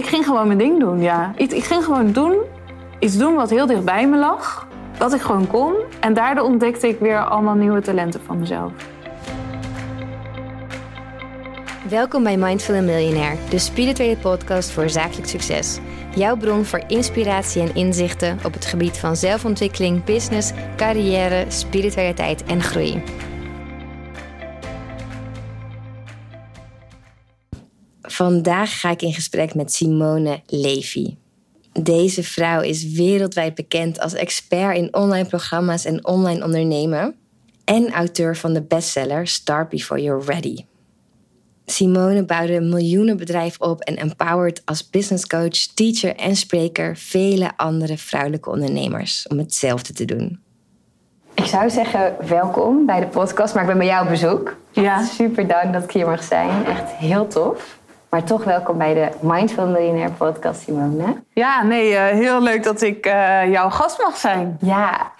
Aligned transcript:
Ik 0.00 0.06
ging 0.06 0.24
gewoon 0.24 0.46
mijn 0.46 0.58
ding 0.58 0.80
doen, 0.80 1.02
ja. 1.02 1.32
Ik, 1.36 1.52
ik 1.52 1.64
ging 1.64 1.84
gewoon 1.84 2.12
doen, 2.12 2.34
iets 2.98 3.16
doen 3.16 3.34
wat 3.34 3.50
heel 3.50 3.66
dicht 3.66 3.84
bij 3.84 4.08
me 4.08 4.18
lag. 4.18 4.66
Dat 4.98 5.14
ik 5.14 5.20
gewoon 5.20 5.46
kon. 5.46 5.74
En 6.00 6.14
daardoor 6.14 6.44
ontdekte 6.44 6.88
ik 6.88 6.98
weer 6.98 7.24
allemaal 7.24 7.54
nieuwe 7.54 7.80
talenten 7.80 8.20
van 8.26 8.38
mezelf. 8.38 8.72
Welkom 11.88 12.22
bij 12.22 12.36
Mindful 12.36 12.74
and 12.74 12.84
Millionaire, 12.84 13.36
de 13.48 13.58
spirituele 13.58 14.16
podcast 14.16 14.70
voor 14.70 14.90
zakelijk 14.90 15.28
succes. 15.28 15.78
Jouw 16.14 16.36
bron 16.36 16.64
voor 16.64 16.82
inspiratie 16.86 17.62
en 17.62 17.74
inzichten 17.74 18.38
op 18.44 18.52
het 18.52 18.64
gebied 18.64 18.98
van 18.98 19.16
zelfontwikkeling, 19.16 20.04
business, 20.04 20.52
carrière, 20.76 21.44
spiritualiteit 21.48 22.44
en 22.44 22.62
groei. 22.62 23.02
Vandaag 28.20 28.80
ga 28.80 28.90
ik 28.90 29.02
in 29.02 29.12
gesprek 29.12 29.54
met 29.54 29.72
Simone 29.72 30.40
Levy. 30.46 31.16
Deze 31.72 32.22
vrouw 32.22 32.60
is 32.60 32.92
wereldwijd 32.92 33.54
bekend 33.54 34.00
als 34.00 34.14
expert 34.14 34.76
in 34.76 34.94
online 34.94 35.28
programma's 35.28 35.84
en 35.84 36.06
online 36.06 36.44
ondernemen 36.44 37.14
en 37.64 37.92
auteur 37.92 38.36
van 38.36 38.52
de 38.52 38.62
bestseller 38.62 39.26
Start 39.26 39.68
Before 39.68 40.02
You're 40.02 40.24
Ready. 40.24 40.64
Simone 41.66 42.24
bouwde 42.24 42.54
een 42.54 42.68
miljoenenbedrijf 42.68 43.58
op 43.58 43.80
en 43.80 43.96
empowert 43.96 44.62
als 44.64 44.90
business 44.90 45.26
coach, 45.26 45.66
teacher 45.74 46.16
en 46.16 46.36
spreker 46.36 46.96
vele 46.96 47.52
andere 47.56 47.98
vrouwelijke 47.98 48.50
ondernemers 48.50 49.26
om 49.28 49.38
hetzelfde 49.38 49.92
te 49.92 50.04
doen. 50.04 50.40
Ik 51.34 51.44
zou 51.44 51.70
zeggen 51.70 52.16
welkom 52.28 52.86
bij 52.86 53.00
de 53.00 53.06
podcast, 53.06 53.54
maar 53.54 53.62
ik 53.62 53.68
ben 53.68 53.78
bij 53.78 53.86
jou 53.86 54.02
op 54.02 54.10
bezoek. 54.10 54.56
Ja. 54.70 55.04
Super 55.04 55.46
dank 55.46 55.72
dat 55.72 55.84
ik 55.84 55.90
hier 55.90 56.06
mag 56.06 56.22
zijn. 56.22 56.66
Echt 56.66 56.90
heel 56.90 57.26
tof. 57.26 57.79
Maar 58.10 58.24
toch 58.24 58.44
welkom 58.44 58.78
bij 58.78 58.94
de 58.94 59.08
Mindful 59.20 59.66
Millionaire 59.66 60.12
podcast, 60.12 60.60
Simone. 60.60 61.22
Ja, 61.32 61.62
nee, 61.62 61.92
uh, 61.92 62.04
heel 62.06 62.42
leuk 62.42 62.62
dat 62.62 62.80
ik 62.80 63.06
uh, 63.06 63.50
jouw 63.50 63.70
gast 63.70 64.02
mag 64.02 64.16
zijn. 64.16 64.56
Ja, 64.60 65.10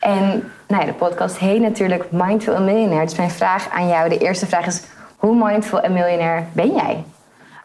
en 0.00 0.50
nou 0.68 0.80
ja, 0.80 0.86
de 0.86 0.92
podcast 0.92 1.38
heet 1.38 1.60
natuurlijk 1.60 2.04
Mindful 2.10 2.60
Millionaire. 2.62 3.04
Dus 3.04 3.16
mijn 3.16 3.30
vraag 3.30 3.70
aan 3.70 3.88
jou, 3.88 4.08
de 4.08 4.18
eerste 4.18 4.46
vraag 4.46 4.66
is... 4.66 4.82
hoe 5.16 5.46
mindful 5.46 5.80
en 5.80 5.92
miljonair 5.92 6.46
ben 6.52 6.72
jij? 6.74 7.04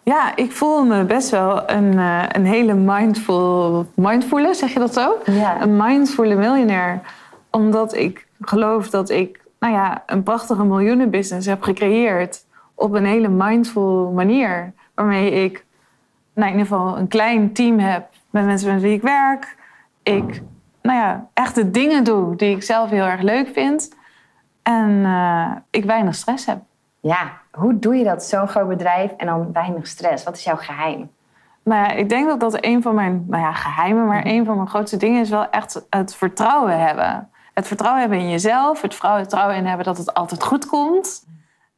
Ja, 0.04 0.36
ik 0.36 0.52
voel 0.52 0.84
me 0.84 1.04
best 1.04 1.30
wel 1.30 1.70
een, 1.70 1.94
uh, 1.94 2.24
een 2.32 2.46
hele 2.46 2.74
mindful... 2.74 3.86
Mindfulle, 3.96 4.54
zeg 4.54 4.74
je 4.74 4.80
dat 4.80 4.94
zo? 4.94 5.18
Ja. 5.26 5.62
Een 5.62 5.78
mindfulle 5.78 6.36
miljonair. 6.36 7.02
Omdat 7.52 7.96
ik 7.96 8.28
geloof 8.42 8.90
dat 8.90 9.10
ik 9.10 9.40
nou 9.60 9.74
ja, 9.74 10.04
een 10.06 10.24
prachtige 10.24 10.64
miljoenenbusiness 10.64 11.48
heb 11.48 11.62
gecreëerd 11.62 12.45
op 12.76 12.94
een 12.94 13.06
hele 13.06 13.30
mindful 13.30 14.12
manier. 14.12 14.74
Waarmee 14.94 15.32
ik 15.32 15.66
nou, 16.34 16.52
in 16.52 16.58
ieder 16.58 16.76
geval 16.76 16.98
een 16.98 17.08
klein 17.08 17.54
team 17.54 17.80
heb 17.80 18.10
met 18.30 18.46
mensen 18.46 18.74
met 18.74 18.82
wie 18.82 18.94
ik 18.94 19.02
werk. 19.02 19.58
Ik 20.04 20.42
nou 20.82 21.00
ja, 21.00 21.28
echt 21.34 21.56
de 21.56 21.72
dingen 21.72 22.04
doe 22.04 22.36
die 22.36 22.56
ik 22.56 22.64
zelf 22.64 22.90
heel 22.90 23.06
erg 23.06 23.22
leuk 23.22 23.50
vind. 23.54 23.96
En 24.64 24.90
uh, 24.90 25.52
ik 25.70 25.86
weinig 25.86 26.16
stress 26.16 26.46
heb. 26.46 26.60
Ja, 27.00 27.32
hoe 27.52 27.80
doe 27.80 27.96
je 27.96 28.04
dat? 28.04 28.24
Zo'n 28.24 28.48
groot 28.48 28.68
bedrijf 28.68 29.12
en 29.12 29.26
dan 29.26 29.52
weinig 29.54 29.88
stress. 29.88 30.24
Wat 30.24 30.36
is 30.36 30.44
jouw 30.44 30.56
geheim? 30.56 31.10
Nou 31.64 31.82
ja, 31.84 31.92
ik 31.92 32.10
denk 32.10 32.28
dat 32.28 32.40
dat 32.40 32.66
een 32.66 32.82
van 32.82 32.96
mijn 32.96 33.26
nou 33.28 33.44
ja, 33.44 33.54
geheimen, 33.54 34.06
maar 34.06 34.26
een 34.26 34.46
van 34.46 34.56
mijn 34.56 34.68
grootste 34.68 34.98
dingen 34.98 35.22
is 35.22 35.30
wel 35.30 35.50
echt 35.50 35.86
het 35.90 36.16
vertrouwen 36.16 36.80
hebben. 36.80 37.30
Het 37.54 37.68
vertrouwen 37.68 38.02
hebben 38.02 38.20
in 38.20 38.30
jezelf, 38.30 38.82
het 38.82 38.96
vertrouwen 38.96 39.56
in 39.56 39.66
hebben 39.66 39.86
dat 39.86 39.98
het 39.98 40.14
altijd 40.14 40.44
goed 40.44 40.66
komt. 40.66 41.26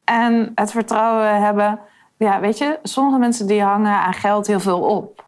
En 0.10 0.52
het 0.56 0.72
vertrouwen 0.72 1.42
hebben. 1.42 1.80
Ja, 2.18 2.40
weet 2.40 2.58
je, 2.58 2.80
sommige 2.84 3.18
mensen 3.18 3.48
die 3.48 3.62
hangen 3.62 3.94
aan 3.94 4.14
geld 4.14 4.48
heel 4.48 4.60
veel 4.60 4.82
op. 4.82 5.26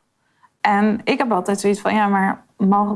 En 0.62 1.02
ik 1.04 1.18
heb 1.18 1.32
altijd 1.32 1.60
zoiets 1.60 1.80
van, 1.80 1.94
ja, 1.94 2.08
maar 2.08 2.44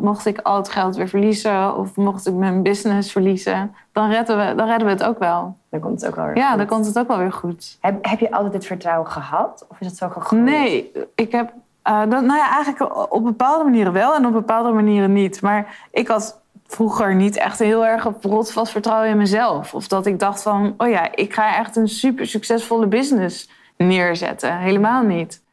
mocht 0.02 0.26
ik 0.26 0.40
al 0.40 0.56
het 0.56 0.70
geld 0.70 0.96
weer 0.96 1.08
verliezen... 1.08 1.78
of 1.78 1.96
mocht 1.96 2.28
ik 2.28 2.34
mijn 2.34 2.64
business 2.64 3.12
verliezen, 3.12 3.76
dan 3.92 4.10
redden 4.10 4.38
we, 4.38 4.56
dan 4.56 4.68
redden 4.68 4.88
we 4.88 4.94
het 4.94 5.04
ook 5.04 5.20
wel. 5.20 5.58
Dan 5.70 5.80
komt 5.80 6.02
het 6.02 6.10
ook 6.10 6.16
wel 6.16 6.26
weer 6.26 6.38
ja, 6.38 6.50
goed. 6.50 6.58
dan 6.58 6.68
komt 6.68 6.86
het 6.86 7.00
ook 7.00 7.08
wel 7.08 7.18
weer 7.18 7.32
goed. 7.32 7.78
Heb, 7.82 8.06
heb 8.06 8.20
je 8.20 8.32
altijd 8.32 8.52
dit 8.54 8.66
vertrouwen 8.66 9.08
gehad? 9.08 9.66
Of 9.70 9.80
is 9.80 9.88
het 9.88 9.98
zo 9.98 10.10
gegroeid? 10.10 10.44
Nee, 10.44 10.92
ik 11.16 11.32
heb... 11.32 11.54
Uh, 11.88 12.00
dat, 12.00 12.10
nou 12.10 12.36
ja, 12.36 12.52
eigenlijk 12.52 13.12
op 13.14 13.24
bepaalde 13.24 13.64
manieren 13.64 13.94
wel 13.94 14.16
en 14.16 14.26
op 14.26 14.34
bepaalde 14.34 14.72
manieren 14.72 15.14
niet. 15.14 15.42
Maar 15.42 15.88
ik 15.92 16.08
had 16.08 16.43
vroeger 16.74 17.16
niet 17.16 17.38
echt 17.38 17.60
heel 17.60 17.86
erg 17.86 18.08
rotsvast 18.22 18.72
vertrouwen 18.72 19.10
in 19.10 19.18
mezelf. 19.18 19.74
Of 19.74 19.88
dat 19.88 20.06
ik 20.06 20.20
dacht 20.20 20.42
van, 20.42 20.74
oh 20.78 20.90
ja, 20.90 21.16
ik 21.16 21.34
ga 21.34 21.58
echt 21.58 21.76
een 21.76 21.88
super 21.88 22.28
succesvolle 22.28 22.88
business 22.88 23.50
neerzetten. 23.78 24.58
Helemaal 24.58 25.04
niet. 25.04 25.44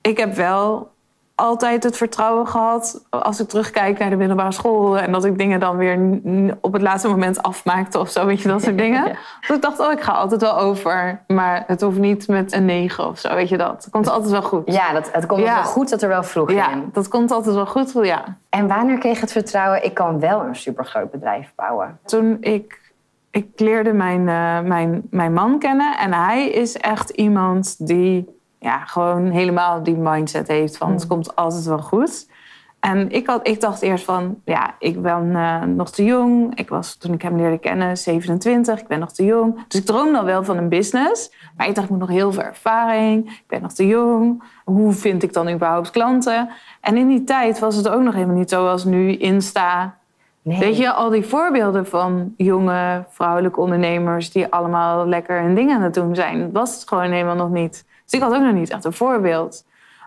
Ik 0.00 0.16
heb 0.18 0.34
wel 0.34 0.90
altijd 1.36 1.82
het 1.82 1.96
vertrouwen 1.96 2.46
gehad 2.46 3.04
als 3.10 3.40
ik 3.40 3.48
terugkijk 3.48 3.98
naar 3.98 4.10
de 4.10 4.16
middelbare 4.16 4.52
school 4.52 4.98
en 4.98 5.12
dat 5.12 5.24
ik 5.24 5.38
dingen 5.38 5.60
dan 5.60 5.76
weer 5.76 6.20
op 6.60 6.72
het 6.72 6.82
laatste 6.82 7.08
moment 7.08 7.42
afmaakte 7.42 7.98
of 7.98 8.10
zo, 8.10 8.26
weet 8.26 8.40
je, 8.40 8.48
dat 8.48 8.62
soort 8.62 8.78
dingen. 8.78 9.04
ja. 9.08 9.14
Dus 9.40 9.56
ik 9.56 9.62
dacht, 9.62 9.80
oh, 9.80 9.92
ik 9.92 10.00
ga 10.00 10.12
altijd 10.12 10.40
wel 10.40 10.58
over, 10.58 11.20
maar 11.26 11.64
het 11.66 11.80
hoeft 11.80 11.98
niet 11.98 12.28
met 12.28 12.52
een 12.52 12.64
negen 12.64 13.06
of 13.06 13.18
zo, 13.18 13.34
weet 13.34 13.48
je 13.48 13.56
dat. 13.56 13.84
Het 13.84 13.92
komt 13.92 14.08
altijd 14.08 14.30
wel 14.30 14.42
goed. 14.42 14.72
Ja, 14.72 14.92
dat, 14.92 15.12
het 15.12 15.26
komt 15.26 15.40
ja. 15.40 15.54
wel 15.54 15.64
goed 15.64 15.90
dat 15.90 16.02
er 16.02 16.08
wel 16.08 16.22
vroeg 16.22 16.52
ja, 16.52 16.70
in. 16.70 16.88
dat 16.92 17.08
komt 17.08 17.30
altijd 17.30 17.54
wel 17.54 17.66
goed, 17.66 17.92
ja. 18.02 18.24
En 18.48 18.68
wanneer 18.68 18.98
kreeg 18.98 19.14
je 19.14 19.20
het 19.20 19.32
vertrouwen, 19.32 19.84
ik 19.84 19.94
kan 19.94 20.20
wel 20.20 20.40
een 20.40 20.56
supergroot 20.56 21.10
bedrijf 21.10 21.52
bouwen? 21.54 21.98
Toen 22.04 22.36
ik 22.40 22.84
ik 23.30 23.60
leerde 23.60 23.92
mijn, 23.92 24.20
uh, 24.20 24.60
mijn, 24.60 25.02
mijn 25.10 25.32
man 25.32 25.58
kennen. 25.58 25.98
En 25.98 26.12
hij 26.12 26.48
is 26.48 26.76
echt 26.76 27.10
iemand 27.10 27.86
die 27.86 28.35
ja, 28.58 28.78
gewoon 28.78 29.30
helemaal 29.30 29.82
die 29.82 29.96
mindset 29.96 30.48
heeft 30.48 30.76
van... 30.76 30.92
het 30.92 31.06
komt 31.06 31.36
altijd 31.36 31.64
wel 31.64 31.82
goed. 31.82 32.26
En 32.80 33.10
ik, 33.10 33.26
had, 33.26 33.48
ik 33.48 33.60
dacht 33.60 33.82
eerst 33.82 34.04
van, 34.04 34.40
ja, 34.44 34.74
ik 34.78 35.02
ben 35.02 35.26
uh, 35.26 35.62
nog 35.62 35.90
te 35.90 36.04
jong. 36.04 36.58
Ik 36.58 36.68
was, 36.68 36.96
toen 36.96 37.12
ik 37.12 37.22
hem 37.22 37.36
leerde 37.36 37.58
kennen, 37.58 37.98
27. 37.98 38.80
Ik 38.80 38.86
ben 38.86 38.98
nog 38.98 39.12
te 39.12 39.24
jong. 39.24 39.66
Dus 39.68 39.80
ik 39.80 39.86
droomde 39.86 40.18
al 40.18 40.24
wel 40.24 40.44
van 40.44 40.56
een 40.56 40.68
business. 40.68 41.32
Maar 41.56 41.68
ik 41.68 41.74
dacht, 41.74 41.86
ik 41.86 41.92
moet 41.92 42.00
nog 42.00 42.16
heel 42.16 42.32
veel 42.32 42.42
ervaring. 42.42 43.30
Ik 43.30 43.44
ben 43.46 43.62
nog 43.62 43.72
te 43.72 43.86
jong. 43.86 44.42
Hoe 44.64 44.92
vind 44.92 45.22
ik 45.22 45.32
dan 45.32 45.50
überhaupt 45.50 45.90
klanten? 45.90 46.48
En 46.80 46.96
in 46.96 47.08
die 47.08 47.24
tijd 47.24 47.58
was 47.58 47.76
het 47.76 47.88
ook 47.88 48.02
nog 48.02 48.14
helemaal 48.14 48.36
niet 48.36 48.50
zoals 48.50 48.84
nu 48.84 49.16
Insta... 49.16 49.96
Nee. 50.42 50.58
Weet 50.58 50.76
je, 50.76 50.92
al 50.92 51.10
die 51.10 51.24
voorbeelden 51.24 51.86
van 51.86 52.34
jonge 52.36 53.04
vrouwelijke 53.08 53.60
ondernemers 53.60 54.30
die 54.30 54.52
allemaal 54.52 55.06
lekker 55.06 55.40
hun 55.40 55.54
dingen 55.54 55.76
aan 55.76 55.82
het 55.82 55.94
doen 55.94 56.14
zijn, 56.14 56.40
dat 56.40 56.52
was 56.52 56.74
het 56.74 56.88
gewoon 56.88 57.10
helemaal 57.10 57.34
nog 57.34 57.50
niet. 57.50 57.84
Dus 58.06 58.20
ik 58.20 58.20
had 58.20 58.34
ook 58.34 58.42
nog 58.42 58.52
niet 58.52 58.70
echt 58.70 58.84
een 58.84 58.92
voorbeeld. 58.92 59.64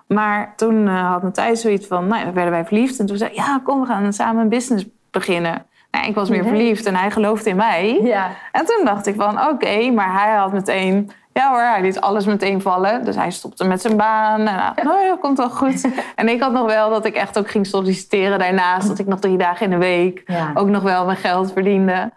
Maar 0.08 0.54
toen 0.56 0.88
uh, 0.88 1.12
had 1.12 1.24
Matthijs 1.24 1.62
zoiets 1.62 1.88
van, 1.88 2.08
nou, 2.08 2.24
dan 2.24 2.34
werden 2.34 2.52
wij 2.54 2.66
verliefd. 2.66 3.00
En 3.00 3.06
toen 3.06 3.18
zei 3.18 3.32
ja, 3.34 3.60
kom, 3.64 3.80
we 3.82 3.86
gaan 3.88 4.14
samen 4.14 4.42
een 4.42 4.50
business 4.50 4.86
beginnen. 5.12 5.66
Nou, 5.92 6.08
ik 6.08 6.16
was 6.16 6.30
meer 6.30 6.42
Nee. 6.42 6.50
verliefd 6.50 6.86
en 6.86 6.96
hij 6.96 7.12
geloofde 7.12 7.50
in 7.50 7.56
mij. 7.56 8.00
Ja. 8.04 8.30
En 8.52 8.66
toen 8.66 8.86
dacht 8.86 9.08
ik 9.08 9.16
van, 9.16 9.42
oké, 9.48 9.92
maar 9.92 10.14
hij 10.22 10.36
had 10.36 10.52
meteen... 10.52 11.12
Ja 11.34 11.50
hoor, 11.50 11.62
hij 11.62 11.82
liet 11.82 12.02
alles 12.02 12.26
meteen 12.26 12.62
vallen. 12.62 13.06
Dus 13.06 13.16
hij 13.16 13.32
stopte 13.32 13.68
met 13.68 13.82
zijn 13.82 13.98
baan. 13.98 14.40
En 14.40 14.58
dacht, 14.58 14.84
nou 14.84 15.00
ja, 15.00 15.18
komt 15.22 15.38
wel 15.38 15.50
goed. 15.50 15.88
En 16.16 16.30
ik 16.30 16.42
had 16.42 16.52
nog 16.52 16.66
wel 16.66 16.90
dat 16.90 17.06
ik 17.06 17.16
echt 17.16 17.38
ook 17.40 17.50
ging 17.50 17.66
solliciteren 17.68 18.40
daarnaast. 18.40 18.88
Dat 18.88 19.00
ik 19.00 19.06
nog 19.08 19.20
drie 19.20 19.38
dagen 19.38 19.66
in 19.66 19.70
de 19.72 19.78
week 19.86 20.24
Ja. 20.26 20.52
ook 20.54 20.68
nog 20.68 20.84
wel 20.84 21.06
mijn 21.06 21.18
geld 21.18 21.52
verdiende. 21.54 22.12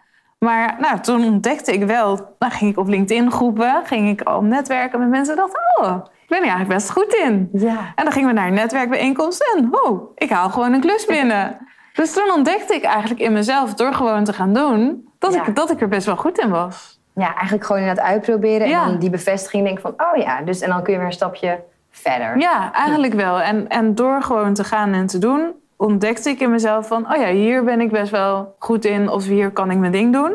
Maar 0.45 0.77
nou, 0.79 1.01
toen 1.01 1.25
ontdekte 1.25 1.73
ik 1.73 1.85
wel, 1.85 2.35
dan 2.39 2.51
ging 2.51 2.71
ik 2.71 2.79
op 2.79 2.89
LinkedIn 2.89 3.31
groepen, 3.31 3.83
ging 3.85 4.09
ik 4.09 4.21
al 4.23 4.43
netwerken 4.43 4.99
met 4.99 5.09
mensen. 5.09 5.35
En 5.37 5.41
dacht, 5.41 5.79
oh, 5.81 5.97
ik 6.05 6.29
ben 6.29 6.39
hier 6.43 6.49
eigenlijk 6.51 6.69
best 6.69 6.91
goed 6.91 7.15
in. 7.15 7.49
Ja. 7.53 7.93
En 7.95 8.05
dan 8.05 8.13
gingen 8.13 8.29
we 8.29 8.35
naar 8.35 8.47
een 8.47 8.55
netwerkbijeenkomst 8.55 9.55
en 9.57 9.69
oh, 9.71 10.11
ik 10.15 10.31
haal 10.31 10.51
gewoon 10.51 10.73
een 10.73 10.81
klus 10.81 11.07
binnen. 11.07 11.59
Dus 11.93 12.13
toen 12.13 12.33
ontdekte 12.33 12.75
ik 12.75 12.83
eigenlijk 12.85 13.21
in 13.21 13.33
mezelf, 13.33 13.75
door 13.75 13.95
gewoon 13.95 14.25
te 14.25 14.33
gaan 14.33 14.53
doen, 14.53 15.09
dat, 15.19 15.35
Ja. 15.35 15.47
ik, 15.47 15.57
dat 15.57 15.71
ik 15.71 15.81
er 15.81 15.89
best 15.89 16.07
wel 16.07 16.17
goed 16.17 16.39
in 16.39 16.51
was. 16.51 17.01
ja, 17.15 17.35
eigenlijk 17.35 17.65
gewoon 17.65 17.83
in 17.83 17.89
het 17.89 18.01
uitproberen. 18.01 18.69
Ja. 18.69 18.83
En 18.83 18.89
dan 18.89 18.99
die 18.99 19.11
bevestiging 19.11 19.65
denk 19.65 19.81
van, 19.81 19.91
oh 19.97 20.23
ja. 20.23 20.41
Dus, 20.43 20.61
en 20.61 20.69
dan 20.69 20.83
kun 20.83 20.93
je 20.93 20.99
weer 20.99 21.09
een 21.09 21.13
stapje 21.15 21.61
verder. 21.91 22.39
Ja, 22.39 22.73
eigenlijk 22.73 23.15
wel. 23.15 23.41
En, 23.41 23.69
en 23.69 23.95
door 23.95 24.23
gewoon 24.23 24.55
te 24.55 24.65
gaan 24.65 24.93
en 24.93 25.07
te 25.07 25.19
doen, 25.19 25.53
ontdekte 25.83 26.31
ik 26.31 26.41
in 26.41 26.51
mezelf 26.51 26.87
van... 26.87 27.13
oh 27.13 27.17
ja, 27.17 27.29
hier 27.29 27.65
ben 27.65 27.81
ik 27.81 27.91
best 27.91 28.11
wel 28.11 28.55
goed 28.59 28.85
in 28.85 29.09
of 29.09 29.25
hier 29.25 29.51
kan 29.51 29.71
ik 29.71 29.79
mijn 29.79 29.93
ding 29.93 30.13
doen. 30.13 30.35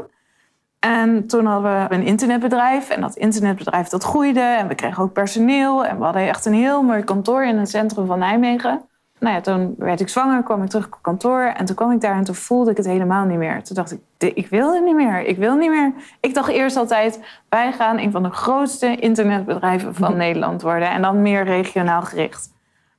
En 0.79 1.27
toen 1.27 1.45
hadden 1.45 1.71
we 1.71 1.95
een 1.95 2.03
internetbedrijf. 2.03 2.89
En 2.89 3.01
dat 3.01 3.15
internetbedrijf 3.15 3.87
dat 3.87 4.03
groeide. 4.03 4.39
En 4.39 4.67
we 4.67 4.75
kregen 4.75 5.03
ook 5.03 5.13
personeel. 5.13 5.85
En 5.85 5.97
we 5.97 6.03
hadden 6.03 6.27
echt 6.27 6.45
een 6.45 6.53
heel 6.53 6.81
mooi 6.83 7.03
kantoor 7.03 7.45
in 7.45 7.57
het 7.57 7.69
centrum 7.69 8.05
van 8.05 8.19
Nijmegen. 8.19 8.81
Nou 9.19 9.35
ja, 9.35 9.41
toen 9.41 9.75
werd 9.77 9.99
ik 9.99 10.09
zwanger, 10.09 10.43
kwam 10.43 10.63
ik 10.63 10.69
terug 10.69 10.85
op 10.85 10.97
kantoor. 11.01 11.41
En 11.41 11.65
toen 11.65 11.75
kwam 11.75 11.91
ik 11.91 12.01
daar 12.01 12.15
en 12.15 12.23
toen 12.23 12.35
voelde 12.35 12.71
ik 12.71 12.77
het 12.77 12.85
helemaal 12.85 13.25
niet 13.25 13.37
meer. 13.37 13.63
Toen 13.63 13.75
dacht 13.75 13.91
ik, 13.91 13.99
"Dit- 14.17 14.37
ik 14.37 14.47
wil 14.47 14.73
het 14.73 14.83
niet 14.83 14.95
meer. 14.95 15.25
Ik 15.25 15.37
wil 15.37 15.55
niet 15.55 15.69
meer. 15.69 15.93
Ik 16.19 16.33
dacht 16.33 16.49
eerst 16.49 16.77
altijd, 16.77 17.19
wij 17.49 17.71
gaan 17.71 17.97
een 17.97 18.11
van 18.11 18.23
de 18.23 18.29
grootste 18.29 18.95
internetbedrijven 18.95 19.95
van 19.95 20.17
Nederland 20.17 20.61
worden. 20.61 20.89
En 20.89 21.01
dan 21.01 21.21
meer 21.21 21.43
regionaal 21.43 22.01
gericht. 22.01 22.49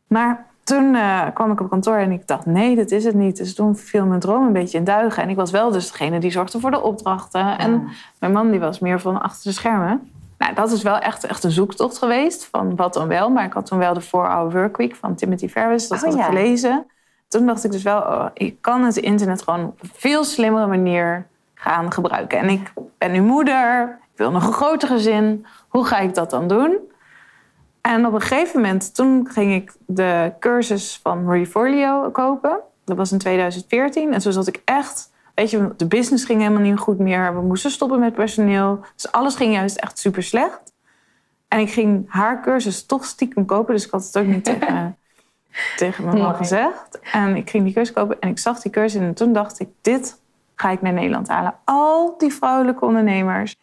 Maar 0.06 0.46
toen 0.68 0.94
eh, 0.94 1.22
kwam 1.34 1.50
ik 1.52 1.60
op 1.60 1.70
kantoor 1.70 1.96
en 1.96 2.12
ik 2.12 2.26
dacht, 2.26 2.46
nee, 2.46 2.76
dat 2.76 2.90
is 2.90 3.04
het 3.04 3.14
niet. 3.14 3.36
Dus 3.36 3.54
toen 3.54 3.76
viel 3.76 4.06
mijn 4.06 4.20
droom 4.20 4.46
een 4.46 4.52
beetje 4.52 4.78
in 4.78 4.84
duigen. 4.84 5.22
En 5.22 5.28
ik 5.28 5.36
was 5.36 5.50
wel 5.50 5.70
dus 5.70 5.90
degene 5.90 6.20
die 6.20 6.30
zorgde 6.30 6.60
voor 6.60 6.70
de 6.70 6.80
opdrachten. 6.82 7.58
En 7.58 7.88
mijn 8.18 8.32
man 8.32 8.50
die 8.50 8.60
was 8.60 8.78
meer 8.78 9.00
van 9.00 9.20
achter 9.20 9.42
de 9.42 9.52
schermen. 9.56 10.10
Nou, 10.38 10.54
dat 10.54 10.70
is 10.72 10.82
wel 10.82 10.98
echt, 10.98 11.24
echt 11.24 11.44
een 11.44 11.50
zoektocht 11.50 11.98
geweest 11.98 12.48
van 12.50 12.76
wat 12.76 12.94
dan 12.94 13.08
wel. 13.08 13.30
Maar 13.30 13.44
ik 13.44 13.52
had 13.52 13.66
toen 13.66 13.78
wel 13.78 13.94
de 13.94 14.02
4-Hour 14.02 14.50
Workweek 14.50 14.94
van 14.94 15.14
Timothy 15.14 15.48
Ferris. 15.48 15.88
Dat 15.88 15.98
Oh, 15.98 16.04
had 16.04 16.14
ik 16.14 16.20
ja. 16.20 16.26
gelezen. 16.26 16.86
Toen 17.28 17.46
dacht 17.46 17.64
ik 17.64 17.72
dus 17.72 17.82
wel, 17.82 18.00
oh, 18.00 18.26
ik 18.34 18.56
kan 18.60 18.84
het 18.84 18.96
internet 18.96 19.42
gewoon 19.42 19.64
op 19.64 19.82
een 19.82 19.90
veel 19.92 20.24
slimmere 20.24 20.66
manier 20.66 21.26
gaan 21.54 21.92
gebruiken. 21.92 22.38
En 22.38 22.48
ik 22.48 22.72
ben 22.98 23.12
nu 23.12 23.20
moeder, 23.20 23.98
ik 24.12 24.18
wil 24.18 24.30
nog 24.30 24.46
een 24.46 24.52
groter 24.52 24.88
gezin. 24.88 25.46
Hoe 25.68 25.84
ga 25.84 25.98
ik 25.98 26.14
dat 26.14 26.30
dan 26.30 26.48
doen? 26.48 26.78
En 27.88 28.06
op 28.06 28.12
een 28.12 28.20
gegeven 28.20 28.60
moment, 28.60 28.94
toen 28.94 29.28
ging 29.30 29.54
ik 29.54 29.72
de 29.86 30.32
cursus 30.40 31.00
van 31.02 31.24
Marie 31.24 31.46
Forleo 31.46 32.10
kopen. 32.10 32.60
Dat 32.84 32.96
was 32.96 33.12
in 33.12 33.18
2014. 33.18 34.12
En 34.12 34.20
toen 34.20 34.32
zat 34.32 34.46
ik 34.46 34.62
echt, 34.64 35.10
weet 35.34 35.50
je, 35.50 35.72
de 35.76 35.86
business 35.86 36.24
ging 36.24 36.40
helemaal 36.40 36.62
niet 36.62 36.78
goed 36.78 36.98
meer. 36.98 37.34
We 37.34 37.40
moesten 37.40 37.70
stoppen 37.70 37.98
met 37.98 38.14
personeel. 38.14 38.80
Dus 38.94 39.12
alles 39.12 39.34
ging 39.34 39.54
juist 39.54 39.76
echt 39.76 39.98
super 39.98 40.22
slecht. 40.22 40.72
En 41.48 41.58
ik 41.58 41.70
ging 41.70 42.04
haar 42.08 42.42
cursus 42.42 42.86
toch 42.86 43.04
stiekem 43.04 43.44
kopen. 43.44 43.74
Dus 43.74 43.84
ik 43.84 43.90
had 43.90 44.04
het 44.04 44.18
ook 44.18 44.26
niet 44.26 44.44
tegen, 44.44 44.96
tegen 45.76 46.04
mijn 46.04 46.18
man 46.18 46.34
gezegd. 46.34 47.00
En 47.12 47.36
ik 47.36 47.50
ging 47.50 47.64
die 47.64 47.72
cursus 47.72 47.94
kopen 47.94 48.16
en 48.20 48.28
ik 48.28 48.38
zag 48.38 48.60
die 48.60 48.72
cursus. 48.72 49.00
En 49.00 49.14
toen 49.14 49.32
dacht 49.32 49.60
ik, 49.60 49.68
dit 49.80 50.20
ga 50.54 50.70
ik 50.70 50.82
naar 50.82 50.92
Nederland 50.92 51.28
halen. 51.28 51.54
Al 51.64 52.14
die 52.18 52.32
vrouwelijke 52.32 52.84
ondernemers 52.84 53.56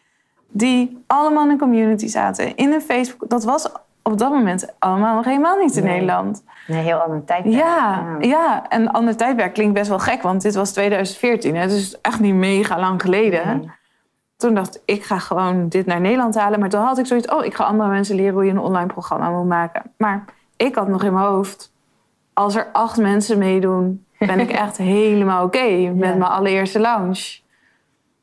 die 0.48 1.04
allemaal 1.06 1.44
in 1.44 1.50
een 1.50 1.58
community 1.58 2.06
zaten. 2.06 2.56
In 2.56 2.72
een 2.72 2.80
Facebook. 2.80 3.30
Dat 3.30 3.44
was 3.44 3.68
op 4.06 4.18
dat 4.18 4.30
moment 4.32 4.74
allemaal 4.78 5.14
nog 5.14 5.24
helemaal 5.24 5.56
niet 5.56 5.76
in 5.76 5.82
Nee. 5.84 5.92
Nederland. 5.92 6.44
Een 6.68 6.74
heel 6.74 6.98
ander 6.98 7.24
tijd. 7.24 7.44
Ja, 7.44 8.04
ja, 8.20 8.68
en 8.68 8.90
ander 8.90 9.16
tijdperk 9.16 9.54
klinkt 9.54 9.74
best 9.74 9.88
wel 9.88 9.98
gek, 9.98 10.22
want 10.22 10.42
dit 10.42 10.54
was 10.54 10.72
2014. 10.72 11.56
Hè, 11.56 11.66
dus 11.66 12.00
echt 12.00 12.20
niet 12.20 12.34
mega 12.34 12.78
lang 12.78 13.02
geleden. 13.02 13.46
Nee. 13.46 13.70
Toen 14.36 14.54
dacht 14.54 14.76
ik, 14.76 14.82
ik 14.96 15.04
ga 15.04 15.18
gewoon 15.18 15.68
dit 15.68 15.86
naar 15.86 16.00
Nederland 16.00 16.34
halen. 16.34 16.60
Maar 16.60 16.68
toen 16.68 16.80
had 16.80 16.98
ik 16.98 17.06
zoiets, 17.06 17.28
oh, 17.28 17.44
ik 17.44 17.54
ga 17.54 17.64
andere 17.64 17.90
mensen 17.90 18.16
leren 18.16 18.34
hoe 18.34 18.44
je 18.44 18.50
een 18.50 18.58
online 18.58 18.86
programma 18.86 19.30
moet 19.30 19.46
maken. 19.48 19.82
Maar 19.96 20.24
ik 20.56 20.74
had 20.74 20.88
nog 20.88 21.02
in 21.04 21.12
mijn 21.12 21.26
hoofd, 21.26 21.72
als 22.32 22.54
er 22.56 22.66
acht 22.72 22.96
mensen 22.96 23.38
meedoen, 23.38 24.04
ben 24.18 24.40
ik 24.40 24.50
echt 24.64 24.76
helemaal 24.76 25.44
oké 25.44 25.58
met 25.68 26.08
Ja. 26.08 26.14
mijn 26.14 26.22
allereerste 26.22 26.80
launch. 26.80 27.38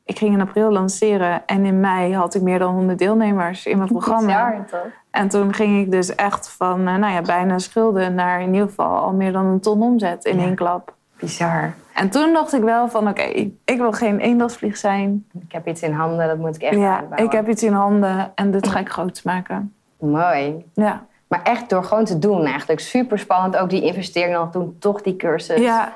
Ik 0.04 0.18
ging 0.18 0.34
in 0.34 0.40
april 0.40 0.70
lanceren 0.72 1.46
en 1.46 1.64
in 1.64 1.80
mei 1.80 2.14
had 2.14 2.34
ik 2.34 2.42
meer 2.42 2.58
dan 2.58 2.74
100 2.74 2.98
deelnemers 2.98 3.66
in 3.66 3.76
mijn 3.76 3.88
programma. 3.88 4.48
Bizar, 4.50 4.66
toch? 4.82 4.92
En 5.14 5.28
toen 5.28 5.52
ging 5.54 5.80
ik 5.84 5.90
dus 5.90 6.14
echt 6.14 6.50
van 6.50 6.86
eh, 6.86 6.94
nou 6.96 7.12
ja, 7.12 7.20
bijna 7.20 7.58
schulden 7.58 8.14
naar 8.14 8.40
in 8.40 8.52
ieder 8.52 8.68
geval 8.68 8.96
al 8.96 9.12
meer 9.12 9.32
dan 9.32 9.44
een 9.46 9.60
ton 9.60 9.82
omzet 9.82 10.24
in 10.24 10.38
Ja. 10.38 10.44
één 10.44 10.54
klap. 10.54 10.94
Bizar. 11.18 11.72
En 11.94 12.10
toen 12.10 12.32
dacht 12.32 12.52
ik 12.52 12.62
wel 12.62 12.88
van 12.88 13.08
oké, 13.08 13.22
ik 13.64 13.78
wil 13.78 13.92
geen 13.92 14.18
eendagsvlieg 14.18 14.76
zijn. 14.76 15.26
Ik 15.46 15.52
heb 15.52 15.68
iets 15.68 15.82
in 15.82 15.92
handen, 15.92 16.26
dat 16.28 16.38
moet 16.38 16.54
ik 16.56 16.62
echt 16.62 16.74
Ja, 16.76 16.90
uitbouwen. 16.96 17.24
ik 17.26 17.32
heb 17.32 17.48
iets 17.48 17.62
in 17.62 17.72
handen 17.72 18.32
en 18.34 18.50
dit 18.50 18.68
ga 18.68 18.78
ik 18.78 18.88
groot 18.88 19.20
maken. 19.24 19.74
Mooi. 19.98 20.64
Ja, 20.72 21.04
Maar 21.26 21.42
echt 21.42 21.70
door 21.70 21.84
gewoon 21.84 22.04
te 22.04 22.18
doen 22.18 22.44
eigenlijk. 22.44 22.80
Super 22.80 23.18
spannend. 23.18 23.56
Ook 23.56 23.70
die 23.70 23.82
investering 23.82 24.34
dan 24.34 24.50
toen 24.50 24.76
toch 24.78 25.02
die 25.02 25.16
cursus. 25.16 25.60
ja, 25.60 25.92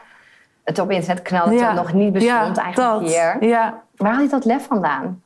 Het 0.64 0.79
op 0.79 0.91
internet 0.91 1.23
knallen 1.23 1.55
ja. 1.55 1.73
nog 1.73 1.93
niet 1.93 2.12
bestond 2.12 2.56
ja, 2.56 2.62
eigenlijk 2.62 3.00
dat. 3.00 3.11
hier. 3.11 3.49
Ja. 3.49 3.82
Waar 3.97 4.12
haal 4.12 4.23
je 4.23 4.29
dat 4.29 4.44
lef 4.44 4.67
vandaan? 4.67 5.23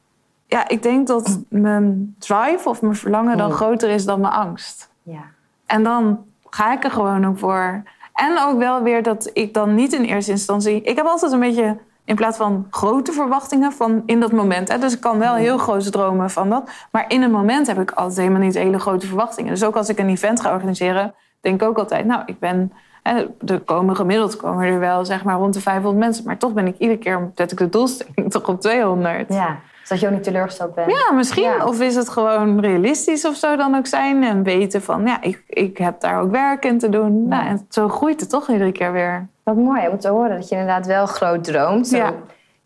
Ja, 0.53 0.69
ik 0.69 0.83
denk 0.83 1.07
dat 1.07 1.41
mijn 1.49 2.15
drive 2.19 2.69
of 2.69 2.83
mijn 2.83 2.95
verlangen 2.95 3.37
dan 3.37 3.49
Mm. 3.49 3.55
groter 3.57 3.91
is 3.91 4.05
dan 4.05 4.21
mijn 4.21 4.33
angst. 4.33 4.91
Ja. 5.03 5.23
En 5.67 5.83
dan 5.83 6.25
ga 6.51 6.73
ik 6.73 6.85
er 6.85 6.91
gewoon 6.91 7.27
ook 7.27 7.39
voor. 7.39 7.83
En 8.15 8.39
ook 8.39 8.59
wel 8.59 8.83
weer 8.83 9.03
dat 9.03 9.31
ik 9.33 9.55
dan 9.55 9.75
niet 9.75 9.93
in 9.93 10.03
eerste 10.03 10.31
instantie. 10.31 10.83
Ik 10.83 10.97
heb 10.97 11.07
altijd 11.07 11.33
een 11.33 11.41
beetje 11.41 11.79
in 12.05 12.15
plaats 12.17 12.37
van 12.37 12.67
grote 12.71 13.13
verwachtingen 13.13 13.73
van 13.73 14.03
in 14.07 14.21
dat 14.21 14.33
moment. 14.33 14.69
Hè. 14.69 14.79
Dus 14.79 14.95
ik 14.95 15.01
kan 15.01 15.19
wel 15.19 15.35
heel 15.35 15.59
grote 15.59 15.91
dromen 15.91 16.31
van 16.31 16.51
dat. 16.51 16.71
Maar 16.91 17.05
in 17.09 17.23
een 17.23 17.31
moment 17.31 17.67
heb 17.67 17.79
ik 17.81 17.91
altijd 17.91 18.19
helemaal 18.19 18.41
niet 18.41 18.55
hele 18.55 18.79
grote 18.79 19.07
verwachtingen. 19.07 19.51
Dus 19.51 19.65
ook 19.65 19.77
als 19.77 19.89
ik 19.89 19.99
een 19.99 20.09
event 20.09 20.41
ga 20.41 20.53
organiseren, 20.53 21.15
denk 21.41 21.63
ik 21.63 21.69
ook 21.69 21.79
altijd, 21.79 22.07
nou, 22.07 22.23
ik 22.27 22.39
ben. 22.39 22.73
Hè, 23.03 23.27
er 23.47 23.61
komen 23.61 23.97
gemiddeld 23.97 24.37
komen 24.37 24.67
er 24.67 24.79
wel 24.79 25.05
zeg 25.05 25.25
maar 25.25 25.37
rond 25.37 25.55
de 25.55 25.61
500 25.61 26.05
mensen. 26.05 26.25
Maar 26.25 26.39
toch 26.39 26.53
ben 26.53 26.67
ik 26.67 26.79
iedere 26.79 26.99
keer 26.99 27.31
zet 27.35 27.53
ik 27.53 27.59
de 27.59 27.69
doelstelling 27.69 28.31
toch 28.33 28.49
op 28.49 28.61
200. 28.61 29.35
ja. 29.35 29.57
Zodat 29.83 30.01
je 30.01 30.07
ook 30.07 30.13
niet 30.13 30.23
teleurgesteld 30.23 30.75
bent. 30.75 30.91
Ja, 30.91 31.13
misschien. 31.13 31.43
Ja. 31.43 31.67
Of 31.67 31.81
is 31.81 31.95
het 31.95 32.09
gewoon 32.09 32.61
realistisch 32.61 33.25
of 33.25 33.37
zo 33.37 33.57
dan 33.57 33.75
ook 33.75 33.87
zijn. 33.87 34.25
En 34.25 34.43
weten 34.43 34.83
van, 34.83 35.07
ja, 35.07 35.23
ik, 35.23 35.43
ik 35.47 35.79
heb 35.79 36.01
daar 36.01 36.21
ook 36.21 36.31
werk 36.31 36.65
in 36.65 36.79
te 36.79 36.89
doen. 36.89 37.29
Nou, 37.29 37.47
en 37.47 37.67
zo 37.69 37.89
groeit 37.89 38.21
het 38.21 38.31
toch 38.31 38.49
iedere 38.51 38.73
keer 38.73 38.93
weer. 38.93 39.29
Wat 39.43 39.57
mooi 39.57 39.89
om 39.89 39.99
te 39.99 40.09
horen 40.09 40.31
dat 40.31 40.49
je 40.49 40.55
inderdaad 40.55 40.87
wel 40.87 41.07
groot 41.07 41.45
droomt. 41.45 41.91
Ja. 41.91 42.13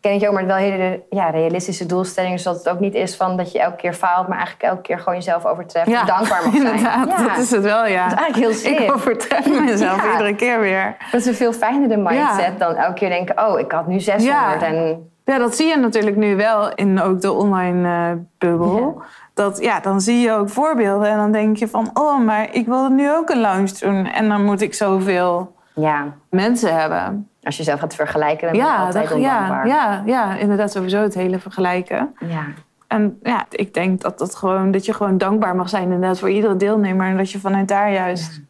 Ken 0.01 0.13
ik 0.13 0.19
je 0.21 0.27
ook, 0.27 0.33
maar 0.33 0.45
wel 0.45 0.55
hele 0.55 1.03
ja, 1.09 1.29
realistische 1.29 1.85
doelstellingen. 1.85 2.39
Zodat 2.39 2.57
het 2.63 2.69
ook 2.69 2.79
niet 2.79 2.93
is 2.95 3.15
van 3.15 3.37
dat 3.37 3.51
je 3.51 3.59
elke 3.59 3.75
keer 3.75 3.93
faalt, 3.93 4.27
maar 4.27 4.37
eigenlijk 4.37 4.69
elke 4.69 4.81
keer 4.81 4.99
gewoon 4.99 5.15
jezelf 5.15 5.45
overtreft. 5.45 5.87
en 5.87 6.05
dankbaar 6.05 6.43
mag 6.43 6.53
zijn. 6.53 6.65
inderdaad. 6.65 7.07
Ja. 7.17 7.27
Dat 7.27 7.37
is 7.37 7.51
het 7.51 7.63
wel, 7.63 7.85
ja. 7.87 8.03
Dat 8.09 8.19
is 8.19 8.23
eigenlijk 8.23 8.35
heel 8.35 8.53
slim. 8.53 8.83
Ik 8.83 8.93
overtref 8.93 9.59
mezelf 9.65 10.03
Ja. 10.05 10.11
iedere 10.11 10.35
keer 10.35 10.59
weer. 10.59 10.95
Dat 11.11 11.19
is 11.21 11.27
een 11.27 11.35
veel 11.35 11.53
fijnere 11.53 11.97
mindset 11.97 12.45
Ja. 12.45 12.51
dan 12.57 12.75
elke 12.75 12.93
keer 12.93 13.09
denken... 13.09 13.47
oh, 13.47 13.59
ik 13.59 13.71
had 13.71 13.87
nu 13.87 13.99
600 13.99 14.61
Ja. 14.61 14.67
en... 14.67 15.09
Ja, 15.25 15.37
dat 15.37 15.55
zie 15.55 15.67
je 15.67 15.77
natuurlijk 15.77 16.15
nu 16.15 16.35
wel 16.35 16.73
in 16.75 17.01
ook 17.01 17.21
de 17.21 17.31
online 17.31 17.87
eh, 18.11 18.17
bubbel. 18.37 19.01
Dat, 19.33 19.59
ja, 19.61 19.79
dan 19.79 20.01
zie 20.01 20.19
je 20.19 20.31
ook 20.31 20.49
voorbeelden 20.49 21.07
en 21.09 21.17
dan 21.17 21.31
denk 21.31 21.57
je 21.57 21.67
van... 21.67 21.89
oh, 21.93 22.19
maar 22.19 22.47
ik 22.51 22.65
wil 22.65 22.89
nu 22.89 23.11
ook 23.11 23.29
een 23.29 23.39
launch 23.41 23.71
doen. 23.71 24.05
En 24.05 24.29
dan 24.29 24.43
moet 24.45 24.61
ik 24.61 24.73
zoveel 24.73 25.55
Ja, 25.73 26.05
mensen 26.29 26.75
hebben. 26.79 27.29
Als 27.47 27.57
je 27.57 27.63
jezelf 27.63 27.79
gaat 27.79 27.95
vergelijken, 27.95 28.47
dan 28.47 28.57
ben 28.57 28.65
je 28.67 28.73
Ja, 28.73 28.85
altijd 28.85 29.09
ja, 29.19 29.65
ja, 29.65 30.03
ja, 30.05 30.35
inderdaad 30.37 30.71
sowieso 30.71 31.01
het 31.01 31.13
hele 31.13 31.39
vergelijken. 31.39 32.15
ja. 32.19 32.43
En 32.87 33.19
ja, 33.23 33.45
ik 33.49 33.73
denk 33.73 34.01
dat, 34.01 34.17
dat, 34.17 34.35
gewoon, 34.35 34.71
dat 34.71 34.85
je 34.85 34.93
gewoon 34.93 35.17
dankbaar 35.17 35.55
mag 35.55 35.69
zijn 35.69 35.83
inderdaad 35.83 36.19
voor 36.19 36.29
iedere 36.29 36.55
deelnemer. 36.55 37.07
En 37.07 37.17
dat 37.17 37.31
je 37.31 37.39
vanuit 37.39 37.67
daar 37.67 37.91
juist 37.91 38.41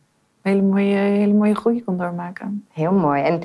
hele, 0.42 0.62
mooie, 0.62 0.96
hele 0.96 1.34
mooie 1.34 1.56
groei 1.56 1.84
kan 1.84 1.98
doormaken. 1.98 2.66
Heel 2.74 2.92
mooi. 2.92 3.24
En 3.24 3.42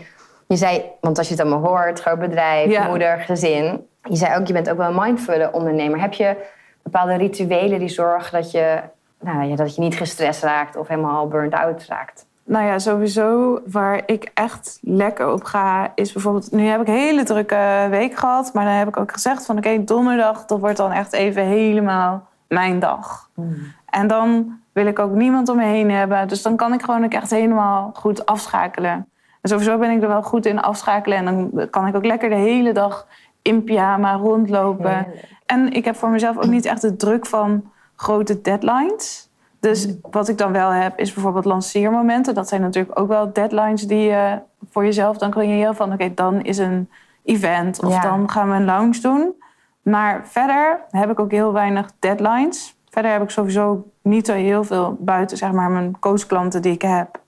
je 0.47 0.57
zei, 0.57 0.83
want 1.01 1.19
als 1.19 1.29
je 1.29 1.35
het 1.35 1.43
allemaal 1.43 1.69
hoort, 1.71 2.01
groot 2.01 2.19
bedrijf, 2.19 2.71
Ja. 2.71 2.87
moeder, 2.89 3.19
gezin. 3.19 3.87
Je 4.03 4.17
zei 4.17 4.37
ook, 4.41 4.47
je 4.47 4.53
bent 4.53 4.71
ook 4.71 4.77
wel 4.77 4.89
een 4.89 5.01
mindfulle 5.01 5.53
ondernemer. 5.53 6.01
Heb 6.01 6.13
je 6.13 6.37
bepaalde 6.83 7.15
rituelen 7.15 7.79
die 7.79 7.89
zorgen 7.89 8.33
dat 8.33 8.51
je, 8.51 8.81
nou, 9.21 9.43
ja, 9.45 9.57
dat 9.57 9.75
je 9.75 9.81
niet 9.81 9.97
gestrest 9.97 10.43
raakt 10.43 10.77
of 10.77 10.89
helemaal 10.89 11.29
burnt 11.29 11.55
out 11.55 11.85
raakt? 11.89 12.27
Nou 12.45 12.67
ja, 12.67 12.79
sowieso 12.79 13.61
waar 13.67 14.03
ik 14.07 14.31
echt 14.35 14.79
lekker 14.83 15.33
op 15.33 15.45
ga 15.45 15.93
is 15.95 16.13
bijvoorbeeld... 16.13 16.53
Nu 16.53 16.65
heb 16.65 16.81
ik 16.81 16.89
een 16.89 16.95
hele 16.95 17.23
drukke 17.23 17.87
week 17.91 18.15
gehad. 18.15 18.53
Maar 18.55 18.65
dan 18.65 18.75
heb 18.75 18.89
ik 18.89 18.97
ook 18.97 19.13
gezegd 19.13 19.47
van 19.47 19.57
oké, 19.57 19.85
donderdag... 19.85 20.45
dat 20.47 20.61
wordt 20.61 20.77
dan 20.77 20.93
echt 20.93 21.13
even 21.13 21.45
helemaal 21.45 22.29
mijn 22.49 22.79
dag. 22.79 23.31
En 23.87 24.07
dan 24.07 24.59
wil 24.73 24.87
ik 24.87 24.99
ook 24.99 25.13
niemand 25.13 25.49
om 25.49 25.57
me 25.57 25.65
heen 25.65 25.91
hebben. 25.91 26.29
Dus 26.29 26.43
dan 26.43 26.57
kan 26.57 26.73
ik 26.73 26.83
gewoon 26.83 27.05
ook 27.05 27.13
echt 27.13 27.31
helemaal 27.31 27.91
goed 27.95 28.27
afschakelen. 28.27 29.09
En 29.41 29.49
sowieso 29.49 29.79
ben 29.79 29.91
ik 29.91 30.03
er 30.03 30.09
wel 30.09 30.23
goed 30.23 30.47
in 30.47 30.61
afschakelen. 30.61 31.19
En 31.19 31.25
dan 31.25 31.71
kan 31.71 31.87
ik 31.87 31.97
ook 31.97 32.05
lekker 32.05 32.29
de 32.29 32.35
hele 32.35 32.73
dag 32.73 33.07
in 33.43 33.65
pyjama 33.65 34.15
rondlopen. 34.15 34.95
Heerlijk. 34.95 35.29
En 35.47 35.73
ik 35.73 35.85
heb 35.85 35.97
voor 35.97 36.09
mezelf 36.09 36.37
ook 36.37 36.47
niet 36.47 36.65
echt 36.65 36.81
de 36.81 36.97
druk 36.97 37.27
van 37.27 37.71
grote 37.97 38.41
deadlines. 38.41 39.31
Dus 39.63 39.89
wat 40.11 40.29
ik 40.29 40.39
dan 40.39 40.53
wel 40.53 40.71
heb, 40.71 40.99
is 40.99 41.13
bijvoorbeeld 41.13 41.45
lanceermomenten. 41.45 42.35
Dat 42.35 42.49
zijn 42.49 42.61
natuurlijk 42.61 42.99
ook 42.99 43.09
wel 43.09 43.33
deadlines 43.33 43.87
die 43.87 44.03
je 44.03 44.39
voor 44.71 44.85
jezelf 44.85 45.19
dan 45.19 45.31
creëren. 45.31 45.77
Van 45.77 45.93
oké, 45.93 46.15
dan 46.15 46.41
is 46.43 46.59
een 46.59 46.91
event 47.25 47.83
of 47.83 47.93
Ja. 47.93 48.01
dan 48.01 48.31
gaan 48.31 48.49
we 48.49 48.55
een 48.55 48.65
lounge 48.65 49.01
doen. 49.01 49.35
Maar 49.83 50.21
verder 50.27 50.81
heb 50.91 51.11
ik 51.11 51.21
ook 51.21 51.31
heel 51.31 51.53
weinig 51.53 51.91
deadlines. 51.99 52.77
Verder 52.91 53.11
heb 53.13 53.23
ik 53.23 53.31
sowieso 53.31 53.91
niet 54.03 54.27
zo 54.27 54.33
heel 54.33 54.65
veel 54.65 54.97
buiten 55.01 55.37
zeg 55.37 55.53
maar, 55.53 55.71
mijn 55.71 55.99
coachklanten 55.99 56.63
die 56.63 56.73
ik 56.73 56.83
heb. 56.83 57.21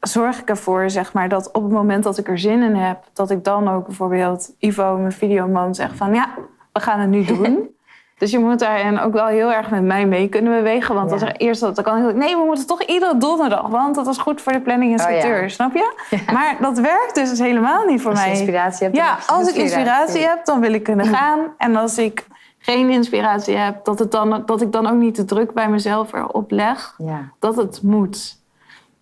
Zorg 0.00 0.40
ik 0.40 0.48
ervoor 0.48 0.90
zeg 0.90 1.12
maar, 1.12 1.28
dat 1.28 1.52
op 1.52 1.62
het 1.62 1.72
moment 1.72 2.04
dat 2.04 2.18
ik 2.18 2.28
er 2.28 2.38
zin 2.38 2.62
in 2.62 2.74
heb... 2.74 3.04
dat 3.12 3.30
ik 3.30 3.44
dan 3.44 3.68
ook 3.68 3.86
bijvoorbeeld 3.86 4.54
Ivo, 4.58 4.96
mijn 4.96 5.12
videoman, 5.12 5.74
zeg 5.74 5.96
van... 5.96 6.14
ja, 6.14 6.28
we 6.72 6.80
gaan 6.80 7.00
het 7.00 7.10
nu 7.10 7.24
doen. 7.34 7.73
Dus 8.18 8.30
je 8.30 8.38
moet 8.38 8.58
daarin 8.58 9.00
ook 9.00 9.12
wel 9.12 9.26
heel 9.26 9.52
erg 9.52 9.70
met 9.70 9.82
mij 9.82 10.06
mee 10.06 10.28
kunnen 10.28 10.52
bewegen. 10.52 10.94
Want 10.94 11.08
Ja. 11.08 11.12
als 11.14 11.22
er 11.22 11.36
eerst 11.36 11.60
dat 11.60 11.74
dan 11.74 11.84
kan 11.84 12.08
ik... 12.08 12.14
nee, 12.14 12.36
we 12.36 12.42
moeten 12.44 12.66
toch 12.66 12.82
iedere 12.82 13.16
donderdag... 13.16 13.66
want 13.68 13.94
dat 13.94 14.06
is 14.06 14.18
goed 14.18 14.40
voor 14.40 14.52
de 14.52 14.60
planning 14.60 14.98
en 15.00 15.06
Oh, 15.06 15.20
ja. 15.20 15.48
snap 15.48 15.74
je? 15.74 15.92
Maar 16.32 16.56
dat 16.60 16.78
werkt 16.78 17.14
dus 17.14 17.38
helemaal 17.38 17.84
niet 17.84 18.00
voor 18.02 18.10
Als 18.10 18.20
je 18.20 18.26
mij. 18.28 18.36
inspiratie 18.36 18.84
hebt. 18.84 18.96
Ja, 18.96 19.18
als 19.26 19.48
ik 19.48 19.54
inspiratie 19.54 20.20
heb, 20.26 20.44
dan 20.44 20.60
wil 20.60 20.72
ik 20.72 20.82
kunnen 20.82 21.06
gaan. 21.06 21.40
En 21.58 21.76
als 21.76 21.98
ik 21.98 22.26
geen 22.58 22.90
inspiratie 22.90 23.56
heb, 23.56 23.84
dat, 23.84 23.98
het 23.98 24.10
dan, 24.10 24.42
dat 24.46 24.60
ik 24.62 24.72
dan 24.72 24.86
ook 24.86 24.98
niet 24.98 25.16
de 25.16 25.24
druk 25.24 25.52
bij 25.52 25.68
mezelf 25.68 26.12
erop 26.12 26.50
leg 26.50 26.96
dat 27.38 27.56
het 27.56 27.82
moet. 27.82 28.42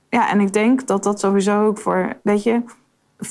Ja, 0.09 0.31
en 0.31 0.41
ik 0.41 0.53
denk 0.53 0.87
dat 0.87 1.03
dat 1.05 1.21
sowieso 1.21 1.67
ook 1.67 1.79
voor, 1.79 2.13
weet 2.23 2.43
je, 2.43 2.63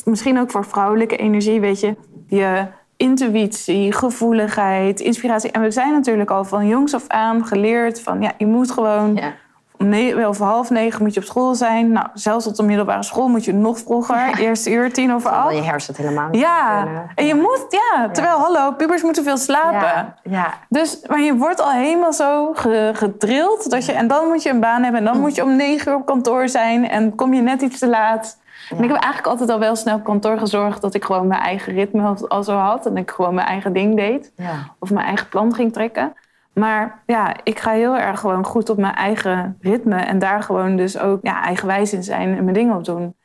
misschien 0.05 0.39
ook 0.39 0.51
voor 0.51 0.65
vrouwelijke 0.65 1.17
energie, 1.17 1.59
weet 1.59 1.79
je, 1.79 1.95
je 2.27 2.65
intuïtie, 3.01 3.91
gevoeligheid, 3.93 4.99
inspiratie. 4.99 5.51
En 5.51 5.61
we 5.61 5.71
zijn 5.71 5.91
natuurlijk 5.91 6.31
al 6.31 6.43
van 6.45 6.67
jongs 6.67 6.93
af 6.93 7.07
aan 7.07 7.45
geleerd 7.45 8.01
van, 8.01 8.21
ja, 8.21 8.31
je 8.37 8.45
moet 8.45 8.71
gewoon 8.71 9.15
ja. 9.15 9.33
om 9.77 10.27
of 10.27 10.37
half 10.37 10.69
negen 10.69 11.03
moet 11.03 11.13
je 11.13 11.19
op 11.19 11.25
school 11.25 11.55
zijn. 11.55 11.91
Nou, 11.91 12.07
zelfs 12.13 12.47
op 12.47 12.55
de 12.55 12.63
middelbare 12.63 13.03
school 13.03 13.27
moet 13.27 13.45
je 13.45 13.53
nog 13.53 13.79
vroeger. 13.79 14.39
Eerste 14.39 14.71
uur, 14.71 14.93
tien 14.93 15.13
over 15.13 15.29
acht. 15.29 15.55
je 15.55 15.61
hersen 15.61 15.93
het 15.93 16.03
helemaal 16.03 16.29
niet 16.29 16.41
Ja, 16.41 16.87
en 17.15 17.25
je 17.25 17.35
moet, 17.35 17.65
ja, 17.69 18.09
terwijl, 18.09 18.37
hallo, 18.37 18.71
pubers 18.71 19.01
moeten 19.03 19.23
veel 19.23 19.37
slapen. 19.37 19.79
Ja, 19.79 20.15
ja. 20.23 20.53
Dus, 20.69 21.01
maar 21.07 21.21
je 21.21 21.35
wordt 21.35 21.61
al 21.61 21.71
helemaal 21.71 22.13
zo 22.13 22.53
ge- 22.53 22.91
gedrild. 22.93 23.69
Dat 23.69 23.85
je, 23.85 23.91
en 23.91 24.07
dan 24.07 24.27
moet 24.27 24.43
je 24.43 24.49
een 24.49 24.59
baan 24.59 24.83
hebben. 24.83 24.99
En 24.99 25.05
dan 25.05 25.19
moet 25.19 25.35
je 25.35 25.43
om 25.43 25.55
negen 25.55 25.91
uur 25.91 25.97
op 25.97 26.05
kantoor 26.05 26.49
zijn. 26.49 26.89
En 26.89 27.15
kom 27.15 27.33
je 27.33 27.41
net 27.41 27.61
iets 27.61 27.79
te 27.79 27.87
laat. 27.87 28.39
En 28.77 28.83
ik 28.83 28.89
heb 28.89 29.01
eigenlijk 29.01 29.27
altijd 29.27 29.49
al 29.49 29.59
wel 29.59 29.75
snel 29.75 29.95
op 29.95 30.03
kantoor 30.03 30.37
gezorgd... 30.37 30.81
dat 30.81 30.93
ik 30.93 31.03
gewoon 31.03 31.27
mijn 31.27 31.41
eigen 31.41 31.73
ritme 31.73 32.15
al- 32.27 32.43
zo 32.43 32.55
had. 32.55 32.85
En 32.85 32.97
ik 32.97 33.11
gewoon 33.11 33.33
mijn 33.33 33.47
eigen 33.47 33.73
ding 33.73 33.95
deed. 33.95 34.33
Of 34.79 34.91
mijn 34.91 35.05
eigen 35.05 35.29
plan 35.29 35.53
ging 35.53 35.73
trekken. 35.73 36.13
Maar 36.53 37.03
ja, 37.05 37.35
ik 37.43 37.59
ga 37.59 37.71
heel 37.71 37.97
erg 37.97 38.19
gewoon 38.19 38.45
goed 38.45 38.69
op 38.69 38.77
mijn 38.77 38.95
eigen 38.95 39.57
ritme. 39.61 39.95
En 39.95 40.19
daar 40.19 40.43
gewoon 40.43 40.75
dus 40.75 40.99
ook 40.99 41.19
ja, 41.21 41.43
eigenwijs 41.43 41.93
in 41.93 42.03
zijn 42.03 42.37
en 42.37 42.43
mijn 42.43 42.55
dingen 42.55 42.75
op 42.75 42.85
doen. 42.85 43.15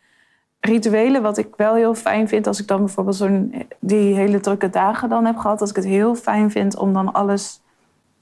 Rituelen, 0.61 1.23
wat 1.23 1.39
ik 1.39 1.49
wel 1.57 1.75
heel 1.75 1.95
fijn 1.95 2.29
vind... 2.29 2.47
als 2.47 2.61
ik 2.61 2.67
dan 2.67 2.79
bijvoorbeeld 2.79 3.17
zo'n 3.17 3.67
die 3.81 4.15
hele 4.15 4.41
drukke 4.41 4.71
dagen 4.71 5.09
dan 5.09 5.25
heb 5.25 5.37
gehad... 5.37 5.59
dat 5.59 5.71
ik 5.71 5.77
het 5.77 5.85
heel 5.85 6.15
fijn 6.15 6.51
vind 6.51 6.77
om 6.77 6.93
dan 6.93 7.13
alles 7.13 7.61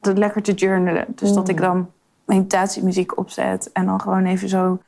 te 0.00 0.14
lekker 0.14 0.43
te 0.43 0.52
journalen. 0.52 1.04
Dus 1.09 1.33
dat 1.33 1.49
ik 1.49 1.61
dan 1.61 1.90
meditatiemuziek 2.25 3.19
opzet... 3.19 3.73
en 3.73 3.87
dan 3.87 4.00
gewoon 4.00 4.25
even 4.25 4.49
zo 4.49 4.78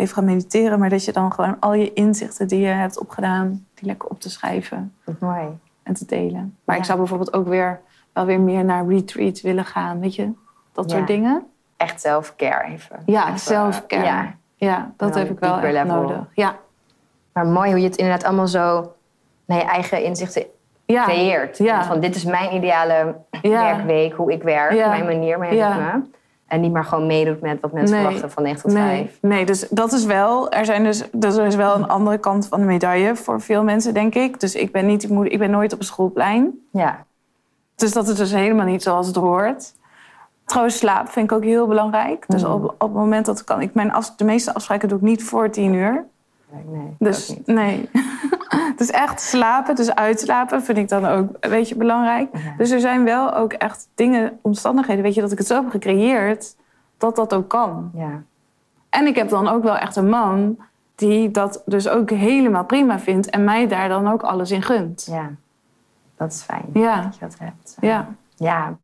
even 0.00 0.14
gaan 0.14 0.24
mediteren. 0.24 0.78
Maar 0.78 0.88
dat 0.88 1.04
je 1.04 1.12
dan 1.12 1.32
gewoon 1.32 1.56
al 1.60 1.74
je 1.74 1.92
inzichten 1.92 2.48
die 2.48 2.60
je 2.60 2.66
hebt 2.66 2.98
opgedaan... 2.98 3.66
die 3.74 3.86
lekker 3.86 4.08
op 4.08 4.20
te 4.20 4.30
schrijven 4.30 4.94
Mooi. 5.20 5.58
en 5.82 5.94
te 5.94 6.04
delen. 6.06 6.56
Maar 6.64 6.74
Ja. 6.76 6.80
ik 6.82 6.86
zou 6.86 6.98
bijvoorbeeld 6.98 7.32
ook 7.32 7.48
weer 7.48 7.80
wel 8.12 8.24
weer 8.24 8.40
meer 8.40 8.64
naar 8.64 8.86
retreats 8.86 9.42
willen 9.42 9.64
gaan, 9.64 10.00
weet 10.00 10.14
je? 10.14 10.30
Dat 10.72 10.90
Ja. 10.90 10.96
soort 10.96 11.06
dingen. 11.08 11.46
Echt 11.76 12.00
self-care 12.00 12.64
even. 12.64 12.96
Ja, 13.06 13.26
Even, 13.26 13.38
self-care. 13.38 14.04
Ja. 14.04 14.34
Ja, 14.56 14.92
dat 14.96 15.14
heb 15.14 15.30
ik 15.30 15.38
wel 15.38 15.52
dieper 15.52 15.74
echt 15.74 15.84
level. 15.86 16.02
nodig. 16.02 16.26
Ja. 16.34 16.56
Maar 17.32 17.46
mooi 17.46 17.70
hoe 17.70 17.80
je 17.80 17.86
het 17.86 17.96
inderdaad 17.96 18.24
allemaal 18.24 18.48
zo 18.48 18.92
naar 19.44 19.58
je 19.58 19.64
eigen 19.64 20.04
inzichten 20.04 20.44
creëert. 20.86 21.58
Ja. 21.58 21.84
Van 21.84 22.00
dit 22.00 22.14
is 22.16 22.24
mijn 22.24 22.54
ideale 22.54 23.16
werkweek, 23.42 24.12
hoe 24.12 24.32
ik 24.32 24.42
werk, 24.42 24.86
mijn 24.86 25.04
manier, 25.04 25.38
mijn 25.38 25.50
ritme. 25.50 26.02
En 26.50 26.60
niet 26.60 26.72
maar 26.72 26.84
gewoon 26.84 27.06
meedoet 27.06 27.40
met 27.40 27.60
wat 27.60 27.72
mensen 27.72 27.94
Nee. 27.96 28.04
verwachten 28.04 28.30
van 28.30 28.42
9 28.42 28.60
tot 28.62 28.72
Nee, 28.72 28.82
5. 28.82 29.18
nee, 29.22 29.46
dus 29.46 29.66
dat 29.70 29.92
is 29.92 30.04
wel. 30.04 30.50
Er, 30.50 30.64
zijn 30.64 30.84
dus, 30.84 31.02
dus 31.12 31.36
er 31.36 31.46
is 31.46 31.54
wel 31.54 31.74
een 31.74 31.88
andere 31.88 32.18
kant 32.18 32.46
van 32.48 32.60
de 32.60 32.66
medaille 32.66 33.16
voor 33.16 33.40
veel 33.40 33.62
mensen, 33.64 33.94
denk 33.94 34.14
ik. 34.14 34.40
Dus 34.40 34.54
ik 34.54 34.72
ben, 34.72 34.86
niet, 34.86 35.10
ik 35.24 35.38
ben 35.38 35.50
nooit 35.50 35.72
op 35.72 35.78
een 35.78 35.84
schoolplein. 35.84 36.58
Ja. 36.72 37.04
Dus 37.76 37.92
dat 37.92 38.08
is 38.08 38.14
dus 38.16 38.32
helemaal 38.32 38.66
niet 38.66 38.82
zoals 38.82 39.06
het 39.06 39.16
hoort. 39.16 39.72
Trouwens, 40.44 40.78
slaap 40.78 41.08
vind 41.08 41.30
ik 41.30 41.36
ook 41.36 41.44
heel 41.44 41.66
belangrijk. 41.66 42.24
Dus 42.28 42.42
Mm. 42.44 42.50
op, 42.52 42.64
op 42.64 42.80
het 42.80 42.92
moment 42.92 43.26
dat 43.26 43.38
ik 43.40 43.46
kan. 43.46 43.60
Ik, 43.60 43.74
mijn 43.74 43.92
af, 43.92 44.14
de 44.16 44.24
meeste 44.24 44.54
afspraken 44.54 44.88
doe 44.88 44.98
ik 44.98 45.04
niet 45.04 45.24
voor 45.24 45.50
tien 45.50 45.72
uur. 45.74 46.04
Nee, 46.66 46.94
Dus 46.98 47.30
ook 47.30 47.36
niet. 47.36 47.46
nee. 47.46 47.88
dus 48.80 48.90
echt 48.90 49.20
slapen, 49.20 49.74
dus 49.74 49.94
uitslapen 49.94 50.62
vind 50.62 50.78
ik 50.78 50.88
dan 50.88 51.06
ook 51.06 51.28
een 51.40 51.50
beetje 51.50 51.74
belangrijk. 51.76 52.28
Ja. 52.32 52.54
Dus 52.56 52.70
er 52.70 52.80
zijn 52.80 53.04
wel 53.04 53.34
ook 53.34 53.52
echt 53.52 53.88
dingen, 53.94 54.38
omstandigheden, 54.42 55.02
weet 55.02 55.14
je, 55.14 55.20
dat 55.20 55.32
ik 55.32 55.38
het 55.38 55.46
zo 55.46 55.54
heb 55.62 55.70
gecreëerd, 55.70 56.56
dat 56.98 57.16
dat 57.16 57.34
ook 57.34 57.48
kan. 57.48 57.90
Ja. 57.94 58.22
En 58.90 59.06
ik 59.06 59.16
heb 59.16 59.28
dan 59.28 59.48
ook 59.48 59.62
wel 59.62 59.76
echt 59.76 59.96
een 59.96 60.08
man 60.08 60.58
die 60.94 61.30
dat 61.30 61.62
dus 61.66 61.88
ook 61.88 62.10
helemaal 62.10 62.64
prima 62.64 62.98
vindt 62.98 63.30
en 63.30 63.44
mij 63.44 63.68
daar 63.68 63.88
dan 63.88 64.08
ook 64.08 64.22
alles 64.22 64.50
in 64.50 64.62
gunt. 64.62 65.06
ja, 65.10 65.30
dat 66.16 66.32
is 66.32 66.42
fijn 66.42 66.64
Ja, 66.72 67.02
dat 67.02 67.14
je 67.14 67.20
dat 67.20 67.38
hebt. 67.38 67.76
ja. 67.80 68.08
Ja. 68.36 68.76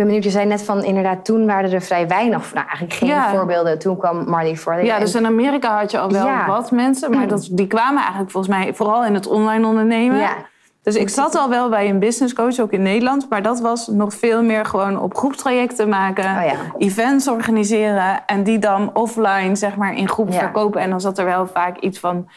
Ben 0.00 0.08
benieuwd, 0.08 0.24
je 0.24 0.38
zei 0.38 0.46
net 0.46 0.62
van 0.62 0.84
inderdaad, 0.84 1.24
toen 1.24 1.46
waren 1.46 1.72
er 1.72 1.82
vrij 1.82 2.08
weinig, 2.08 2.54
nou 2.54 2.66
eigenlijk 2.66 2.98
geen 2.98 3.08
Ja. 3.08 3.30
voorbeelden. 3.30 3.78
Toen 3.78 3.96
kwam 3.98 4.28
Marley 4.28 4.56
Forley. 4.56 4.84
Ja, 4.84 4.98
dus 4.98 5.14
in 5.14 5.26
Amerika 5.26 5.78
had 5.78 5.90
je 5.90 5.98
al 5.98 6.10
wel 6.10 6.26
Ja. 6.26 6.46
wat 6.46 6.70
mensen, 6.70 7.10
maar 7.10 7.28
dat, 7.28 7.48
die 7.52 7.66
kwamen 7.66 8.00
eigenlijk 8.00 8.30
volgens 8.30 8.54
mij 8.56 8.74
vooral 8.74 9.04
in 9.04 9.14
het 9.14 9.26
online 9.26 9.66
ondernemen. 9.66 10.18
Ja. 10.18 10.36
Dus 10.82 10.94
ik 10.96 11.08
zat 11.08 11.34
al 11.36 11.48
wel 11.48 11.68
bij 11.68 11.88
een 11.88 11.98
business 11.98 12.34
coach, 12.34 12.58
ook 12.60 12.70
in 12.72 12.82
Nederland. 12.82 13.26
Maar 13.30 13.42
dat 13.42 13.60
was 13.60 13.86
nog 13.86 14.14
veel 14.14 14.42
meer 14.42 14.64
gewoon 14.64 14.98
op 15.00 15.16
groepstrajecten 15.16 15.88
maken. 15.88 16.24
Oh 16.24 16.44
ja. 16.44 16.54
Events 16.78 17.28
organiseren. 17.28 18.26
En 18.26 18.42
die 18.42 18.58
dan 18.58 18.90
offline, 18.94 19.56
zeg 19.56 19.76
maar, 19.76 19.94
in 19.96 20.08
groep 20.08 20.32
Ja. 20.32 20.38
verkopen. 20.38 20.80
En 20.80 20.90
dan 20.90 21.00
zat 21.00 21.18
er 21.18 21.24
wel 21.24 21.46
vaak 21.46 21.78
iets 21.78 21.98
van 21.98 22.28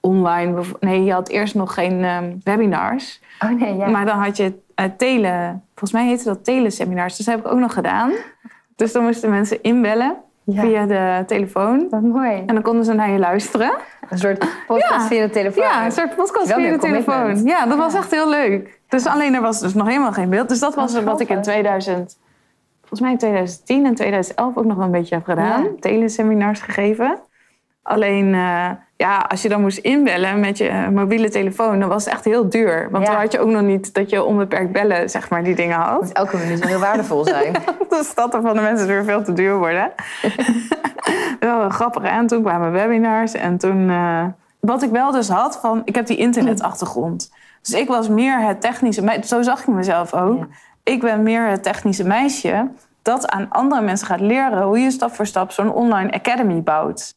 online. 0.00 0.60
Nee, 0.80 1.04
je 1.04 1.12
had 1.12 1.28
eerst 1.28 1.54
nog 1.54 1.74
geen 1.74 2.04
ehm, 2.04 2.32
webinars. 2.44 3.20
Oh 3.44 3.50
nee, 3.60 3.76
ja. 3.76 3.88
Maar 3.88 4.04
dan 4.06 4.18
had 4.18 4.36
je 4.36 4.52
eh, 4.78 4.84
tele... 4.96 5.58
Volgens 5.74 5.92
mij 5.92 6.06
heette 6.08 6.24
dat 6.24 6.44
teleseminars. 6.44 7.16
Dus 7.16 7.26
dat 7.26 7.34
heb 7.34 7.44
ik 7.46 7.52
ook 7.52 7.58
nog 7.58 7.72
gedaan. 7.72 8.12
Dus 8.76 8.92
dan 8.92 9.02
moesten 9.04 9.30
mensen 9.30 9.62
inbellen 9.62 10.16
Ja. 10.44 10.60
via 10.62 10.86
de 10.86 11.24
telefoon. 11.26 11.86
Wat 11.90 12.02
mooi. 12.02 12.32
En 12.46 12.54
dan 12.54 12.62
konden 12.62 12.84
ze 12.84 12.92
naar 12.92 13.10
je 13.10 13.18
luisteren. 13.18 13.72
Een 14.08 14.18
soort 14.18 14.44
podcast 14.66 14.90
Ja. 14.92 15.06
via 15.06 15.26
de 15.26 15.30
telefoon. 15.32 15.62
Ja, 15.64 15.84
een 15.84 15.92
soort 15.92 16.16
podcast 16.16 16.52
via 16.52 16.70
de 16.70 16.78
telefoon. 16.78 17.44
Ja, 17.44 17.66
dat 17.66 17.78
was 17.78 17.94
echt 17.94 18.10
heel 18.10 18.28
leuk. 18.28 18.80
Dus 18.88 19.06
alleen 19.06 19.34
er 19.34 19.40
was 19.40 19.60
dus 19.60 19.74
nog 19.74 19.86
helemaal 19.86 20.12
geen 20.12 20.28
beeld. 20.30 20.48
Dus 20.48 20.58
dat 20.60 20.74
was 20.74 20.92
Wat 21.02 21.20
ik 21.20 21.28
in 21.28 21.34
grappig. 21.34 21.52
2000, 21.52 22.18
volgens 22.80 23.00
mij 23.00 23.10
in 23.10 23.18
2010 23.18 23.86
en 23.86 23.94
2011 23.94 24.56
ook 24.56 24.64
nog 24.64 24.76
wel 24.76 24.86
een 24.86 24.90
beetje 24.92 25.14
heb 25.14 25.24
gedaan. 25.24 25.66
Teleseminars 25.80 26.60
gegeven. 26.60 27.18
Alleen, 27.88 28.34
eh, 28.34 28.70
ja, 28.96 29.18
als 29.28 29.42
je 29.42 29.48
dan 29.48 29.60
moest 29.60 29.78
inbellen 29.78 30.40
met 30.40 30.58
je 30.58 30.88
mobiele 30.92 31.28
telefoon, 31.30 31.80
dan 31.80 31.88
was 31.88 32.04
het 32.04 32.14
echt 32.14 32.24
heel 32.24 32.48
duur. 32.48 32.88
Want 32.90 33.04
Ja. 33.06 33.10
dan 33.12 33.20
had 33.20 33.32
je 33.32 33.38
ook 33.40 33.48
nog 33.50 33.62
niet 33.62 33.94
dat 33.94 34.10
je 34.10 34.22
onbeperkt 34.24 34.72
bellen, 34.72 35.10
zeg 35.10 35.30
maar, 35.30 35.44
die 35.44 35.54
dingen 35.54 35.78
had. 35.78 36.00
Moet 36.00 36.12
elke 36.12 36.36
minuut 36.36 36.58
wel 36.58 36.68
heel 36.68 36.78
waardevol 36.78 37.24
zijn. 37.24 37.54
Dus 37.88 38.14
dat 38.14 38.34
er 38.34 38.40
van 38.42 38.54
de 38.56 38.60
mensen 38.60 38.86
weer 38.86 39.04
veel 39.04 39.22
te 39.22 39.32
duur 39.32 39.56
worden. 39.58 39.92
wel 41.40 41.68
grappig. 41.68 42.02
En 42.02 42.26
toen 42.26 42.42
kwamen 42.42 42.72
webinars. 42.72 43.32
En 43.32 43.58
toen... 43.58 43.90
eh, 43.90 44.24
wat 44.60 44.82
ik 44.82 44.90
wel 44.90 45.10
dus 45.12 45.28
had 45.28 45.58
van... 45.60 45.82
Ik 45.84 45.94
heb 45.94 46.06
die 46.06 46.16
internetachtergrond. 46.16 47.32
Dus 47.62 47.74
ik 47.80 47.88
was 47.88 48.08
meer 48.08 48.40
het 48.40 48.60
technische... 48.60 49.02
mei- 49.04 49.22
Zo 49.22 49.42
zag 49.42 49.60
ik 49.60 49.66
mezelf 49.66 50.14
ook. 50.14 50.38
Ja. 50.38 50.46
Ik 50.82 51.00
ben 51.00 51.22
meer 51.22 51.46
het 51.48 51.62
technische 51.62 52.04
meisje... 52.06 52.68
dat 53.02 53.28
aan 53.28 53.46
andere 53.48 53.80
mensen 53.82 54.06
gaat 54.06 54.20
leren... 54.20 54.62
hoe 54.62 54.78
je 54.78 54.90
stap 54.90 55.14
voor 55.14 55.26
stap 55.26 55.50
zo'n 55.50 55.72
online 55.72 56.10
academy 56.12 56.62
bouwt. 56.62 57.14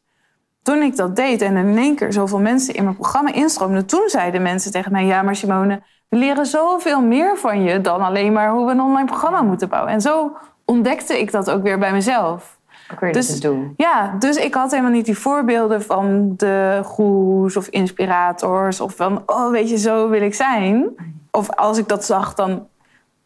Toen 0.62 0.82
ik 0.82 0.96
dat 0.96 1.16
deed 1.16 1.42
en 1.42 1.56
in 1.56 1.78
één 1.78 1.94
keer 1.96 2.12
zoveel 2.12 2.40
mensen 2.40 2.74
in 2.74 2.84
mijn 2.84 2.96
programma 2.96 3.32
instroomden... 3.32 3.86
toen 3.86 4.08
zeiden 4.08 4.42
mensen 4.42 4.72
tegen 4.72 4.92
mij... 4.92 5.04
Ja, 5.04 5.22
maar 5.22 5.36
Simone, 5.36 5.82
we 6.08 6.16
leren 6.16 6.46
zoveel 6.46 7.00
meer 7.00 7.36
van 7.36 7.62
je... 7.62 7.80
dan 7.80 8.00
alleen 8.00 8.32
maar 8.32 8.50
hoe 8.50 8.66
we 8.66 8.72
een 8.72 8.80
online 8.80 9.06
programma 9.06 9.42
moeten 9.42 9.68
bouwen. 9.68 9.92
En 9.92 10.00
zo 10.00 10.36
ontdekte 10.64 11.20
ik 11.20 11.30
dat 11.32 11.50
ook 11.50 11.62
weer 11.62 11.78
bij 11.78 11.92
mezelf. 11.92 12.60
Ook 12.92 13.12
Dus- 13.12 13.40
doen. 13.40 13.74
Ja, 13.76 14.14
dus 14.18 14.36
ik 14.36 14.54
had 14.54 14.70
helemaal 14.70 14.90
niet 14.90 15.04
die 15.04 15.18
voorbeelden 15.18 15.82
van 15.82 16.34
de 16.36 16.80
goeroes 16.84 17.56
of 17.56 17.66
inspirators. 17.66 18.80
Of 18.80 18.96
van, 18.96 19.22
oh, 19.26 19.50
weet 19.50 19.70
je, 19.70 19.78
zo 19.78 20.08
wil 20.08 20.22
ik 20.22 20.34
zijn. 20.34 20.84
Of 21.30 21.50
als 21.50 21.78
ik 21.78 21.88
dat 21.88 22.04
zag, 22.04 22.34
dan 22.34 22.66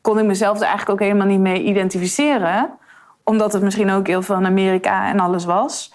kon 0.00 0.19
ik 0.19 0.25
mezelf 0.25 0.57
er 0.57 0.66
eigenlijk 0.66 0.90
ook 0.90 1.07
helemaal 1.07 1.26
niet 1.26 1.40
mee 1.40 1.62
identificeren. 1.62 2.71
Omdat 3.25 3.52
het 3.52 3.62
misschien 3.62 3.90
ook 3.90 4.07
heel 4.07 4.23
veel 4.23 4.37
in 4.37 4.47
Amerika 4.47 5.09
en 5.09 5.21
alles 5.21 5.45
was. 5.45 5.95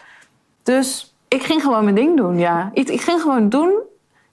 Dus 0.63 1.10
ik 1.33 1.43
ging 1.43 1.61
gewoon 1.61 1.83
mijn 1.83 1.95
ding 1.95 2.17
doen, 2.17 2.37
ja. 2.37 2.69
Ik, 2.73 2.89
ik 2.89 3.01
ging 3.01 3.21
gewoon 3.21 3.49
doen, 3.49 3.73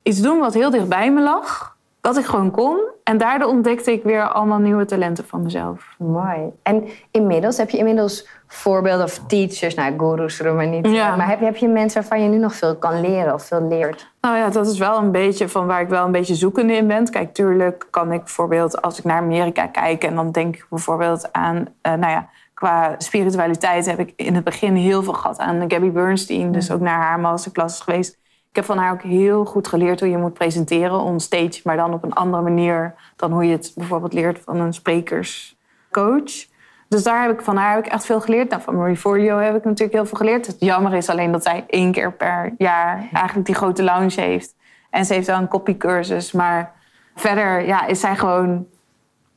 iets 0.03 0.21
doen 0.21 0.39
wat 0.39 0.55
heel 0.55 0.71
dicht 0.71 0.89
bij 0.89 1.13
me 1.13 1.23
lag. 1.23 1.77
Dat 2.01 2.17
ik 2.17 2.25
gewoon 2.25 2.51
kon. 2.51 2.79
En 3.05 3.19
daardoor 3.19 3.49
ontdekte 3.49 3.93
ik 3.93 4.03
weer 4.03 4.29
allemaal 4.29 4.59
nieuwe 4.59 4.85
talenten 4.85 5.27
van 5.27 5.43
mezelf. 5.43 5.95
Mooi. 5.99 6.53
En 6.63 6.89
inmiddels, 7.11 7.57
heb 7.57 7.71
je 7.71 7.79
inmiddels 7.79 8.29
voorbeelden 8.47 9.05
of 9.05 9.21
teachers, 9.27 9.75
nou, 9.75 9.95
gurus 9.99 10.41
we 10.41 10.51
maar 10.51 10.67
niet. 10.67 10.87
Ja. 10.87 11.17
Maar 11.17 11.29
heb 11.29 11.39
je, 11.39 11.45
heb 11.45 11.57
je 11.57 11.69
mensen 11.69 12.01
waarvan 12.01 12.23
je 12.23 12.29
nu 12.29 12.39
nog 12.39 12.55
veel 12.55 12.77
kan 12.77 13.01
leren 13.01 13.35
of 13.35 13.43
veel 13.43 13.69
leert? 13.69 14.11
Nou 14.21 14.37
ja, 14.37 14.49
dat 14.49 14.67
is 14.67 14.79
wel 14.79 14.99
een 14.99 15.13
beetje 15.13 15.49
van 15.49 15.67
waar 15.67 15.81
ik 15.81 15.89
wel 15.89 16.05
een 16.05 16.13
beetje 16.13 16.35
zoekende 16.35 16.73
in 16.73 16.87
ben. 16.87 17.11
Kijk, 17.11 17.35
tuurlijk 17.35 17.87
kan 17.91 18.13
ik 18.13 18.19
bijvoorbeeld 18.19 18.83
als 18.83 18.99
ik 18.99 19.05
naar 19.05 19.23
Amerika 19.23 19.67
kijk 19.67 20.05
en 20.05 20.15
dan 20.15 20.31
denk 20.31 20.57
ik 20.57 20.67
bijvoorbeeld 20.71 21.33
aan, 21.33 21.67
eh, 21.81 21.93
nou 21.93 22.13
ja, 22.13 22.29
qua 22.59 22.95
spiritualiteit 22.99 23.87
heb 23.87 23.99
ik 23.99 24.13
in 24.17 24.35
het 24.35 24.45
begin 24.45 24.75
heel 24.75 25.03
veel 25.03 25.13
gehad 25.13 25.39
aan 25.39 25.71
Gabby 25.71 25.91
Bernstein, 25.91 26.53
dus 26.53 26.71
ook 26.71 26.81
naar 26.81 27.03
haar 27.03 27.21
masterclasses 27.21 27.81
geweest. 27.81 28.19
Ik 28.51 28.57
heb 28.57 28.65
van 28.65 28.79
haar 28.79 28.93
ook 28.93 29.03
heel 29.03 29.45
goed 29.45 29.69
geleerd 29.69 30.01
hoe 30.01 30.11
je 30.11 30.19
moet 30.19 30.33
presenteren 30.33 31.01
on 31.01 31.21
stage, 31.21 31.61
maar 31.65 31.77
dan 31.77 31.93
op 31.93 32.05
een 32.05 32.13
andere 32.13 32.43
manier 32.43 32.95
dan 33.17 33.33
hoe 33.33 33.45
je 33.45 33.53
het 33.53 33.73
bijvoorbeeld 33.75 34.13
leert 34.13 34.41
van 34.45 34.57
een 34.57 34.73
sprekerscoach. 34.73 36.47
Dus 36.89 37.03
daar 37.03 37.23
heb 37.23 37.33
ik 37.33 37.45
van 37.45 37.57
haar 37.57 37.75
heb 37.75 37.87
ik 37.87 37.93
echt 37.93 38.07
veel 38.07 38.21
geleerd. 38.21 38.51
Nou, 38.51 38.63
van 38.63 38.77
Marie 38.77 38.97
Forleo 38.97 39.39
heb 39.39 39.57
ik 39.57 39.65
natuurlijk 39.65 39.93
heel 39.93 40.07
veel 40.07 40.19
geleerd. 40.19 40.47
Het 40.47 40.57
jammer 40.59 40.95
is 40.95 41.09
alleen 41.09 41.33
dat 41.33 41.43
zij 41.43 41.65
één 41.69 41.93
keer 41.93 42.13
per 42.13 42.55
jaar 42.59 43.09
eigenlijk 43.13 43.47
die 43.47 43.55
grote 43.55 43.83
lounge 43.83 44.21
heeft. 44.21 44.55
En 44.91 45.05
ze 45.05 45.15
heeft 45.15 45.27
wel 45.27 45.39
een 45.39 45.49
copycursus. 45.49 46.33
Maar 46.33 46.73
verder 47.15 47.67
ja, 47.67 47.87
is 47.87 48.01
zij 48.01 48.17
gewoon 48.17 48.67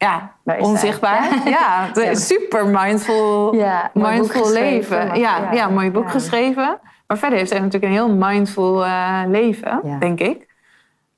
ja, 0.02 0.32
onzichtbaar. 0.60 1.50
Ja, 1.50 1.96
is 2.12 2.28
super 2.28 2.68
mindful, 2.68 3.56
Ja, 3.56 3.92
mindful 3.94 4.52
leven. 4.52 5.20
Ja, 5.20 5.52
ja, 5.52 5.68
mooi 5.68 5.92
boek 5.92 6.12
geschreven. 6.12 6.80
Maar 7.08 7.18
verder 7.18 7.38
heeft 7.38 7.50
zij 7.50 7.60
natuurlijk 7.60 7.86
een 7.86 8.00
heel 8.00 8.16
mindful 8.16 8.86
eh, 8.86 9.22
leven, 9.28 9.98
denk 10.00 10.20
ik. 10.20 10.50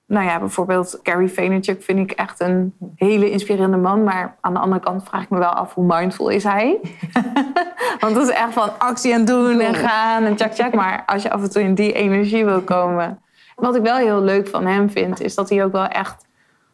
Nou 0.06 0.26
ja, 0.26 0.40
bijvoorbeeld 0.40 1.00
Gary 1.04 1.30
Vaynerchuk 1.30 1.84
vind 1.84 2.00
ik 2.00 2.12
echt 2.12 2.40
een 2.40 2.74
hele 2.96 3.32
inspirerende 3.32 3.78
man. 3.78 4.04
Maar 4.04 4.36
aan 4.42 4.54
de 4.54 4.60
andere 4.60 4.82
kant 4.82 5.04
vraag 5.04 5.24
ik 5.24 5.30
me 5.30 5.38
wel 5.38 5.50
af 5.50 5.74
hoe 5.74 5.86
mindful 5.98 6.30
is 6.30 6.44
hij? 6.44 6.80
Want 8.00 8.16
dat 8.16 8.28
is 8.28 8.34
echt 8.34 8.54
van 8.54 8.80
actie 8.80 9.14
en 9.14 9.26
doen 9.26 9.60
en 9.60 9.76
gaan 9.76 10.24
en 10.24 10.36
tjak 10.36 10.52
tjak. 10.52 10.74
Maar 10.74 11.04
als 11.06 11.24
je 11.24 11.32
af 11.32 11.42
en 11.42 11.50
toe 11.50 11.62
in 11.62 11.76
die 11.76 11.94
energie 11.94 12.46
wil 12.46 12.62
komen. 12.62 13.22
Wat 13.56 13.76
ik 13.76 13.82
wel 13.82 13.98
heel 13.98 14.22
leuk 14.22 14.48
van 14.48 14.66
hem 14.66 14.90
vind, 14.90 15.22
is 15.22 15.36
dat 15.36 15.50
hij 15.50 15.64
ook 15.64 15.72
wel 15.72 15.88
echt 15.88 16.26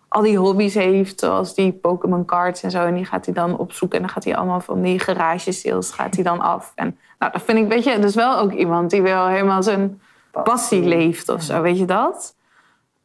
al 0.10 0.22
die 0.22 0.38
hobby's 0.38 0.74
heeft. 0.74 1.20
Zoals 1.20 1.56
die 1.56 1.72
Pokémon 1.72 2.26
cards 2.26 2.64
en 2.64 2.72
zo. 2.72 2.86
En 2.86 2.94
die 2.94 3.06
gaat 3.06 3.26
hij 3.26 3.34
dan 3.34 3.58
opzoeken. 3.58 3.98
En 3.98 4.04
dan 4.04 4.14
gaat 4.14 4.24
hij 4.24 4.36
allemaal 4.36 4.60
van 4.60 4.82
die 4.82 5.00
garage 5.00 5.52
sales 5.52 5.92
gaat 5.92 6.16
hij 6.16 6.24
dan 6.24 6.40
af. 6.40 6.72
En 6.76 6.98
nou, 7.20 7.32
dat 7.32 7.42
vind 7.42 7.58
ik, 7.58 7.68
weet 7.68 7.84
je, 7.84 8.00
dus 8.00 8.16
wel 8.16 8.38
ook 8.38 8.52
iemand 8.54 8.90
die 8.90 9.02
wel 9.02 9.28
helemaal 9.28 9.64
zijn 9.64 10.02
passie 10.44 10.84
leeft 10.84 11.30
of 11.30 11.42
zo. 11.42 11.62
Weet 11.62 11.78
je 11.78 11.86
dat? 11.86 12.36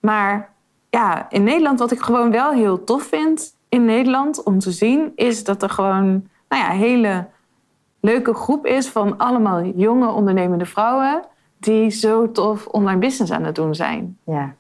Maar 0.00 0.52
ja, 0.90 1.26
in 1.30 1.42
Nederland, 1.42 1.78
wat 1.78 1.90
ik 1.90 2.00
gewoon 2.00 2.30
wel 2.30 2.52
heel 2.52 2.84
tof 2.84 3.02
vind 3.02 3.56
in 3.68 3.84
Nederland 3.84 4.42
om 4.42 4.58
te 4.58 4.70
zien, 4.70 5.12
is 5.14 5.44
dat 5.44 5.62
er 5.62 5.70
gewoon 5.70 6.28
nou 6.48 6.62
ja, 6.62 6.70
een 6.70 6.78
hele 6.78 7.26
leuke 8.00 8.34
groep 8.34 8.66
is 8.66 8.88
van 8.88 9.18
allemaal 9.18 9.64
jonge 9.64 10.08
ondernemende 10.08 10.66
vrouwen 10.66 11.22
die 11.58 11.90
zo 11.90 12.32
tof 12.32 12.66
online 12.66 12.98
business 12.98 13.32
aan 13.32 13.44
het 13.44 13.54
doen 13.54 13.74
zijn. 13.74 14.18
Ja. 14.24 14.54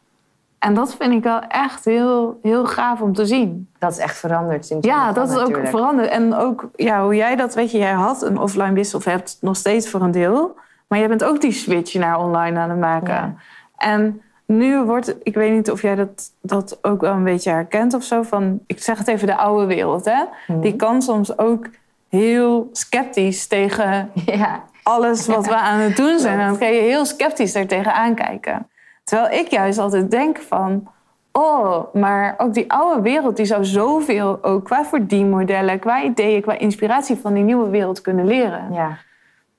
En 0.64 0.74
dat 0.74 0.94
vind 0.94 1.12
ik 1.12 1.22
wel 1.22 1.40
echt 1.40 1.84
heel, 1.84 2.38
heel 2.42 2.66
gaaf 2.66 3.00
om 3.00 3.12
te 3.12 3.26
zien. 3.26 3.68
Dat 3.78 3.92
is 3.92 3.98
echt 3.98 4.16
veranderd 4.16 4.66
sinds 4.66 4.86
Ja, 4.86 5.12
dat 5.12 5.30
is 5.30 5.36
ook 5.36 5.60
veranderd. 5.64 6.08
En 6.08 6.34
ook 6.34 6.68
ja, 6.76 7.02
hoe 7.02 7.16
jij 7.16 7.36
dat, 7.36 7.54
weet 7.54 7.70
je, 7.70 7.78
jij 7.78 7.92
had 7.92 8.22
een 8.22 8.38
offline 8.38 8.72
business 8.72 8.94
of 8.94 9.04
hebt 9.04 9.38
nog 9.40 9.56
steeds 9.56 9.88
voor 9.88 10.00
een 10.00 10.10
deel. 10.10 10.56
Maar 10.86 10.98
jij 10.98 11.08
bent 11.08 11.24
ook 11.24 11.40
die 11.40 11.52
switch 11.52 11.94
naar 11.94 12.18
online 12.18 12.58
aan 12.58 12.70
het 12.70 12.78
maken. 12.78 13.14
Ja. 13.14 13.34
En 13.76 14.22
nu 14.44 14.82
wordt, 14.82 15.14
ik 15.22 15.34
weet 15.34 15.52
niet 15.52 15.70
of 15.70 15.82
jij 15.82 15.94
dat, 15.94 16.30
dat 16.40 16.78
ook 16.82 17.00
wel 17.00 17.12
een 17.12 17.24
beetje 17.24 17.50
herkent 17.50 17.94
of 17.94 18.02
zo. 18.02 18.22
Van, 18.22 18.60
ik 18.66 18.82
zeg 18.82 18.98
het 18.98 19.08
even, 19.08 19.26
de 19.26 19.36
oude 19.36 19.66
wereld. 19.66 20.04
Hè? 20.04 20.22
Mhm. 20.46 20.60
Die 20.60 20.76
kan 20.76 21.02
soms 21.02 21.38
ook 21.38 21.66
heel 22.08 22.68
sceptisch 22.72 23.46
tegen 23.46 24.10
Ja. 24.26 24.62
alles 24.82 25.26
wat 25.26 25.46
we 25.46 25.56
aan 25.56 25.78
het 25.78 25.96
doen 25.96 26.18
zijn. 26.18 26.38
Dan 26.38 26.58
kan 26.58 26.72
je 26.72 26.80
heel 26.80 27.04
sceptisch 27.04 27.54
er 27.54 27.66
tegenaan 27.66 28.14
kijken. 28.14 28.66
Terwijl 29.04 29.40
ik 29.40 29.48
juist 29.48 29.78
altijd 29.78 30.10
denk 30.10 30.38
van... 30.38 30.88
Oh, 31.32 31.94
maar 31.94 32.34
ook 32.38 32.54
die 32.54 32.72
oude 32.72 33.02
wereld 33.02 33.36
die 33.36 33.44
zou 33.44 33.64
zoveel 33.64 34.38
ook 34.42 34.64
qua 34.64 34.84
verdienmodellen, 34.84 35.78
qua 35.78 36.02
ideeën, 36.02 36.42
qua 36.42 36.58
inspiratie 36.58 37.16
van 37.16 37.34
die 37.34 37.42
nieuwe 37.42 37.68
wereld 37.68 38.00
kunnen 38.00 38.26
leren. 38.26 38.72
ja. 38.72 38.96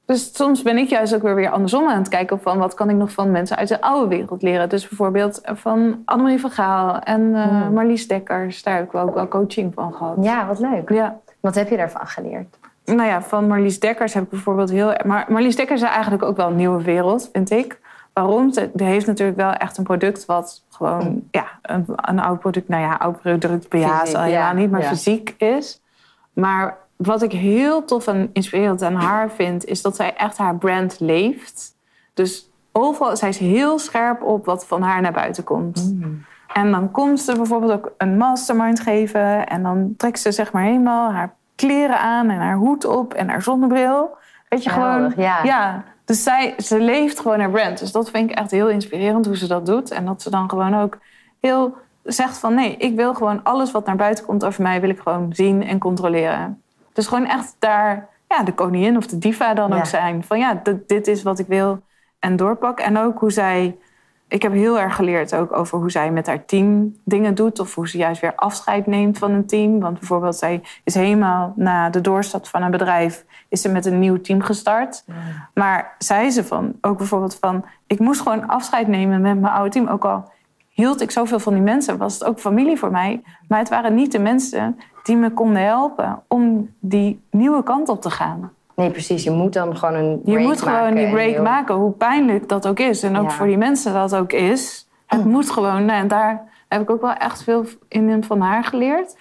Dus 0.06 0.36
soms 0.36 0.62
ben 0.62 0.78
ik 0.78 0.90
juist 0.90 1.16
ook 1.16 1.22
weer 1.22 1.36
weer 1.36 1.50
andersom 1.50 1.88
aan 1.88 1.98
het 1.98 2.08
kijken 2.08 2.42
van 2.42 2.58
wat 2.58 2.74
kan 2.74 2.90
ik 2.90 2.96
nog 2.96 3.12
van 3.12 3.32
mensen 3.32 3.58
uit 3.58 3.68
de 3.68 3.82
oude 3.82 4.08
wereld 4.08 4.42
leren. 4.42 4.70
Dus 4.70 4.88
bijvoorbeeld 4.88 5.42
van 5.44 6.02
Annemarie 6.06 6.40
van 6.40 6.50
Gaal 6.50 7.00
en 7.00 7.36
eh, 7.36 7.48
Hmm. 7.48 7.74
Marlies 7.74 8.08
Dekkers. 8.08 8.64
Daar 8.64 8.76
heb 8.76 8.86
ik 8.86 8.96
ook 8.96 9.14
wel 9.16 9.28
coaching 9.28 9.74
van 9.74 9.94
gehad. 9.94 10.16
Ja, 10.22 10.48
wat 10.48 10.60
leuk. 10.60 10.90
Ja. 10.90 11.20
Wat 11.40 11.56
heb 11.56 11.70
je 11.70 11.78
daarvan 11.78 12.08
geleerd? 12.08 12.58
Nou 12.86 13.04
ja, 13.10 13.22
van 13.22 13.48
Marlies 13.48 13.80
Dekkers 13.80 14.14
heb 14.14 14.24
ik 14.24 14.30
bijvoorbeeld 14.30 14.70
heel... 14.70 14.94
Maar 15.06 15.26
Marlies 15.30 15.56
Dekkers 15.56 15.82
is 15.82 15.88
eigenlijk 15.90 16.24
ook 16.24 16.38
wel 16.38 16.48
een 16.48 16.56
nieuwe 16.56 16.84
wereld, 16.84 17.30
vind 17.34 17.50
ik. 17.52 17.80
Waarom? 18.16 18.54
Ze 18.54 18.72
heeft 18.76 19.06
natuurlijk 19.06 19.38
wel 19.38 19.52
echt 19.52 19.78
een 19.78 19.84
product 19.84 20.26
wat 20.26 20.64
gewoon... 20.70 21.24
Ja, 21.32 21.48
een, 21.62 21.86
een 21.96 22.20
oud 22.20 22.40
product. 22.40 22.68
Nou 22.68 22.82
ja, 22.82 22.94
oud 22.94 23.22
product 23.22 23.74
Hmm. 23.74 23.82
Fysiek, 23.82 24.16
al 24.16 24.26
ja, 24.26 24.54
niet, 24.54 24.72
maar 24.72 24.82
ja. 24.82 24.88
fysiek 24.88 25.36
is. 25.38 25.82
Maar 26.34 26.78
wat 26.96 27.22
ik 27.22 27.32
heel 27.32 27.86
tof 27.86 28.08
en 28.08 28.30
inspirerend 28.34 28.82
aan 28.82 28.96
haar 28.96 29.32
vind... 29.32 29.66
is 29.66 29.82
dat 29.82 29.96
zij 29.96 30.16
echt 30.16 30.38
haar 30.38 30.56
brand 30.58 31.00
leeft. 31.00 31.76
Dus 32.14 32.50
overal, 32.72 33.18
zij 33.18 33.30
is 33.30 33.38
heel 33.38 33.80
scherp 33.80 34.22
op 34.22 34.46
wat 34.46 34.68
van 34.68 34.82
haar 34.82 35.02
naar 35.02 35.14
buiten 35.14 35.44
komt. 35.44 35.96
En 36.54 36.72
dan 36.72 36.92
komt 36.92 37.20
ze 37.20 37.36
bijvoorbeeld 37.36 37.72
ook 37.72 37.94
een 37.98 38.18
mastermind 38.18 38.80
geven. 38.80 39.48
En 39.48 39.64
dan 39.64 39.94
trekt 39.98 40.20
ze 40.20 40.32
zeg 40.32 40.52
maar 40.52 40.64
helemaal 40.64 41.12
haar 41.12 41.36
kleren 41.56 42.00
aan 42.00 42.30
en 42.30 42.40
haar 42.40 42.56
hoed 42.56 42.86
op 42.86 43.14
en 43.14 43.30
haar 43.30 43.42
zonnebril. 43.42 44.18
Weet 44.50 44.64
je, 44.64 44.70
gewoon. 44.70 45.14
ja. 45.18 45.84
Dus 46.06 46.24
zij, 46.24 46.54
ze 46.58 46.80
leeft 46.80 47.20
gewoon 47.20 47.40
haar 47.40 47.50
brand. 47.52 47.80
Dus 47.80 47.92
dat 47.92 48.10
vind 48.10 48.30
ik 48.30 48.38
echt 48.38 48.52
heel 48.52 48.70
inspirerend 48.70 49.26
hoe 49.26 49.38
ze 49.38 49.48
dat 49.48 49.66
doet. 49.66 49.92
En 49.92 50.06
dat 50.06 50.22
ze 50.22 50.30
dan 50.30 50.50
gewoon 50.50 50.76
ook 50.76 50.98
heel 51.40 51.76
zegt 52.04 52.38
van 52.38 52.54
nee, 52.54 52.76
ik 52.78 52.96
wil 52.96 53.14
gewoon 53.14 53.44
alles 53.44 53.72
wat 53.72 53.86
naar 53.86 53.96
buiten 53.96 54.26
komt 54.26 54.46
over 54.46 54.62
mij, 54.62 54.82
wil 54.82 54.90
ik 54.90 55.00
gewoon 55.00 55.34
zien 55.34 55.64
en 55.64 55.80
controleren. 55.80 56.62
Dus 56.94 57.08
gewoon 57.08 57.26
echt 57.28 57.56
daar 57.60 58.10
ja, 58.28 58.44
de 58.44 58.54
koningin 58.54 58.98
of 58.98 59.08
de 59.08 59.18
diva 59.18 59.54
dan 59.54 59.70
Ja. 59.70 59.78
ook 59.78 59.86
zijn. 59.86 60.24
Van 60.24 60.40
ja, 60.40 60.60
dit, 60.64 60.88
dit 60.88 61.08
is 61.08 61.24
wat 61.24 61.40
ik 61.40 61.48
wil 61.48 61.82
en 62.20 62.36
doorpak. 62.36 62.80
En 62.80 62.98
ook 62.98 63.20
hoe 63.20 63.32
zij 63.32 63.78
ik 64.28 64.42
heb 64.42 64.52
heel 64.52 64.80
erg 64.80 64.96
geleerd 64.96 65.36
ook 65.36 65.54
over 65.54 65.78
hoe 65.78 65.92
zij 65.92 66.12
met 66.12 66.28
haar 66.28 66.46
team 66.46 66.96
dingen 67.04 67.36
doet. 67.36 67.60
Of 67.60 67.76
hoe 67.76 67.90
ze 67.90 67.98
juist 67.98 68.22
weer 68.22 68.36
afscheid 68.36 68.86
neemt 68.86 69.18
van 69.18 69.32
een 69.32 69.46
team. 69.46 69.80
Want 69.80 70.00
bijvoorbeeld, 70.00 70.36
zij 70.36 70.62
is 70.84 70.94
helemaal 70.94 71.54
na 71.56 71.90
de 71.90 72.02
doorstart 72.02 72.50
van 72.50 72.62
een 72.62 72.72
bedrijf... 72.72 73.26
is 73.50 73.62
ze 73.62 73.70
met 73.70 73.86
een 73.86 74.00
nieuw 74.00 74.22
team 74.22 74.42
gestart. 74.42 75.06
Maar 75.54 75.96
zei 75.98 76.30
ze 76.30 76.44
van, 76.44 76.74
ook 76.82 76.98
bijvoorbeeld 76.98 77.36
van... 77.36 77.66
ik 77.88 78.00
moest 78.00 78.22
gewoon 78.22 78.48
afscheid 78.48 78.88
nemen 78.88 79.22
met 79.22 79.40
mijn 79.40 79.54
oude 79.54 79.70
team. 79.70 79.88
Ook 79.88 80.06
al 80.06 80.32
hield 80.70 81.02
ik 81.02 81.12
zoveel 81.12 81.40
van 81.40 81.54
die 81.54 81.62
mensen, 81.62 81.98
was 81.98 82.14
het 82.14 82.24
ook 82.24 82.40
familie 82.40 82.78
voor 82.78 82.92
mij. 82.92 83.24
Maar 83.48 83.60
het 83.60 83.70
waren 83.70 83.96
niet 83.96 84.12
de 84.12 84.20
mensen 84.20 84.80
die 85.04 85.16
me 85.16 85.32
konden 85.32 85.64
helpen... 85.64 86.24
om 86.28 86.70
die 86.80 87.22
nieuwe 87.32 87.64
kant 87.64 87.90
op 87.90 88.02
te 88.02 88.10
gaan. 88.10 88.52
Nee, 88.76 88.92
precies. 88.92 89.24
Je 89.24 89.32
moet 89.32 89.54
dan 89.54 89.78
gewoon 89.78 89.96
een 89.96 90.22
Je 90.26 90.32
break 90.32 90.46
moet 90.46 90.62
gewoon 90.62 90.74
maken 90.80 90.96
die 90.96 91.10
break 91.10 91.30
heel- 91.30 91.42
maken, 91.44 91.76
hoe 91.76 91.92
pijnlijk 91.92 92.50
dat 92.50 92.68
ook 92.68 92.80
is. 92.80 93.04
En 93.04 93.18
ook 93.18 93.30
Ja. 93.30 93.36
voor 93.36 93.46
die 93.48 93.58
mensen 93.58 93.94
dat 93.94 94.16
ook 94.16 94.32
is. 94.32 94.88
Het 95.06 95.26
moet 95.26 95.50
gewoon. 95.52 95.90
En 95.90 96.08
daar 96.08 96.44
heb 96.68 96.82
ik 96.82 96.90
ook 96.90 97.02
wel 97.02 97.14
echt 97.14 97.44
veel 97.44 97.66
in 97.88 98.24
van 98.24 98.42
haar 98.42 98.64
geleerd. 98.64 99.18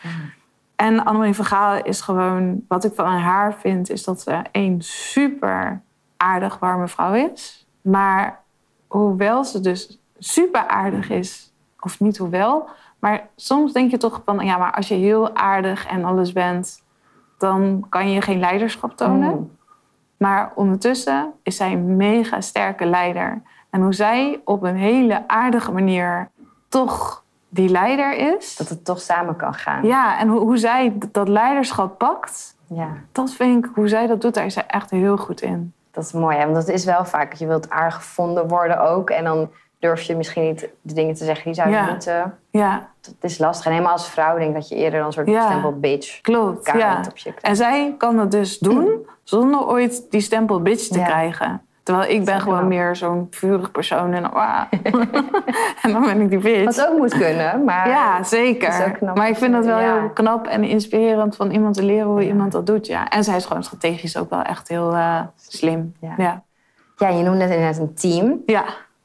En 0.77 1.05
Annemarie 1.05 1.35
van 1.35 1.45
Gaal 1.45 1.83
is 1.85 2.01
gewoon... 2.01 2.61
Wat 2.69 2.85
ik 2.85 2.93
van 2.95 3.07
haar 3.07 3.55
vind, 3.55 3.91
is 3.91 4.05
dat 4.05 4.21
ze 4.21 4.43
een 4.53 4.77
super 4.83 5.83
aardig, 6.17 6.59
warme 6.59 6.89
vrouw 6.89 7.13
is. 7.13 7.67
Maar 7.81 8.41
hoewel 8.87 9.45
ze 9.45 9.61
dus 9.61 10.01
super 10.19 10.67
aardig 10.67 11.11
is... 11.11 11.53
Of 11.81 12.01
niet 12.01 12.17
hoewel... 12.17 12.69
Maar 12.99 13.29
soms 13.37 13.73
denk 13.73 13.91
je 13.91 13.97
toch 13.97 14.23
van... 14.25 14.45
Ja, 14.45 14.57
maar 14.57 14.73
als 14.73 14.89
je 14.89 14.95
heel 14.95 15.35
aardig 15.37 15.87
en 15.87 16.05
alles 16.05 16.33
bent... 16.33 16.83
dan 17.39 17.87
kan 17.89 18.11
je 18.11 18.21
geen 18.21 18.39
leiderschap 18.39 18.97
tonen. 18.97 19.31
Mm. 19.31 19.51
Maar 20.17 20.53
ondertussen 20.55 21.33
is 21.43 21.57
zij 21.57 21.73
een 21.73 21.97
mega 21.97 22.41
sterke 22.41 22.87
leider. 22.87 23.43
En 23.71 23.81
hoe 23.83 23.93
zij 23.93 24.41
op 24.45 24.63
een 24.63 24.77
hele 24.77 25.29
aardige 25.29 25.73
manier 25.73 26.31
toch 26.69 27.25
die 27.49 27.69
leider 27.69 28.37
is. 28.37 28.57
Dat 28.57 28.69
het 28.69 28.85
toch 28.85 29.01
samen 29.01 29.37
kan 29.37 29.55
gaan. 29.55 29.87
Ja, 29.87 30.19
en 30.19 30.29
hoe, 30.29 30.41
hoe 30.41 30.57
zij 30.57 30.97
dat 31.13 31.29
leiderschap 31.29 31.99
pakt, 31.99 32.57
Ja, 32.67 32.89
dat 33.13 33.33
vind 33.33 33.65
ik, 33.65 33.71
hoe 33.75 33.89
zij 33.89 34.07
dat 34.07 34.21
doet, 34.21 34.35
daar 34.35 34.45
is 34.45 34.55
zij 34.55 34.67
echt 34.67 34.91
heel 34.91 35.17
goed 35.17 35.41
in. 35.41 35.73
dat 35.91 36.05
is 36.05 36.13
mooi. 36.13 36.37
Hè? 36.37 36.45
Want 36.45 36.55
dat 36.55 36.69
is 36.69 36.85
wel 36.85 37.05
vaak 37.05 37.33
je 37.33 37.47
wilt 37.47 37.71
aardig 37.71 37.95
gevonden 37.95 38.49
worden 38.49 38.81
ook. 38.81 39.11
En 39.11 39.25
dan 39.25 39.51
durf 39.85 40.03
je 40.03 40.17
misschien 40.17 40.43
niet 40.43 40.69
de 40.83 40.95
dingen 40.95 41.15
te 41.15 41.25
zeggen 41.25 41.45
die 41.45 41.55
zouden 41.55 41.79
Ja. 41.79 41.87
moeten. 41.91 42.35
Ja, 42.51 42.89
Het 43.01 43.15
is 43.21 43.39
lastig. 43.39 43.67
En 43.67 43.73
helemaal 43.73 43.93
als 43.93 44.09
vrouw 44.11 44.37
denk 44.37 44.49
ik 44.49 44.55
dat 44.55 44.69
je 44.69 44.75
eerder 44.75 44.99
dan 44.99 45.07
een 45.07 45.13
soort 45.13 45.29
Ja. 45.29 45.47
stempel 45.47 45.79
bitch 45.79 46.21
klopt. 46.21 46.65
kaart 46.65 46.79
Ja. 46.79 47.01
op 47.11 47.17
je 47.17 47.33
En 47.41 47.57
zij 47.57 47.95
kan 47.99 48.17
dat 48.17 48.31
dus 48.31 48.59
doen 48.59 49.07
zonder 49.23 49.67
ooit 49.67 50.07
die 50.11 50.21
stempel 50.21 50.61
bitch 50.63 50.87
te 50.89 50.99
Ja. 50.99 51.05
krijgen. 51.05 51.63
Terwijl 51.83 52.11
ik 52.11 52.25
ben 52.25 52.41
gewoon 52.41 52.69
meer 52.69 52.97
zo'n 52.97 53.27
vurig 53.31 53.71
persoon. 53.71 54.13
En, 54.13 54.33
ah. 54.33 54.63
en 55.83 55.93
dan 55.93 56.03
ben 56.03 56.21
ik 56.21 56.29
die 56.31 56.39
bitch. 56.39 56.65
Wat 56.77 56.89
ook 56.89 56.99
moet 56.99 57.19
kunnen, 57.19 57.65
maar... 57.65 57.89
Ja, 57.89 58.23
zeker. 58.23 58.99
maar 59.15 59.29
ik 59.29 59.37
vind 59.37 59.51
je- 59.51 59.57
dat 59.57 59.65
wel 59.65 59.79
heel 59.79 60.11
knap 60.15 60.47
en 60.47 60.65
inspirerend 60.65 61.37
van 61.37 61.51
iemand 61.51 61.75
te 61.75 61.83
leren 61.85 62.07
hoe 62.07 62.27
iemand 62.27 62.53
dat 62.53 62.67
doet. 62.67 62.87
Ja. 62.87 63.09
En 63.09 63.25
zij 63.25 63.37
is 63.37 63.45
gewoon 63.45 63.63
strategisch 63.65 64.17
ook 64.17 64.31
wel 64.31 64.43
echt 64.43 64.69
heel 64.69 64.93
eh, 64.95 65.21
slim. 65.37 65.95
Ja. 66.01 66.15
Ja. 66.17 66.43
Ja, 66.97 67.09
je 67.09 67.23
noemde 67.23 67.39
net 67.39 67.51
inderdaad 67.51 67.79
een 67.79 67.95
team. 67.95 68.43
Ja. 68.47 68.65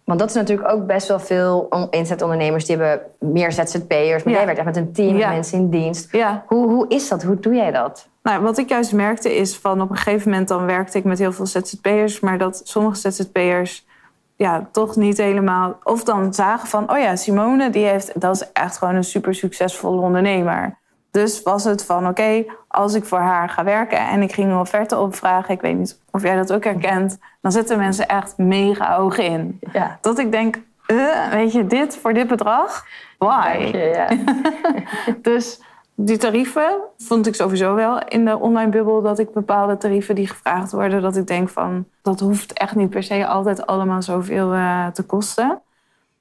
Want 0.09 0.21
dat 0.21 0.29
is 0.29 0.35
natuurlijk 0.35 0.71
ook 0.71 0.85
best 0.85 1.07
wel 1.07 1.19
veel 1.19 1.67
on- 1.69 1.87
inzetondernemers. 1.89 2.65
Die 2.65 2.77
hebben 2.77 3.05
meer 3.19 3.51
ZZP'ers. 3.51 4.23
Maar 4.23 4.33
jij 4.33 4.45
werkt 4.45 4.57
echt 4.57 4.65
met 4.65 4.77
een 4.77 4.91
team, 4.93 5.17
Ja. 5.17 5.29
mensen 5.29 5.57
in 5.57 5.69
dienst. 5.69 6.11
ja. 6.11 6.43
Hoe, 6.47 6.67
hoe 6.67 6.85
is 6.87 7.07
dat? 7.07 7.23
Hoe 7.23 7.39
doe 7.39 7.53
jij 7.55 7.71
dat? 7.71 8.07
Nou, 8.23 8.41
wat 8.41 8.57
ik 8.57 8.69
juist 8.69 8.93
merkte 8.93 9.35
is 9.35 9.57
van 9.57 9.81
op 9.81 9.89
een 9.89 9.95
gegeven 9.95 10.29
moment 10.29 10.47
dan 10.47 10.65
werkte 10.65 10.97
ik 10.97 11.03
met 11.03 11.19
heel 11.19 11.31
veel 11.31 11.45
ZZP'ers. 11.45 12.19
Maar 12.19 12.37
dat 12.37 12.61
sommige 12.63 13.11
ZZP'ers 13.11 13.85
ja, 14.35 14.67
toch 14.71 14.95
niet 14.95 15.17
helemaal... 15.17 15.77
Of 15.83 16.03
dan 16.03 16.33
zagen 16.33 16.67
van, 16.67 16.91
oh 16.91 16.99
ja, 16.99 17.15
Simone, 17.15 17.69
die 17.69 17.85
heeft, 17.85 18.21
dat 18.21 18.35
is 18.35 18.51
echt 18.51 18.77
gewoon 18.77 18.95
een 18.95 19.03
super 19.03 19.35
succesvolle 19.35 20.01
ondernemer. 20.01 20.77
Dus 21.11 21.43
was 21.43 21.63
het 21.63 21.85
van, 21.85 22.07
oké, 22.07 22.45
als 22.69 22.93
ik 22.93 23.05
voor 23.05 23.19
haar 23.19 23.49
ga 23.49 23.63
werken 23.63 23.97
en 23.97 24.21
ik 24.21 24.33
ging 24.33 24.51
een 24.51 24.59
offerte 24.59 24.97
opvragen... 24.97 25.53
ik 25.53 25.61
weet 25.61 25.77
niet 25.77 25.99
of 26.11 26.21
jij 26.21 26.35
dat 26.35 26.53
ook 26.53 26.63
herkent... 26.63 27.19
dan 27.41 27.51
zetten 27.51 27.77
mensen 27.77 28.07
echt 28.07 28.37
mega 28.37 28.95
hoog 28.95 29.17
in. 29.17 29.59
Ja. 29.73 29.97
Dat 30.01 30.19
ik 30.19 30.31
denk, 30.31 30.61
eh, 30.85 31.29
weet 31.31 31.51
je, 31.51 31.67
dit 31.67 31.97
voor 31.97 32.13
dit 32.13 32.27
bedrag? 32.27 32.85
Why? 33.17 33.69
Ja. 33.73 34.07
Dus 35.21 35.61
die 35.95 36.17
tarieven 36.17 36.77
vond 36.97 37.27
ik 37.27 37.35
sowieso 37.35 37.75
wel 37.75 37.99
in 38.07 38.25
de 38.25 38.37
online 38.37 38.71
bubbel 38.71 39.01
dat 39.01 39.19
ik 39.19 39.33
bepaalde 39.33 39.77
tarieven 39.77 40.15
die 40.15 40.27
gevraagd 40.27 40.71
worden, 40.71 41.01
dat 41.01 41.15
ik 41.15 41.27
denk 41.27 41.49
van 41.49 41.85
dat 42.01 42.19
hoeft 42.19 42.53
echt 42.53 42.75
niet 42.75 42.89
per 42.89 43.03
se 43.03 43.27
altijd 43.27 43.65
allemaal 43.65 44.01
zoveel 44.01 44.53
eh, 44.53 44.87
te 44.87 45.03
kosten. 45.03 45.61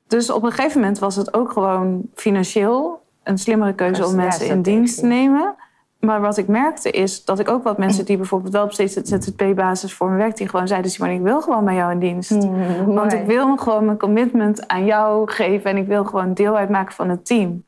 Dus 0.07 0.31
op 0.31 0.43
een 0.43 0.53
gegeven 0.53 0.81
moment 0.81 0.99
was 0.99 1.17
het 1.17 1.35
ook 1.35 1.53
gewoon 1.53 2.03
financieel 2.15 3.03
een 3.23 3.39
slimmere 3.39 3.75
keuze 3.75 4.07
om 4.07 4.15
mensen 4.15 4.47
in 4.47 4.63
dienst 4.63 4.99
te 4.99 5.07
nemen. 5.07 5.55
Maar 5.99 6.21
wat 6.21 6.37
ik 6.37 6.49
merkte 6.49 6.91
is 6.91 7.25
dat 7.25 7.39
ik 7.39 7.49
ook 7.49 7.63
wat 7.63 7.79
mensen 7.79 8.05
die 8.05 8.17
bijvoorbeeld 8.17 8.53
wel 8.53 8.65
op 8.65 8.73
ZZP-basis 8.73 9.95
voor 9.95 10.11
me 10.11 10.17
werken, 10.17 10.37
die 10.37 10.49
gewoon 10.49 10.69
zeiden: 10.69 10.91
Simone, 10.91 11.15
ik 11.15 11.21
wil 11.21 11.41
gewoon 11.41 11.65
bij 11.65 11.75
jou 11.75 11.93
in 11.93 11.99
dienst. 11.99 12.31
Mm, 12.31 12.95
Want 12.95 13.13
ik 13.13 13.27
wil 13.27 13.57
gewoon 13.57 13.85
mijn 13.85 13.99
commitment 13.99 14.69
aan 14.69 14.85
jou 14.85 15.31
geven 15.31 15.71
en 15.71 15.77
ik 15.77 15.87
wil 15.87 16.05
gewoon 16.05 16.35
deel 16.35 16.57
uitmaken 16.57 16.95
van 16.95 17.09
het 17.09 17.27
team. 17.27 17.65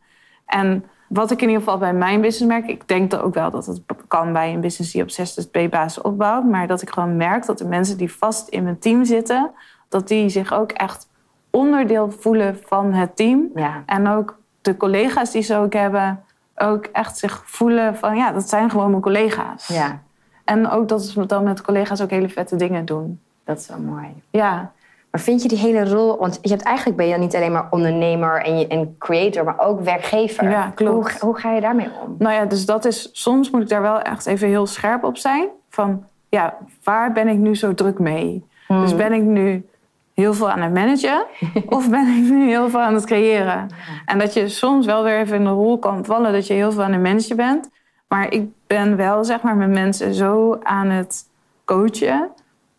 En 0.47 0.85
wat 1.09 1.31
ik 1.31 1.43
in 1.43 1.49
ieder 1.49 1.63
geval 1.63 1.79
bij 1.79 1.95
mijn 1.95 2.21
business 2.21 2.53
merk, 2.53 2.69
ik 2.69 2.89
denk 2.89 3.11
dat 3.11 3.21
ook 3.21 3.35
wel 3.35 3.51
dat 3.51 3.67
het 3.67 3.83
kan 4.09 4.33
bij 4.33 4.53
een 4.53 4.61
business 4.61 4.93
die 4.93 5.03
op 5.03 5.11
ZZP-basis 5.11 6.03
opbouwt, 6.03 6.45
maar 6.45 6.67
dat 6.67 6.83
ik 6.83 6.91
gewoon 6.91 7.17
merk 7.17 7.47
dat 7.47 7.59
de 7.59 7.65
mensen 7.65 7.97
die 7.97 8.13
vast 8.13 8.49
in 8.49 8.63
mijn 8.63 8.79
team 8.79 9.05
zitten, 9.05 9.51
dat 9.89 10.09
die 10.09 10.29
zich 10.29 10.53
ook 10.53 10.73
echt 10.73 11.09
onderdeel 11.51 12.11
voelen 12.11 12.59
van 12.65 12.93
het 12.93 13.17
team. 13.17 13.51
Ja. 13.55 13.83
En 13.87 14.09
ook 14.09 14.39
de 14.61 14.77
collega's 14.77 15.31
die 15.31 15.43
ze 15.43 15.57
ook 15.57 15.73
hebben, 15.73 16.25
ook 16.61 16.85
echt 16.87 17.19
zich 17.19 17.43
voelen 17.47 17.97
van 17.97 18.17
ja, 18.17 18.33
dat 18.33 18.49
zijn 18.49 18.71
gewoon 18.71 18.91
mijn 18.91 19.03
collega's. 19.03 19.67
ja, 19.69 20.01
En 20.45 20.71
ook 20.71 20.89
dat 20.89 21.03
ze 21.03 21.27
dan 21.27 21.45
met 21.45 21.63
collega's 21.63 22.01
ook 22.03 22.11
hele 22.11 22.29
vette 22.29 22.57
dingen 22.57 22.85
doen. 22.85 23.21
dat 23.45 23.59
is 23.59 23.69
wel 23.69 23.79
mooi. 23.79 24.23
Ja, 24.31 24.73
Maar 25.11 25.21
vind 25.21 25.43
je 25.43 25.49
die 25.49 25.59
hele 25.59 25.89
rol, 25.89 26.19
want 26.19 26.39
je 26.43 26.49
hebt 26.49 26.63
eigenlijk 26.63 26.97
ben 26.97 27.07
je 27.07 27.13
dan 27.13 27.21
niet 27.21 27.37
alleen 27.37 27.53
maar 27.53 27.67
ondernemer 27.71 28.43
en, 28.43 28.59
je, 28.59 28.67
en 28.67 28.97
creator, 28.99 29.45
maar 29.45 29.59
ook 29.59 29.81
werkgever. 29.81 30.51
Ja, 30.51 30.73
klopt. 30.75 31.13
Hoe, 31.13 31.29
hoe 31.29 31.39
ga 31.39 31.53
je 31.53 31.61
daarmee 31.61 31.89
om? 32.05 32.15
nou 32.19 32.35
ja, 32.35 32.45
dus 32.45 32.67
dat 32.67 32.85
is 32.85 33.09
soms 33.13 33.51
moet 33.51 33.63
ik 33.63 33.69
daar 33.69 33.83
wel 33.83 34.01
echt 34.01 34.27
even 34.27 34.49
heel 34.49 34.67
scherp 34.67 35.05
op 35.05 35.17
zijn. 35.17 35.49
Van 35.69 36.05
ja, 36.29 36.57
waar 36.85 37.13
ben 37.13 37.29
ik 37.29 37.39
nu 37.39 37.57
zo 37.57 37.75
druk 37.75 37.99
mee? 37.99 38.49
Dus 38.69 38.97
ben 38.97 39.13
ik 39.13 39.23
nu 39.23 39.67
heel 40.15 40.35
veel 40.35 40.51
aan 40.51 40.61
het 40.61 40.75
managen 40.75 41.27
of 41.77 41.91
ben 41.91 42.07
ik 42.07 42.31
nu 42.31 42.49
heel 42.49 42.69
veel 42.71 42.81
aan 42.81 42.95
het 42.95 43.07
creëren? 43.07 43.69
En 44.07 44.19
dat 44.19 44.35
je 44.35 44.49
soms 44.49 44.87
wel 44.87 45.03
weer 45.05 45.19
even 45.19 45.37
in 45.37 45.45
de 45.45 45.51
rol 45.51 45.79
kan 45.79 46.05
vallen 46.05 46.33
dat 46.33 46.47
je 46.47 46.55
heel 46.55 46.73
veel 46.73 46.83
aan 46.83 46.93
het 46.93 47.03
managen 47.03 47.37
bent. 47.37 47.71
Maar 48.09 48.33
ik 48.33 48.49
ben 48.67 48.97
wel 48.97 49.25
zeg 49.25 49.43
maar 49.43 49.57
met 49.57 49.71
mensen 49.71 50.15
zo 50.15 50.59
aan 50.63 50.89
het 50.89 51.29
coachen 51.65 52.31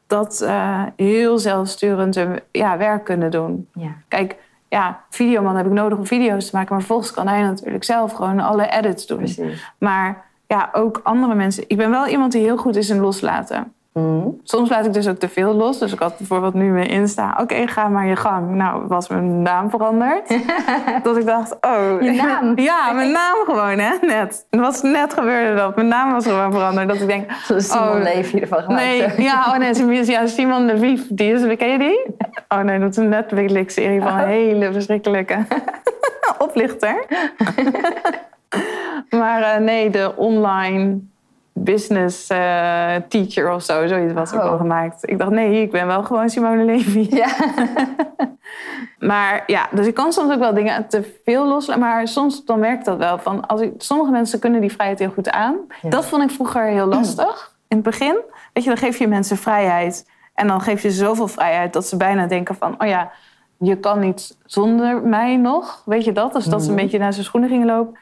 dat 0.08 0.36
ze 0.36 0.86
heel 0.96 1.38
zelfsturend 1.38 2.16
hun 2.16 2.40
ja, 2.52 2.78
werk 2.78 3.04
kunnen 3.04 3.32
doen. 3.32 3.68
Ja. 3.74 3.96
Kijk, 4.08 4.36
ja, 4.70 5.04
videoman 5.10 5.56
heb 5.56 5.66
ik 5.66 5.72
nodig 5.72 5.98
om 5.98 6.06
video's 6.06 6.50
te 6.50 6.56
maken. 6.56 6.70
Maar 6.70 6.80
vervolgens 6.80 7.12
kan 7.12 7.28
hij 7.28 7.42
natuurlijk 7.42 7.84
zelf 7.84 8.12
gewoon 8.12 8.40
alle 8.40 8.70
edits 8.70 9.08
doen. 9.08 9.18
Precies. 9.18 9.74
Maar 9.78 10.26
ja, 10.48 10.70
ook 10.74 11.00
andere 11.04 11.36
mensen. 11.36 11.64
Ik 11.68 11.78
ben 11.78 11.90
wel 11.90 12.08
iemand 12.08 12.32
die 12.32 12.42
heel 12.42 12.58
goed 12.58 12.76
is 12.76 12.90
in 12.90 13.00
loslaten. 13.00 13.74
Mm. 13.94 14.40
Soms 14.44 14.70
laat 14.70 14.86
ik 14.86 14.94
dus 14.94 15.08
ook 15.08 15.18
te 15.18 15.30
veel 15.30 15.54
los. 15.54 15.80
Dus 15.80 15.94
ik 15.94 16.00
had 16.00 16.18
bijvoorbeeld 16.18 16.54
nu 16.54 16.72
mijn 16.72 16.88
Insta. 16.88 17.38
Oké, 17.42 17.68
ga 17.68 17.88
maar 17.88 18.08
je 18.08 18.16
gang. 18.16 18.56
Nou, 18.56 18.88
was 18.88 19.08
mijn 19.08 19.42
naam 19.42 19.70
veranderd. 19.70 20.38
dat 21.04 21.18
ik 21.18 21.26
dacht, 21.26 21.58
oh. 21.62 22.02
Je 22.02 22.12
naam? 22.12 22.58
ja, 22.70 22.92
mijn 22.92 23.12
naam 23.12 23.36
gewoon, 23.46 23.80
hè, 23.80 23.92
net. 24.02 24.46
Het 24.50 24.60
was 24.60 24.82
net 24.82 25.14
gebeurde 25.14 25.56
dat. 25.56 25.76
Mijn 25.76 25.88
naam 25.88 26.12
was 26.12 26.26
gewoon 26.26 26.52
veranderd. 26.52 26.88
Dat 26.88 27.02
ik 27.02 27.08
denk, 27.08 27.32
Simon 27.58 27.88
oh, 27.88 28.02
Levy 28.02 28.38
ervan 28.38 28.62
gemaakt. 28.62 28.82
Nee, 28.82 29.22
ja, 29.22 29.46
oh 29.48 29.58
nee, 29.58 29.74
Simon, 29.74 30.06
ja, 30.06 30.28
Simon 30.28 30.68
de 30.68 30.78
Vief, 30.78 31.08
die 31.10 31.32
is, 31.32 31.58
ken 31.58 31.70
je 31.70 31.80
die? 31.80 32.16
Oh 32.50 32.60
nee, 32.60 32.80
dat 32.80 32.90
is 32.90 32.98
een 32.98 33.10
Netflix-serie 33.10 34.02
van 34.02 34.18
een 34.18 34.28
hele 34.28 34.72
verschrikkelijke 34.72 35.38
oplichter. 36.46 37.06
maar 39.10 39.42
eh, 39.42 39.60
nee, 39.60 39.90
de 39.90 40.14
online 40.16 41.00
business 41.64 42.28
eh, 42.30 42.96
teacher 43.08 43.52
of 43.54 43.64
zo, 43.64 43.88
zoiets 43.88 44.14
was 44.14 44.34
ook 44.34 44.42
Oh. 44.44 44.52
al 44.52 44.58
gemaakt. 44.58 45.10
Ik 45.10 45.18
dacht, 45.18 45.32
nee, 45.32 45.62
ik 45.62 45.72
ben 45.72 45.88
wel 45.88 46.04
gewoon 46.04 46.30
Simone 46.30 46.64
Levy. 46.64 47.08
Ja. 47.16 47.28
Maar 49.00 49.44
ja, 49.48 49.68
dus 49.72 49.88
ik 49.88 49.94
kan 49.94 50.14
soms 50.14 50.34
ook 50.34 50.40
wel 50.40 50.54
dingen 50.54 50.88
te 50.88 51.20
veel 51.26 51.48
loslaten. 51.48 51.82
Maar 51.82 52.08
soms 52.08 52.46
dan 52.46 52.60
werkt 52.60 52.86
dat 52.86 52.98
wel. 52.98 53.18
Van 53.20 53.48
als 53.48 53.62
ik, 53.62 53.72
sommige 53.78 54.12
mensen 54.12 54.40
kunnen 54.40 54.62
die 54.62 54.72
vrijheid 54.72 55.00
heel 55.00 55.12
goed 55.12 55.32
aan. 55.32 55.56
Ja. 55.82 55.90
Dat 55.90 56.06
vond 56.06 56.24
ik 56.24 56.30
vroeger 56.30 56.64
heel 56.64 56.86
lastig. 56.86 57.56
In 57.68 57.76
het 57.78 57.86
begin, 57.86 58.16
weet 58.54 58.64
je, 58.64 58.70
dan 58.70 58.78
geef 58.78 58.98
je 58.98 59.08
mensen 59.08 59.38
vrijheid. 59.38 60.10
En 60.34 60.48
dan 60.48 60.62
geef 60.62 60.82
je 60.82 60.92
zoveel 60.92 61.28
vrijheid 61.28 61.74
dat 61.74 61.86
ze 61.88 61.98
bijna 61.98 62.28
denken 62.28 62.56
van... 62.56 62.76
oh 62.82 62.88
ja, 62.88 63.12
je 63.58 63.78
kan 63.78 64.00
niet 64.00 64.38
zonder 64.46 65.02
mij 65.02 65.36
nog. 65.38 65.82
Weet 65.86 66.04
je 66.04 66.12
dat? 66.12 66.34
Dus 66.34 66.46
dat 66.46 66.64
ze 66.64 66.70
een 66.70 66.76
beetje 66.76 67.00
naar 67.00 67.14
zijn 67.14 67.26
schoenen 67.26 67.50
gingen 67.50 67.68
lopen. 67.68 68.00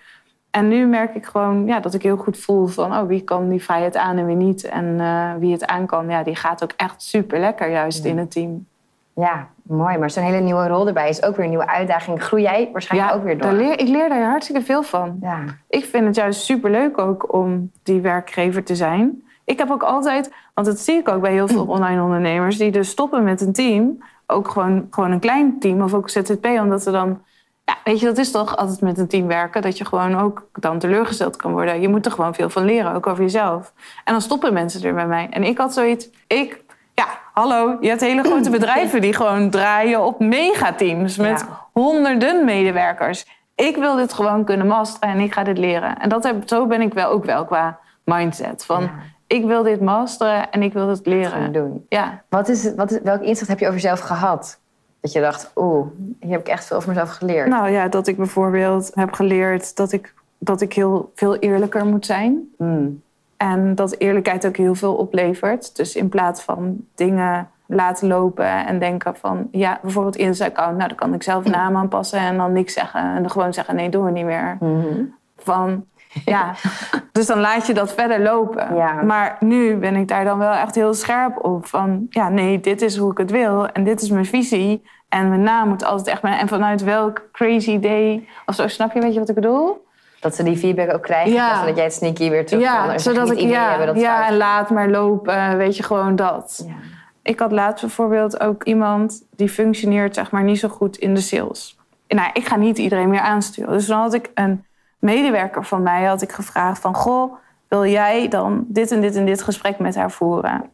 En 0.52 0.68
nu 0.68 0.86
merk 0.88 1.16
ik 1.16 1.26
gewoon 1.26 1.66
ja, 1.66 1.80
dat 1.80 1.94
ik 1.94 2.04
heel 2.04 2.18
goed 2.18 2.38
voel 2.38 2.68
van... 2.68 2.92
oh, 2.92 3.08
wie 3.08 3.22
kan 3.22 3.50
die 3.50 3.64
vrijheid 3.64 3.96
aan 3.96 4.18
en 4.18 4.26
wie 4.26 4.36
niet. 4.36 4.64
En 4.64 5.00
eh, 5.00 5.32
wie 5.40 5.52
het 5.52 5.66
aan 5.66 5.86
kan, 5.86 6.10
ja, 6.10 6.24
die 6.24 6.36
gaat 6.36 6.64
ook 6.64 6.72
echt 6.76 7.02
super 7.02 7.40
lekker 7.40 7.70
juist 7.70 8.06
in 8.06 8.18
het 8.18 8.32
team. 8.32 8.66
ja, 9.14 9.48
mooi. 9.62 9.98
Maar 9.98 10.10
zo'n 10.10 10.24
hele 10.24 10.40
nieuwe 10.40 10.68
rol 10.68 10.88
erbij 10.88 11.10
is 11.10 11.24
ook 11.24 11.36
weer 11.36 11.44
een 11.44 11.50
nieuwe 11.50 11.68
uitdaging. 11.68 12.24
Groei 12.24 12.44
jij 12.44 12.70
waarschijnlijk 12.72 13.16
ook 13.16 13.24
weer 13.24 13.38
door. 13.38 13.52
leer, 13.52 13.80
ik 13.80 13.88
leer 13.88 14.10
daar 14.10 14.30
hartstikke 14.30 14.62
veel 14.62 14.84
van. 14.84 15.18
Ja. 15.22 15.44
Ik 15.68 15.86
vind 15.86 16.06
het 16.06 16.16
juist 16.16 16.42
superleuk 16.42 16.98
ook 16.98 17.34
om 17.34 17.72
die 17.84 18.02
werkgever 18.02 18.64
te 18.64 18.76
zijn. 18.76 19.24
Ik 19.44 19.58
heb 19.58 19.72
ook 19.72 19.84
altijd, 19.84 20.34
want 20.54 20.68
dat 20.68 20.80
zie 20.80 20.96
ik 20.96 21.08
ook 21.08 21.22
bij 21.22 21.32
heel 21.32 21.48
veel 21.48 21.66
online 21.76 22.02
ondernemers... 22.02 22.58
die 22.58 22.72
dus 22.72 22.90
stoppen 22.90 23.24
met 23.24 23.42
een 23.42 23.54
team. 23.54 24.04
Ook 24.28 24.48
gewoon, 24.48 24.88
gewoon 24.90 25.12
een 25.12 25.20
klein 25.20 25.60
team 25.60 25.82
of 25.82 25.94
ook 25.94 26.10
ZZP. 26.10 26.46
Omdat 26.46 26.84
ze 26.84 26.92
dan... 26.92 27.22
Ja, 27.70 27.76
weet 27.84 28.00
je, 28.00 28.06
dat 28.06 28.18
is 28.18 28.32
toch 28.32 28.58
altijd 28.58 28.82
met 28.82 28.98
een 28.98 29.08
team 29.08 29.28
werken. 29.28 29.62
Dat 29.62 29.78
je 29.78 29.86
gewoon 29.86 30.20
ook 30.20 30.48
dan 30.54 30.80
teleurgesteld 30.80 31.36
kan 31.36 31.52
worden. 31.52 31.82
Je 31.82 31.90
moet 31.90 32.06
er 32.06 32.12
gewoon 32.12 32.34
veel 32.34 32.50
van 32.50 32.64
leren, 32.66 32.94
ook 32.94 33.08
over 33.08 33.24
jezelf. 33.24 33.74
En 34.04 34.14
dan 34.14 34.22
stoppen 34.22 34.54
mensen 34.54 34.84
er 34.84 34.94
bij 34.94 35.08
mij. 35.08 35.28
En 35.32 35.44
ik 35.44 35.58
had 35.58 35.74
zoiets... 35.74 36.10
Ik, 36.28 36.64
ja, 36.94 37.06
hallo, 37.34 37.78
je 37.82 37.88
hebt 37.90 38.02
hele 38.02 38.24
grote 38.24 38.50
bedrijven... 38.60 39.02
die 39.02 39.14
gewoon 39.14 39.50
draaien 39.50 40.02
op 40.06 40.20
megateams 40.20 41.18
met 41.18 41.40
Ja. 41.48 41.68
honderden 41.74 42.46
medewerkers. 42.46 43.26
Ik 43.56 43.76
wil 43.78 43.96
dit 43.96 44.14
gewoon 44.14 44.44
kunnen 44.44 44.68
masteren 44.68 45.10
en 45.10 45.20
ik 45.20 45.34
ga 45.34 45.44
dit 45.44 45.58
leren. 45.58 45.98
En 46.00 46.10
dat 46.10 46.24
heb, 46.24 46.36
zo 46.46 46.66
ben 46.68 46.82
ik 46.82 46.94
wel 46.94 47.10
ook 47.10 47.26
wel 47.26 47.46
qua 47.46 47.80
mindset. 48.04 48.66
Van, 48.66 48.82
Ja. 48.82 48.90
ik 49.28 49.46
wil 49.46 49.64
dit 49.64 49.82
masteren 49.82 50.52
en 50.52 50.64
ik 50.64 50.74
wil 50.74 50.88
het 50.88 51.00
Gaan 51.04 51.14
leren. 51.14 51.52
doen. 51.52 51.86
Ja, 51.90 52.22
Wat 52.30 52.48
is, 52.50 52.64
het- 52.64 52.76
wat 52.76 52.92
is, 52.92 53.00
welk 53.04 53.22
inzicht 53.22 53.50
heb 53.50 53.60
je 53.60 53.66
over 53.68 53.80
jezelf 53.80 54.00
gehad? 54.00 54.59
Dat 55.00 55.12
je 55.12 55.22
dacht, 55.22 55.52
oeh, 55.56 55.88
hier 56.20 56.32
heb 56.32 56.40
ik 56.40 56.48
echt 56.48 56.66
veel 56.66 56.78
over 56.78 56.90
mezelf 56.90 57.10
geleerd. 57.10 57.48
nou 57.48 57.70
ja, 57.70 57.88
dat 57.88 58.08
ik 58.08 58.18
bijvoorbeeld 58.18 58.92
heb 58.94 59.14
geleerd 59.14 59.76
dat 59.76 59.92
ik, 59.92 60.14
dat 60.38 60.62
ik 60.62 60.74
heel 60.74 61.12
veel 61.16 61.36
eerlijker 61.36 61.86
moet 61.86 62.06
zijn. 62.06 62.54
Mm. 62.58 63.02
En 63.38 63.76
dat 63.76 63.96
eerlijkheid 63.98 64.46
ook 64.46 64.58
heel 64.58 64.76
veel 64.76 64.96
oplevert. 64.96 65.76
Dus 65.76 65.96
in 65.96 66.10
plaats 66.10 66.42
van 66.42 66.86
dingen 66.96 67.50
laten 67.66 68.08
lopen 68.08 68.66
en 68.66 68.80
denken 68.80 69.16
van... 69.16 69.48
ja, 69.52 69.80
bijvoorbeeld 69.82 70.16
Insta-account, 70.16 70.78
nou 70.78 70.88
dan 70.88 70.98
kan 70.98 71.14
ik 71.14 71.24
zelf 71.24 71.46
een 71.46 71.52
naam 71.52 71.76
aanpassen... 71.76 72.20
en 72.20 72.38
dan 72.38 72.54
niks 72.54 72.74
zeggen 72.74 73.02
en 73.02 73.22
dan 73.22 73.32
gewoon 73.32 73.54
zeggen 73.54 73.76
nee, 73.76 73.90
doen 73.90 74.06
we 74.06 74.12
niet 74.12 74.26
meer. 74.26 74.58
Mhm. 74.60 75.04
Van, 75.38 75.86
ja, 76.26 76.54
dus 77.12 77.26
dan 77.26 77.40
laat 77.40 77.68
je 77.68 77.74
dat 77.74 77.94
verder 77.94 78.22
lopen. 78.22 78.76
Ja. 78.76 79.02
Maar 79.02 79.38
nu 79.40 79.76
ben 79.76 79.96
ik 79.96 80.08
daar 80.08 80.24
dan 80.24 80.38
wel 80.38 80.54
echt 80.54 80.76
heel 80.76 80.94
scherp 80.94 81.46
op. 81.46 81.66
Van, 81.66 82.06
ja, 82.10 82.30
nee, 82.30 82.60
dit 82.60 82.82
is 82.82 82.98
hoe 82.98 83.12
ik 83.12 83.18
het 83.18 83.32
wil 83.32 83.68
en 83.68 83.84
dit 83.84 84.02
is 84.02 84.10
mijn 84.10 84.26
visie. 84.26 84.84
En 85.10 85.30
mijn 85.30 85.44
naam 85.44 85.68
moet 85.68 85.84
altijd 85.84 86.08
echt... 86.08 86.40
En 86.40 86.48
vanuit 86.48 86.84
welk 86.84 87.30
crazy 87.32 87.80
day 87.80 88.28
of 88.46 88.56
zo, 88.56 88.68
snap 88.68 88.94
je, 88.94 89.00
weet 89.00 89.14
je 89.14 89.20
wat 89.20 89.30
ik 89.30 89.36
bedoel? 89.36 89.88
Dat 90.20 90.36
ze 90.36 90.44
die 90.44 90.58
feedback 90.58 90.94
ook 90.94 91.02
krijgen. 91.02 91.32
Ja. 91.32 91.38
in 91.38 91.46
plaats 91.46 91.58
van 91.58 91.68
dat 91.68 91.76
jij 91.76 91.86
het 91.86 91.94
sneaky 91.94 92.30
weer 92.30 92.46
terug 92.46 92.64
Ja, 92.64 92.98
zodat 92.98 93.32
ik, 93.32 93.38
idee 93.38 93.50
ja, 93.50 93.70
hebben 93.70 93.88
dat 93.88 94.00
ja 94.00 94.28
en 94.28 94.38
laat 94.38 94.70
maar 94.70 94.90
lopen, 94.90 95.58
weet 95.58 95.78
je, 95.78 95.84
gewoon 95.84 96.16
dat. 96.16 96.64
Ja. 96.68 96.74
Ik 97.22 97.40
had 97.40 97.52
laatst 97.52 97.82
bijvoorbeeld 97.82 98.40
ook 98.40 98.64
iemand 98.64 99.24
die 99.36 99.50
functioneert 99.50 100.16
zeg 100.16 100.32
maar 100.32 100.44
niet 100.44 100.60
zo 100.60 100.68
goed 100.68 100.98
in 100.98 101.14
de 101.14 101.22
sales. 101.22 101.78
Nou, 102.08 102.30
ik 102.34 102.46
ga 102.46 102.56
niet 102.56 102.78
iedereen 102.78 103.10
meer 103.10 103.20
aansturen. 103.20 103.72
Dus 103.72 103.86
dan 103.86 104.00
had 104.00 104.14
ik 104.14 104.32
een 104.34 104.66
medewerker 105.00 105.66
van 105.66 105.84
mij 105.84 106.04
had 106.04 106.22
ik 106.22 106.32
gevraagd 106.32 106.82
van... 106.82 106.96
Goh, 106.96 107.34
wil 107.68 107.86
jij 107.86 108.28
dan 108.28 108.66
dit 108.68 108.92
en 108.92 109.02
dit 109.02 109.16
en 109.16 109.26
dit 109.26 109.42
gesprek 109.42 109.80
met 109.80 109.96
haar 109.96 110.12
voeren? 110.12 110.72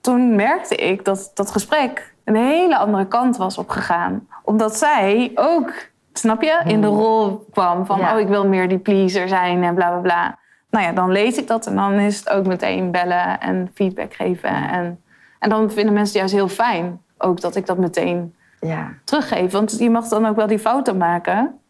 Toen 0.00 0.34
merkte 0.36 0.76
ik 0.76 1.04
dat 1.04 1.30
dat 1.34 1.50
gesprek 1.50 2.14
een 2.24 2.36
hele 2.36 2.76
andere 2.76 3.06
kant 3.06 3.36
was 3.36 3.58
opgegaan. 3.58 4.28
Omdat 4.42 4.76
zij 4.76 5.32
ook, 5.34 5.72
snap 6.12 6.42
je, 6.42 6.62
in 6.64 6.80
de 6.80 6.86
rol 6.86 7.46
kwam 7.50 7.86
van... 7.86 7.98
Ja. 7.98 8.14
oh, 8.14 8.20
ik 8.20 8.28
wil 8.28 8.46
meer 8.46 8.68
die 8.68 8.78
pleaser 8.78 9.28
zijn 9.28 9.62
en 9.62 9.74
bla 9.74 9.88
bla 9.88 10.00
bla. 10.00 10.38
Nou 10.70 10.84
ja, 10.84 10.92
dan 10.92 11.12
lees 11.12 11.38
ik 11.38 11.46
dat 11.46 11.66
en 11.66 11.76
dan 11.76 11.92
is 11.92 12.18
het 12.18 12.28
ook 12.28 12.46
meteen 12.46 12.90
bellen 12.90 13.40
en 13.40 13.70
feedback 13.74 14.14
geven. 14.14 14.68
En, 14.68 15.02
en 15.38 15.50
dan 15.50 15.70
vinden 15.70 15.94
mensen 15.94 16.20
het 16.20 16.30
juist 16.30 16.34
heel 16.34 16.64
fijn 16.64 17.00
ook 17.18 17.40
dat 17.40 17.56
ik 17.56 17.66
dat 17.66 17.78
meteen 17.78 18.34
ja. 18.60 18.92
teruggeef. 19.04 19.52
Want 19.52 19.78
je 19.78 19.90
mag 19.90 20.08
dan 20.08 20.26
ook 20.26 20.36
wel 20.36 20.46
die 20.46 20.58
fouten 20.58 20.96
maken. 20.96 21.60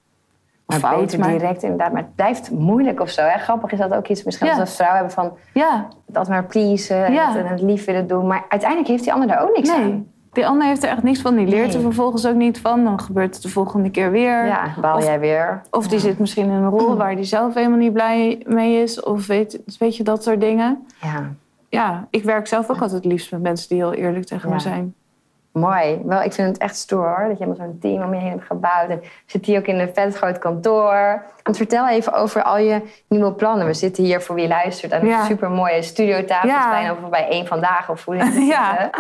Maar 0.67 0.79
Fout, 0.79 1.01
beter 1.01 1.19
maar- 1.19 1.29
direct 1.31 1.63
inderdaad. 1.63 1.93
Maar 1.93 2.03
het 2.03 2.15
blijft 2.15 2.51
moeilijk 2.51 3.01
of 3.01 3.09
zo. 3.11 3.23
Hè? 3.23 3.39
Grappig 3.39 3.73
is 3.73 3.79
dat 3.79 3.95
ook 3.95 4.09
iets 4.09 4.23
misschien 4.25 4.47
Ja. 4.47 4.53
als 4.53 4.63
we 4.63 4.67
als 4.69 4.77
vrouw 4.77 4.93
hebben 4.95 5.13
van... 5.13 5.33
Ja, 5.55 5.89
dat 6.07 6.29
maar 6.29 6.45
pleasen 6.45 7.05
en, 7.05 7.13
Ja. 7.13 7.27
het, 7.33 7.37
en 7.45 7.47
het 7.51 7.61
lief 7.63 7.85
willen 7.85 8.07
doen. 8.07 8.27
Maar 8.27 8.45
uiteindelijk 8.49 8.91
heeft 8.91 9.03
die 9.05 9.13
ander 9.13 9.29
daar 9.29 9.43
ook 9.43 9.57
niks 9.57 9.71
aan. 9.71 9.81
nee. 9.81 10.07
Die 10.33 10.47
ander 10.47 10.67
heeft 10.67 10.83
er 10.83 10.89
echt 10.89 11.03
niks 11.03 11.21
van. 11.21 11.37
Die 11.37 11.47
leert 11.47 11.67
Nee. 11.67 11.77
er 11.77 11.83
vervolgens 11.83 12.27
ook 12.27 12.35
niet 12.35 12.61
van. 12.61 12.85
Dan 12.85 13.01
gebeurt 13.01 13.35
het 13.35 13.43
de 13.43 13.49
volgende 13.49 13.91
keer 13.91 14.11
weer. 14.11 14.47
Ja, 14.47 14.75
baal 14.81 14.97
Of- 14.97 15.05
jij 15.05 15.21
weer. 15.21 15.63
Of 15.71 15.89
die 15.89 15.99
zit 15.99 16.19
misschien 16.19 16.45
in 16.45 16.51
een 16.51 16.69
rol 16.69 16.97
waar 17.03 17.15
die 17.17 17.25
zelf 17.25 17.55
helemaal 17.55 17.79
niet 17.79 17.93
blij 17.93 18.43
mee 18.47 18.83
is. 18.83 19.03
Of 19.03 19.27
weet, 19.27 19.61
weet 19.79 19.97
je, 19.97 20.03
dat 20.03 20.23
soort 20.23 20.41
dingen. 20.41 20.87
Ja. 21.03 21.31
Ja, 21.69 22.07
ik 22.11 22.25
werk 22.25 22.47
zelf 22.47 22.65
ook 22.71 22.81
altijd 22.81 23.03
het 23.03 23.13
liefst 23.13 23.31
met 23.33 23.43
mensen 23.43 23.69
die 23.69 23.79
heel 23.79 23.93
eerlijk 23.93 24.25
tegen 24.27 24.51
me 24.51 24.59
zijn. 24.59 24.95
Mooi. 25.59 26.01
Wel, 26.05 26.23
ik 26.23 26.33
vind 26.33 26.49
het 26.49 26.59
echt 26.59 26.77
stoer 26.77 27.07
hoor, 27.07 27.29
dat 27.29 27.39
je 27.39 27.45
helemaal 27.45 27.67
zo'n 27.67 27.79
team 27.81 28.03
om 28.03 28.15
je 28.15 28.21
heen 28.21 28.31
hebt 28.31 28.45
gebouwd. 28.47 28.89
En 28.89 29.01
zit 29.27 29.47
hier 29.47 29.59
ook 29.59 29.67
in 29.67 29.79
een 29.79 29.91
vet 29.95 30.17
groot 30.17 30.39
kantoor. 30.39 31.23
Want 31.43 31.57
vertel 31.57 31.89
even 31.89 32.13
over 32.13 32.43
al 32.43 32.59
je 32.59 32.83
nieuwe 33.09 33.33
plannen. 33.33 33.67
We 33.67 33.75
zitten 33.75 34.05
hier 34.05 34.21
voor 34.21 34.35
wie 34.35 34.49
luistert 34.49 34.93
aan 34.93 35.01
een 35.01 35.07
Ja. 35.07 35.25
super 35.25 35.51
mooie 35.51 35.83
studiotafel. 35.83 36.49
Ja. 36.49 36.71
Bijna 36.71 36.91
over 36.91 37.09
bij 37.09 37.29
één 37.29 37.47
vandaag 37.47 37.91
of 37.91 38.05
hoe 38.05 38.17
het 38.17 38.47
Ja. 38.47 38.91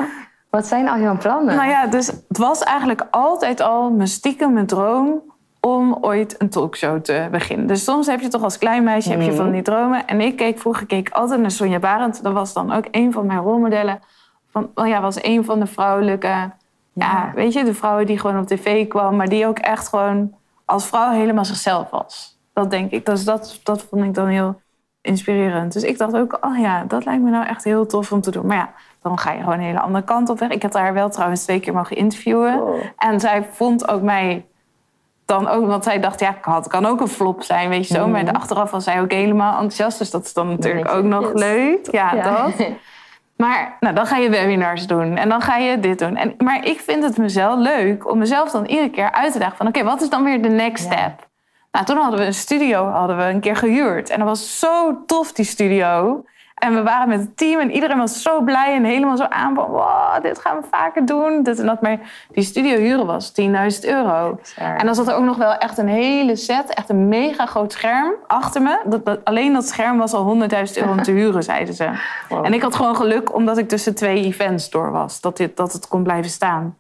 Wat 0.51 0.67
zijn 0.67 0.89
al 0.89 0.99
jouw 0.99 1.17
plannen? 1.17 1.57
Nou 1.57 1.69
ja, 1.69 1.87
dus 1.87 2.07
het 2.07 2.39
was 2.39 2.63
eigenlijk 2.63 3.07
altijd 3.11 3.61
al 3.61 3.91
mijn 3.91 4.09
stiekem 4.09 4.53
mijn 4.53 4.67
droom 4.67 5.23
om 5.61 5.99
ooit 6.01 6.35
een 6.39 6.51
talkshow 6.51 7.01
te 7.01 7.29
beginnen. 7.31 7.67
Dus 7.67 7.85
soms 7.85 8.07
heb 8.07 8.21
je 8.21 8.29
toch 8.29 8.43
als 8.43 8.59
klein 8.59 8.85
meisje 8.85 9.11
heb 9.11 9.21
je 9.21 9.27
Mhm. 9.27 9.37
van 9.37 9.51
die 9.51 9.63
dromen. 9.63 10.07
En 10.07 10.21
ik 10.21 10.37
keek 10.37 10.59
vroeger 10.59 10.87
keek 10.87 11.11
altijd 11.11 11.41
naar 11.41 11.51
Sonja 11.51 11.79
Barend. 11.79 12.23
Dat 12.23 12.33
was 12.33 12.53
dan 12.53 12.73
ook 12.73 12.85
een 12.91 13.13
van 13.13 13.27
mijn 13.27 13.39
rolmodellen. 13.41 14.01
Van, 14.57 14.71
oh 14.75 14.87
ja, 14.87 15.01
was 15.01 15.23
een 15.23 15.45
van 15.45 15.61
de 15.61 15.67
vrouwelijke... 15.67 16.27
Ja. 16.27 16.53
Ja. 16.93 17.33
weet 17.35 17.53
je, 17.53 17.65
de 17.65 17.75
vrouwen 17.75 18.07
die 18.07 18.19
gewoon 18.19 18.39
op 18.39 18.47
tv 18.47 18.89
kwam... 18.89 19.17
maar 19.17 19.29
die 19.29 19.47
ook 19.47 19.59
echt 19.59 19.89
gewoon 19.89 20.35
als 20.65 20.87
vrouw 20.87 21.11
helemaal 21.11 21.45
zichzelf 21.45 21.91
was. 21.91 22.39
Dat 22.53 22.71
denk 22.71 22.91
ik. 22.91 23.07
Dus 23.07 23.25
dat, 23.25 23.61
dat 23.63 23.83
vond 23.83 24.05
ik 24.05 24.15
dan 24.15 24.27
heel 24.27 24.61
inspirerend. 25.01 25.73
Dus 25.73 25.83
ik 25.83 25.99
dacht 25.99 26.17
ook, 26.17 26.39
oh 26.41 26.59
ja, 26.59 26.85
dat 26.85 27.05
lijkt 27.05 27.23
me 27.23 27.31
nou 27.31 27.47
echt 27.47 27.65
heel 27.65 27.87
tof 27.87 28.13
om 28.13 28.21
te 28.21 28.31
doen. 28.31 28.47
Maar 28.47 28.57
ja, 28.57 28.73
dan 29.03 29.19
ga 29.19 29.33
je 29.33 29.39
gewoon 29.39 29.55
een 29.55 29.61
hele 29.61 29.81
andere 29.81 30.05
kant 30.05 30.29
op 30.29 30.39
weg. 30.39 30.51
Ik 30.51 30.63
heb 30.63 30.73
haar 30.73 30.95
wel 30.95 31.09
trouwens 31.09 31.43
twee 31.43 31.61
keer 31.61 31.73
mogen 31.73 31.97
interviewen. 31.97 32.59
Cool. 32.59 32.81
En 32.97 33.21
zij 33.21 33.47
vond 33.53 33.89
ook 33.89 34.03
mij 34.03 34.45
dan 35.25 35.49
ook, 35.49 35.67
want 35.67 35.85
zij 35.85 36.01
dacht, 36.01 36.21
ja, 36.21 36.37
het 36.43 36.69
kan 36.69 36.87
ook 36.87 37.01
een 37.01 37.09
flop 37.09 37.43
zijn, 37.43 37.69
weet 37.69 37.89
je 37.89 37.95
zo. 37.95 38.09
Maar 38.09 38.33
achteraf 38.33 38.71
was 38.71 38.85
zij 38.85 39.01
ook 39.01 39.13
helemaal 39.13 39.53
enthousiast. 39.53 39.99
Dus 39.99 40.11
dat 40.11 40.25
is 40.25 40.33
dan 40.33 40.49
natuurlijk 40.49 40.89
ook 40.89 41.05
nog 41.05 41.33
yes. 41.33 41.41
leuk. 41.41 41.89
Ja, 41.91 42.23
dat. 42.23 42.55
Maar 43.37 43.77
nou, 43.81 43.95
dan 43.95 44.07
ga 44.07 44.17
je 44.17 44.31
webinars 44.31 44.87
doen 44.87 45.17
en 45.17 45.29
dan 45.29 45.41
ga 45.41 45.57
je 45.57 45.81
dit 45.81 45.99
doen. 45.99 46.17
En, 46.17 46.35
maar 46.39 46.65
ik 46.65 46.81
vind 46.81 47.03
het 47.03 47.17
mezelf 47.19 47.59
leuk 47.59 48.11
om 48.11 48.19
mezelf 48.19 48.51
dan 48.51 48.65
iedere 48.65 48.91
keer 48.91 49.13
uit 49.13 49.33
te 49.33 49.39
dagen 49.39 49.57
van... 49.57 49.67
oké, 49.67 49.85
wat 49.85 50.03
is 50.03 50.09
dan 50.11 50.25
weer 50.25 50.43
de 50.43 50.49
next 50.49 50.85
Ja. 50.85 50.93
step? 50.93 51.29
Nou, 51.73 51.87
toen 51.87 51.97
hadden 51.97 52.21
we 52.21 52.27
een 52.27 52.35
studio 52.35 52.85
hadden 52.87 53.17
we 53.17 53.23
een 53.23 53.41
keer 53.41 53.57
gehuurd. 53.57 54.11
En 54.11 54.19
dat 54.19 54.29
was 54.29 54.59
zo 54.59 55.05
tof, 55.07 55.33
die 55.33 55.45
studio. 55.45 56.25
En 56.57 56.75
we 56.75 56.83
waren 56.83 57.09
met 57.09 57.21
het 57.21 57.37
team 57.37 57.61
en 57.61 57.71
iedereen 57.71 57.99
was 57.99 58.23
zo 58.23 58.41
blij 58.41 58.75
en 58.75 58.85
helemaal 58.85 59.17
zo 59.17 59.25
aan 59.25 59.55
van... 59.55 59.67
wow, 59.67 60.23
dit 60.23 60.39
gaan 60.39 60.57
we 60.61 60.67
vaker 60.71 61.07
doen. 61.07 61.43
Dit 61.43 61.59
en 61.59 61.67
dat. 61.67 61.81
Maar 61.83 61.99
die 62.33 62.43
studio 62.45 62.77
huren 62.77 63.07
was 63.07 63.33
10.000 63.41 63.45
euro. 63.81 64.41
En 64.57 64.87
dan 64.87 64.95
zat 64.95 65.09
er 65.09 65.15
ook 65.15 65.25
nog 65.25 65.37
wel 65.37 65.53
echt 65.55 65.79
een 65.79 65.89
hele 65.89 66.37
set, 66.37 66.75
echt 66.75 66.89
een 66.89 67.09
mega 67.09 67.47
groot 67.47 67.73
scherm 67.73 68.13
achter 68.27 68.63
me. 68.63 68.81
Dat, 68.85 69.05
dat- 69.05 69.25
alleen 69.25 69.53
dat 69.53 69.69
scherm 69.69 69.99
was 69.99 70.13
al 70.13 70.37
100.000 70.67 70.77
euro 70.77 70.91
om 70.91 71.03
te 71.03 71.11
huren, 71.11 71.43
zeiden 71.53 71.75
ze. 71.75 71.91
Wow. 72.29 72.45
En 72.47 72.53
ik 72.55 72.63
had 72.63 72.75
gewoon 72.75 72.97
geluk 72.97 73.35
omdat 73.35 73.59
ik 73.59 73.69
tussen 73.69 73.95
twee 73.95 74.25
events 74.25 74.71
door 74.71 74.91
was. 74.91 75.21
Dat, 75.21 75.37
dit, 75.37 75.57
dat 75.57 75.73
het 75.73 75.89
kon 75.89 76.03
blijven 76.03 76.31
staan. 76.31 76.77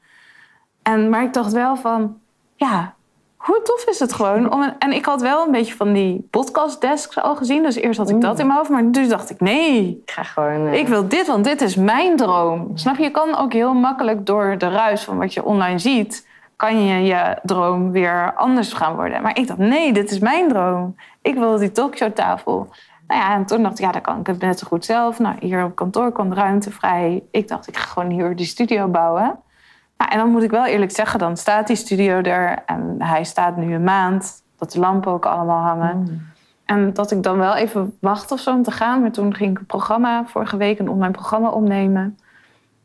En, 0.82 1.08
maar 1.08 1.22
ik 1.22 1.32
dacht 1.32 1.52
wel 1.52 1.76
van, 1.76 2.18
ja, 2.54 2.94
hoe 3.36 3.60
tof 3.62 3.84
is 3.86 3.98
het 3.98 4.12
gewoon? 4.12 4.52
Om 4.52 4.62
een- 4.62 4.78
en 4.78 4.92
ik 4.92 5.04
had 5.04 5.20
wel 5.22 5.46
een 5.46 5.52
beetje 5.52 5.74
van 5.74 5.92
die 5.92 6.26
podcastdesks 6.30 7.18
al 7.20 7.36
gezien. 7.36 7.62
Dus 7.62 7.74
eerst 7.74 7.98
had 7.98 8.10
ik 8.10 8.20
dat 8.20 8.38
in 8.38 8.46
mijn 8.46 8.58
hoofd. 8.58 8.70
Maar 8.70 8.90
toen 8.90 9.08
dacht 9.08 9.30
ik, 9.30 9.40
nee, 9.40 10.00
Ik 10.04 10.10
ga 10.10 10.22
gewoon... 10.22 10.66
eh, 10.66 10.78
ik 10.78 10.88
wil 10.88 11.08
dit, 11.08 11.26
want 11.26 11.44
dit 11.44 11.60
is 11.60 11.76
mijn 11.76 12.16
droom. 12.16 12.70
Snap 12.74 12.96
je? 12.96 13.02
Je 13.02 13.10
kan 13.10 13.36
ook 13.36 13.52
heel 13.52 13.74
makkelijk 13.74 14.26
door 14.26 14.58
de 14.58 14.68
ruis 14.68 15.04
van 15.04 15.18
wat 15.18 15.34
je 15.34 15.44
online 15.44 15.78
ziet... 15.78 16.26
kan 16.56 16.84
je 16.84 17.02
je 17.04 17.38
droom 17.42 17.90
weer 17.92 18.32
anders 18.34 18.72
gaan 18.72 18.94
worden. 18.94 19.22
Maar 19.22 19.38
ik 19.38 19.46
dacht, 19.46 19.58
nee, 19.58 19.92
dit 19.92 20.10
is 20.10 20.18
mijn 20.18 20.48
droom. 20.48 20.94
Ik 21.22 21.34
wil 21.34 21.56
die 21.58 21.72
talkshowtafel. 21.72 22.68
Nou 23.06 23.20
ja, 23.20 23.34
en 23.34 23.46
toen 23.46 23.62
dacht 23.62 23.78
ik, 23.78 23.84
ja, 23.84 23.92
dan 23.92 24.00
kan 24.00 24.18
ik 24.20 24.26
het 24.26 24.40
net 24.40 24.58
zo 24.58 24.66
goed 24.66 24.84
zelf. 24.84 25.18
Nou, 25.18 25.34
hier 25.40 25.64
op 25.64 25.74
kantoor 25.74 26.12
kwam 26.12 26.28
de 26.28 26.34
ruimte 26.34 26.70
vrij. 26.70 27.22
Ik 27.30 27.48
dacht, 27.48 27.68
ik 27.68 27.76
ga 27.76 27.86
gewoon 27.86 28.10
hier 28.10 28.36
die 28.36 28.46
studio 28.46 28.88
bouwen. 28.88 29.38
Nou, 29.96 30.10
en 30.10 30.18
dan 30.18 30.30
moet 30.30 30.42
ik 30.42 30.50
wel 30.50 30.64
eerlijk 30.66 30.90
zeggen, 30.92 31.18
dan 31.18 31.36
staat 31.36 31.66
die 31.66 31.76
studio 31.76 32.20
er. 32.20 32.58
En 32.66 32.94
hij 32.98 33.24
staat 33.24 33.56
nu 33.56 33.74
een 33.74 33.84
maand. 33.84 34.44
Dat 34.58 34.72
de 34.72 34.78
lampen 34.78 35.12
ook 35.12 35.26
allemaal 35.26 35.62
hangen. 35.62 36.30
En 36.64 36.92
dat 36.92 37.10
ik 37.10 37.22
dan 37.22 37.38
wel 37.38 37.54
even 37.54 37.96
wacht 38.00 38.32
of 38.32 38.40
zo 38.40 38.50
om 38.54 38.62
te 38.62 38.70
gaan. 38.70 39.00
Maar 39.00 39.10
toen 39.10 39.34
ging 39.34 39.50
ik 39.50 39.58
een 39.58 39.66
programma, 39.66 40.24
vorige 40.26 40.56
week 40.56 40.78
een 40.78 40.88
online 40.88 41.12
programma 41.12 41.48
opnemen. 41.48 42.18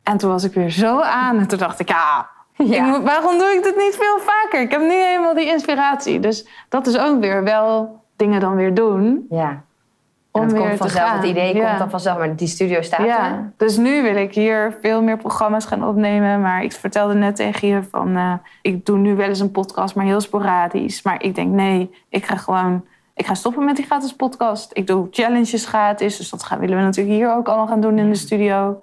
En 0.04 0.18
toen 0.18 0.30
was 0.32 0.44
ik 0.44 0.54
weer 0.54 0.70
zo 0.70 1.00
aan. 1.02 1.38
En 1.40 1.48
toen 1.48 1.58
dacht 1.60 1.80
ik, 1.80 1.88
ja, 1.90 2.30
Ja. 2.54 2.76
ik 2.76 2.82
moet- 2.98 3.04
waarom 3.04 3.38
doe 3.38 3.48
ik 3.48 3.64
dit 3.64 3.76
niet 3.76 3.96
veel 4.00 4.20
vaker? 4.20 4.62
Ik 4.62 4.72
heb 4.72 4.82
nu 4.82 4.94
helemaal 4.94 5.34
die 5.34 5.46
inspiratie. 5.46 6.20
Dus 6.20 6.48
dat 6.70 6.88
is 6.88 6.98
ook 6.98 7.20
weer 7.20 7.44
wel 7.44 8.02
dingen 8.16 8.40
dan 8.40 8.56
weer 8.56 8.74
doen. 8.74 9.26
Ja. 9.30 9.62
Om 10.32 10.42
En 10.42 10.48
het 10.48 10.56
weer 10.58 10.62
komt 10.68 10.72
te 10.82 10.84
vanzelf, 10.84 11.08
gaan. 11.10 11.18
het 11.20 11.28
idee 11.30 11.56
Ja. 11.56 11.66
komt 11.68 11.80
dan 11.80 11.90
vanzelf, 11.90 12.18
maar 12.18 12.36
die 12.36 12.48
studio 12.48 12.82
staat 12.82 13.00
er. 13.00 13.06
Ja, 13.06 13.52
dus 13.58 13.78
nu 13.78 14.02
wil 14.02 14.16
ik 14.16 14.34
hier 14.34 14.78
veel 14.82 15.02
meer 15.04 15.18
programma's 15.18 15.66
gaan 15.66 15.88
opnemen. 15.88 16.42
Maar 16.42 16.64
ik 16.64 16.72
vertelde 16.72 17.14
net 17.14 17.36
tegen 17.36 17.68
je 17.68 17.84
van... 17.92 18.16
eh, 18.16 18.34
ik 18.62 18.86
doe 18.86 18.98
nu 18.98 19.16
wel 19.16 19.28
eens 19.28 19.40
een 19.40 19.52
podcast, 19.52 19.96
maar 19.96 20.06
heel 20.06 20.22
sporadisch. 20.22 21.02
Maar 21.02 21.24
ik 21.24 21.36
denk, 21.36 21.52
nee, 21.52 21.92
ik 22.10 22.26
ga 22.26 22.36
gewoon... 22.36 22.86
Ik 23.16 23.26
ga 23.26 23.34
stoppen 23.34 23.66
met 23.66 23.76
die 23.76 23.86
gratis 23.86 24.14
podcast. 24.16 24.70
Ik 24.74 24.88
doe 24.88 25.08
challenges 25.12 25.66
gratis. 25.66 26.18
Dus 26.18 26.30
dat 26.30 26.44
gaan, 26.44 26.60
willen 26.60 26.78
we 26.78 26.84
natuurlijk 26.84 27.16
hier 27.16 27.34
ook 27.36 27.48
allemaal 27.48 27.68
gaan 27.68 27.82
doen 27.82 27.98
in 27.98 28.10
de 28.10 28.16
studio. 28.16 28.82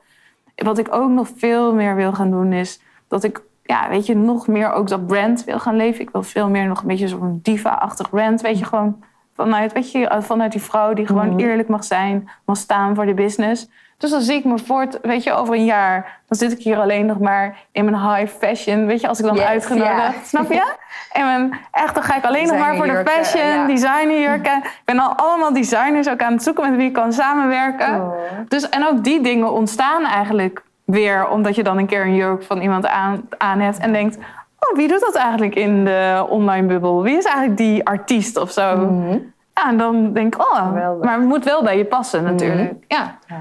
Wat 0.54 0.78
ik 0.78 0.94
ook 0.94 1.10
nog 1.10 1.28
veel 1.36 1.74
meer 1.74 1.94
wil 1.96 2.12
gaan 2.12 2.30
doen 2.30 2.52
is... 2.52 2.80
dat 3.08 3.24
ik, 3.24 3.42
ja, 3.62 3.88
weet 3.88 4.06
je, 4.06 4.16
nog 4.16 4.46
meer 4.46 4.72
ook 4.72 4.88
dat 4.88 5.06
brand 5.06 5.44
wil 5.44 5.58
gaan 5.58 5.76
leven. 5.76 6.00
Ik 6.00 6.10
wil 6.10 6.22
veel 6.22 6.48
meer 6.50 6.66
nog 6.66 6.80
een 6.80 6.86
beetje 6.86 7.08
zo'n 7.08 7.38
diva-achtig 7.42 8.10
brand. 8.10 8.40
Weet 8.40 8.58
je, 8.58 8.64
gewoon 8.64 9.02
vanuit, 9.38 9.72
weet 9.72 9.92
je, 9.92 10.16
vanuit 10.20 10.52
die 10.52 10.62
vrouw 10.62 10.92
die 10.92 11.06
gewoon 11.06 11.28
Mhm. 11.28 11.38
eerlijk 11.38 11.68
mag 11.68 11.84
zijn, 11.84 12.30
mag 12.44 12.56
staan 12.56 12.94
voor 12.94 13.06
de 13.06 13.14
business. 13.14 13.68
Dus 13.98 14.10
dan 14.10 14.20
zie 14.20 14.34
ik 14.36 14.44
me 14.44 14.58
voort, 14.58 14.98
weet 15.02 15.22
je, 15.22 15.32
over 15.32 15.54
een 15.54 15.64
jaar, 15.64 16.20
dan 16.26 16.38
zit 16.38 16.52
ik 16.52 16.58
hier 16.58 16.78
alleen 16.78 17.06
nog 17.06 17.18
maar 17.18 17.56
in 17.72 17.84
mijn 17.84 17.96
high 18.14 18.32
fashion, 18.38 18.86
weet 18.86 19.00
je, 19.00 19.08
als 19.08 19.18
ik 19.18 19.24
dan 19.24 19.34
Yes, 19.34 19.44
uitgenodigd, 19.44 19.96
ja. 19.96 20.12
snap 20.24 20.52
je? 20.52 20.72
En 21.12 21.24
mijn, 21.24 21.58
echt, 21.72 21.94
dan 21.94 22.02
ga 22.02 22.16
ik 22.16 22.24
alleen 22.24 22.46
nog 22.46 22.58
maar 22.58 22.76
voor 22.76 22.86
de 22.86 23.02
fashion, 23.06 23.46
ja. 23.46 23.66
designerjurken. 23.66 24.56
Ik 24.56 24.80
ben 24.84 24.98
al 24.98 25.12
allemaal 25.16 25.52
designers 25.52 26.08
ook 26.08 26.22
aan 26.22 26.32
het 26.32 26.42
zoeken 26.42 26.68
met 26.70 26.78
wie 26.78 26.86
ik 26.88 26.92
kan 26.92 27.12
samenwerken. 27.12 27.94
Oh. 27.94 28.12
Dus, 28.48 28.68
en 28.68 28.86
ook 28.86 29.04
die 29.04 29.20
dingen 29.20 29.52
ontstaan 29.52 30.04
eigenlijk 30.04 30.62
weer 30.84 31.28
omdat 31.28 31.54
je 31.54 31.62
dan 31.62 31.78
een 31.78 31.86
keer 31.86 32.02
een 32.02 32.14
jurk 32.14 32.42
van 32.42 32.60
iemand 32.60 32.86
aan, 32.86 33.28
aan 33.38 33.60
hebt 33.60 33.78
en 33.78 33.92
denkt: 33.92 34.18
Oh, 34.58 34.76
wie 34.76 34.88
doet 34.88 35.00
dat 35.00 35.14
eigenlijk 35.14 35.54
in 35.54 35.84
de 35.84 36.26
online 36.28 36.66
bubbel? 36.66 37.02
Wie 37.02 37.16
is 37.16 37.24
eigenlijk 37.24 37.56
die 37.56 37.86
artiest 37.86 38.36
of 38.36 38.50
zo? 38.50 38.76
Mhm. 38.76 39.18
Ja, 39.54 39.68
en 39.68 39.78
dan 39.78 40.12
denk 40.12 40.34
ik: 40.34 40.40
Oh, 40.40 40.66
Geweldig. 40.66 41.04
maar 41.04 41.14
het 41.18 41.26
moet 41.28 41.44
wel 41.44 41.62
bij 41.62 41.76
je 41.78 41.84
passen 41.84 42.22
natuurlijk. 42.24 42.72
Ja. 42.88 43.18
Ja. 43.26 43.40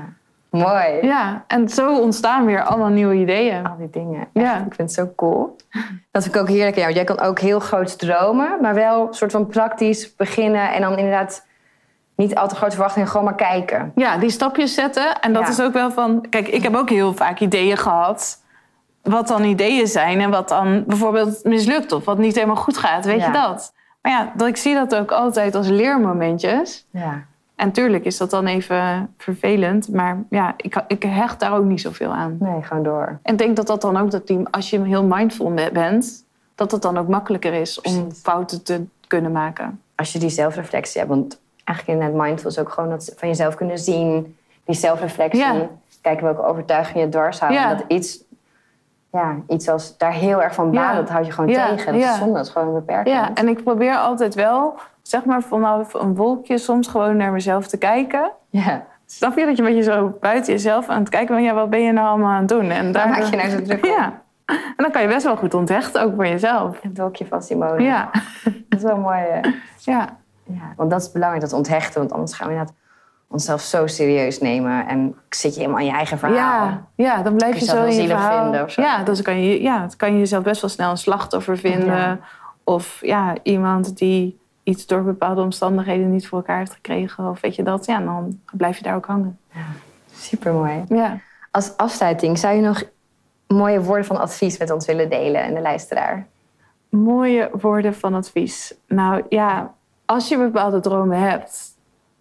Mooi. 0.50 0.86
ja, 1.02 1.44
en 1.48 1.70
zo 1.70 2.00
ontstaan 2.00 2.46
weer 2.46 2.64
allemaal 2.64 2.88
nieuwe 2.90 3.14
ideeën. 3.16 3.68
Al 3.68 3.78
die 3.78 3.90
dingen. 3.90 4.28
Ja. 4.34 4.56
Ik 4.56 4.62
vind 4.74 4.78
het 4.78 4.94
zo 4.94 5.12
cool. 5.16 5.56
Dat 6.12 6.24
vind 6.24 6.36
ik 6.36 6.42
ook 6.42 6.48
heerlijk. 6.48 6.76
Ja, 6.76 6.90
jij 6.90 7.04
kan 7.04 7.20
ook 7.20 7.40
heel 7.40 7.60
groot 7.60 8.00
dromen, 8.00 8.58
maar 8.62 8.74
wel 8.74 9.08
een 9.08 9.14
soort 9.14 9.32
van 9.32 9.48
praktisch 9.48 10.16
beginnen. 10.16 10.74
En 10.74 10.82
dan 10.82 10.98
inderdaad 10.98 11.46
niet 12.16 12.36
al 12.36 12.48
te 12.48 12.56
grote 12.56 12.74
verwachtingen, 12.76 13.08
gewoon 13.08 13.26
maar 13.26 13.36
kijken. 13.36 13.92
Ja, 13.96 14.18
die 14.18 14.30
stapjes 14.30 14.74
zetten. 14.74 15.20
En 15.22 15.34
dat 15.34 15.44
Ja. 15.44 15.50
is 15.50 15.62
ook 15.62 15.74
wel 15.74 15.92
van... 15.92 16.26
Kijk, 16.30 16.48
ik 16.48 16.64
heb 16.64 16.76
ook 16.76 16.90
heel 16.90 17.14
vaak 17.14 17.40
ideeën 17.40 17.78
gehad. 17.78 18.44
Wat 19.08 19.28
dan 19.28 19.44
ideeën 19.44 19.88
zijn 19.88 20.20
en 20.22 20.30
wat 20.30 20.50
dan 20.50 20.84
bijvoorbeeld 20.88 21.44
mislukt 21.44 21.92
of 21.92 22.06
wat 22.06 22.18
niet 22.18 22.36
helemaal 22.36 22.56
goed 22.56 22.78
gaat. 22.78 23.06
Weet 23.06 23.20
Ja. 23.20 23.26
je 23.26 23.32
dat? 23.32 23.74
Maar 24.02 24.12
ja, 24.12 24.32
dat, 24.36 24.48
ik 24.48 24.58
zie 24.58 24.74
dat 24.74 24.96
ook 24.96 25.12
altijd 25.12 25.56
als 25.56 25.68
leermomentjes. 25.68 26.86
Ja. 26.92 27.24
En 27.56 27.72
tuurlijk 27.72 28.06
is 28.06 28.18
dat 28.18 28.30
dan 28.30 28.46
even 28.46 29.14
vervelend. 29.18 29.90
Maar 29.94 30.24
ja, 30.30 30.54
ik, 30.58 30.84
ik 30.88 31.04
hecht 31.04 31.40
daar 31.40 31.54
ook 31.58 31.64
niet 31.64 31.82
zoveel 31.82 32.12
aan. 32.14 32.38
Nee, 32.40 32.62
gewoon 32.62 32.84
door. 32.84 33.20
En 33.24 33.32
ik 33.34 33.38
denk 33.38 33.56
dat 33.56 33.68
dat 33.68 33.82
dan 33.82 33.98
ook, 33.98 34.12
dat 34.12 34.28
die, 34.28 34.48
als 34.52 34.70
je 34.70 34.82
heel 34.84 35.04
mindful 35.04 35.54
be- 35.54 35.70
bent... 35.74 36.26
dat 36.56 36.72
het 36.72 36.82
dan 36.82 36.98
ook 36.98 37.08
makkelijker 37.08 37.54
is 37.54 37.82
om 37.82 38.12
fouten 38.12 38.64
te 38.64 38.84
kunnen 39.08 39.32
maken. 39.32 39.82
Als 39.96 40.14
je 40.14 40.20
die 40.20 40.30
zelfreflectie 40.30 41.00
hebt, 41.02 41.14
want 41.14 41.40
eigenlijk 41.64 42.00
in 42.00 42.06
het 42.06 42.16
mindful 42.16 42.50
is 42.50 42.60
ook 42.60 42.70
gewoon 42.72 42.90
dat 42.90 43.14
van 43.18 43.28
jezelf 43.28 43.56
kunnen 43.56 43.78
zien. 43.80 44.36
Die 44.66 44.76
zelfreflectie. 44.76 45.40
Ja. 45.40 45.68
Kijken 46.02 46.24
welke 46.26 46.46
overtuigingen 46.46 47.06
je 47.06 47.10
dwars 47.10 47.40
houden. 47.40 47.62
Ja. 47.62 47.74
Dat 47.74 47.84
iets, 47.88 48.20
ja, 49.12 49.36
iets 49.48 49.70
als 49.70 49.98
daar 49.98 50.12
heel 50.14 50.44
erg 50.44 50.54
van 50.54 50.72
baat, 50.72 50.92
Ja. 50.92 50.96
dat 50.96 51.10
houd 51.10 51.26
je 51.26 51.32
gewoon 51.32 51.50
Ja, 51.50 51.68
tegen. 51.68 51.94
Dat 51.94 52.02
is 52.02 52.18
zonde, 52.18 52.34
dat 52.34 52.46
is 52.46 52.52
gewoon 52.52 52.74
beperkend. 52.74 53.16
Ja, 53.16 53.34
en 53.34 53.48
ik 53.48 53.64
probeer 53.64 53.96
altijd 53.96 54.36
wel, 54.36 54.76
zeg 55.02 55.26
maar 55.26 55.42
vanaf 55.42 55.94
een 55.94 56.16
wolkje, 56.16 56.58
soms 56.58 56.88
gewoon 56.88 57.18
naar 57.18 57.32
mezelf 57.32 57.68
te 57.68 57.78
kijken. 57.78 58.32
ja. 58.50 58.84
Snap 59.10 59.38
je 59.38 59.46
dat 59.46 59.58
je 59.58 59.64
een 59.64 59.68
beetje 59.74 59.92
zo 59.92 60.18
buiten 60.20 60.54
jezelf 60.54 60.88
aan 60.90 61.00
het 61.00 61.10
kijken 61.10 61.36
bent? 61.36 61.48
Ja, 61.48 61.54
wat 61.54 61.70
ben 61.70 61.82
je 61.82 61.92
nou 61.92 62.08
allemaal 62.08 62.32
aan 62.32 62.40
het 62.40 62.48
doen? 62.48 62.70
En 62.70 62.92
Daar 62.92 63.10
maak 63.10 63.22
je 63.24 63.36
nou 63.36 63.50
zo 63.50 63.62
druk 63.62 63.78
op. 63.78 63.86
Ja. 63.86 64.14
En 64.46 64.58
dan 64.78 64.92
kan 64.92 65.02
je 65.02 65.08
best 65.08 65.24
wel 65.24 65.38
goed 65.38 65.54
onthechten, 65.54 66.02
ook 66.02 66.16
voor 66.16 66.28
jezelf. 66.28 66.82
Het 66.82 66.98
wolkje 66.98 67.26
van 67.26 67.42
Simone. 67.42 67.82
Ja. 67.84 68.10
Dat 68.70 68.80
is 68.80 68.82
wel 68.84 68.98
mooi. 68.98 69.20
Ja. 69.78 70.08
Ja, 70.44 70.74
want 70.76 70.90
dat 70.90 71.02
is 71.02 71.12
belangrijk, 71.12 71.44
dat 71.44 71.54
onthechten. 71.54 72.00
Want 72.00 72.12
anders 72.14 72.34
gaan 72.34 72.48
we 72.48 72.54
inderdaad 72.54 72.78
onszelf 73.28 73.62
zo 73.62 73.88
serieus 73.88 74.40
nemen. 74.40 74.88
En 74.88 75.16
zit 75.30 75.54
je 75.54 75.60
helemaal 75.60 75.80
in 75.80 75.86
je 75.86 75.92
eigen 75.92 76.18
verhaal. 76.18 76.66
Ja, 76.66 76.88
ja, 76.96 77.22
dan 77.22 77.36
blijf 77.36 77.60
je 77.60 77.66
zo 77.66 77.82
in 77.82 77.86
je 77.86 77.92
zielig 77.92 78.10
verhaal. 78.10 78.44
vinden 78.44 78.64
of 78.64 78.72
zo. 78.72 78.82
Ja, 78.82 79.04
dus 79.04 79.22
kan 79.22 79.44
je, 79.44 79.62
ja, 79.62 79.80
dan 79.80 79.96
kan 79.98 80.14
je 80.14 80.18
jezelf 80.18 80.44
best 80.44 80.62
wel 80.62 80.70
snel 80.70 80.90
een 80.90 80.98
slachtoffer 80.98 81.58
vinden. 81.58 81.96
Ja. 81.96 82.20
Of 82.64 83.00
ja, 83.02 83.36
iemand 83.44 83.98
die 83.98 84.40
iets 84.64 84.86
door 84.86 85.04
bepaalde 85.04 85.42
omstandigheden 85.42 86.12
niet 86.12 86.28
voor 86.28 86.38
elkaar 86.38 86.58
heeft 86.58 86.74
gekregen. 86.74 87.30
Of 87.30 87.42
weet 87.42 87.56
je 87.56 87.64
dat, 87.64 87.86
ja, 87.86 88.00
dan 88.00 88.40
blijf 88.52 88.78
je 88.78 88.84
daar 88.84 88.96
ook 88.96 89.06
hangen. 89.06 89.40
Super 90.14 90.54
mooi. 90.54 90.84
Ja. 90.88 91.20
Als 91.52 91.78
afsluiting, 91.78 92.38
zou 92.38 92.56
je 92.56 92.62
nog 92.62 92.84
mooie 93.48 93.82
woorden 93.82 94.06
van 94.06 94.20
advies 94.20 94.58
met 94.58 94.72
ons 94.72 94.86
willen 94.86 95.10
delen 95.10 95.44
en 95.44 95.54
de 95.54 95.62
luisteraar? 95.62 96.28
Mooie 96.90 97.50
woorden 97.62 97.96
van 97.96 98.14
advies. 98.14 98.74
Nou 98.88 99.24
ja, 99.30 99.74
als 100.06 100.28
je 100.28 100.38
bepaalde 100.38 100.80
dromen 100.80 101.20
hebt, 101.20 101.77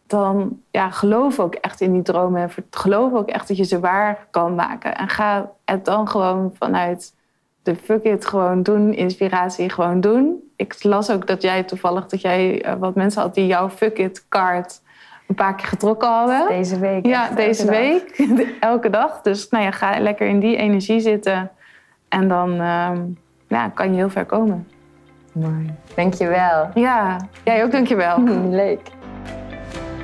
dan 0.07 0.61
ja, 0.71 0.91
geloof 0.91 1.41
ook 1.41 1.55
echt 1.55 1.81
in 1.81 1.93
die 1.93 2.03
dromen. 2.03 2.43
En 2.43 2.51
geloof 2.71 3.13
ook 3.13 3.29
echt 3.29 3.49
dat 3.49 3.57
je 3.57 3.65
ze 3.65 3.81
waar 3.81 4.27
kan 4.31 4.55
maken. 4.55 4.97
En 4.97 5.09
ga 5.09 5.51
het 5.65 5.85
dan 5.85 6.09
gewoon 6.09 6.53
vanuit 6.59 7.15
de 7.63 7.77
fuck 7.77 8.05
it 8.05 8.27
gewoon 8.27 8.63
doen, 8.63 8.95
inspiratie 8.95 9.71
gewoon 9.71 10.01
doen. 10.01 10.43
Ik 10.57 10.85
las 10.85 11.11
ook 11.11 11.27
dat 11.27 11.43
jij 11.43 11.63
toevallig, 11.63 12.07
dat 12.07 12.21
jij 12.21 12.67
uh, 12.67 12.75
wat 12.79 12.95
mensen 12.95 13.23
had 13.23 13.35
die 13.35 13.47
jouw 13.47 13.69
fuck 13.69 13.99
it 13.99 14.25
kaart 14.29 14.83
een 15.27 15.35
paar 15.35 15.55
keer 15.55 15.67
getrokken 15.67 16.09
hadden. 16.09 16.49
Deze 16.49 16.79
week. 16.79 17.07
Ja, 17.07 17.31
deze 17.31 17.71
week. 17.71 18.27
elke 18.61 18.91
dag. 18.91 19.21
Dus 19.23 19.49
nou 19.49 19.65
ja, 19.65 19.71
ga 19.71 20.01
lekker 20.01 20.29
in 20.29 20.41
die 20.41 20.57
energie 20.57 21.01
zitten. 21.01 21.51
En 22.09 22.29
dan 22.29 22.53
uh, 22.53 22.91
ja, 23.47 23.69
kan 23.69 23.91
je 23.91 23.97
heel 23.97 24.11
ver 24.11 24.25
komen. 24.25 24.69
Mooi. 25.33 25.75
Dankjewel. 25.95 26.71
Ja, 26.75 27.17
jij 27.45 27.65
ook 27.65 27.71
dankjewel. 27.71 28.23
Leuk. 28.63 28.81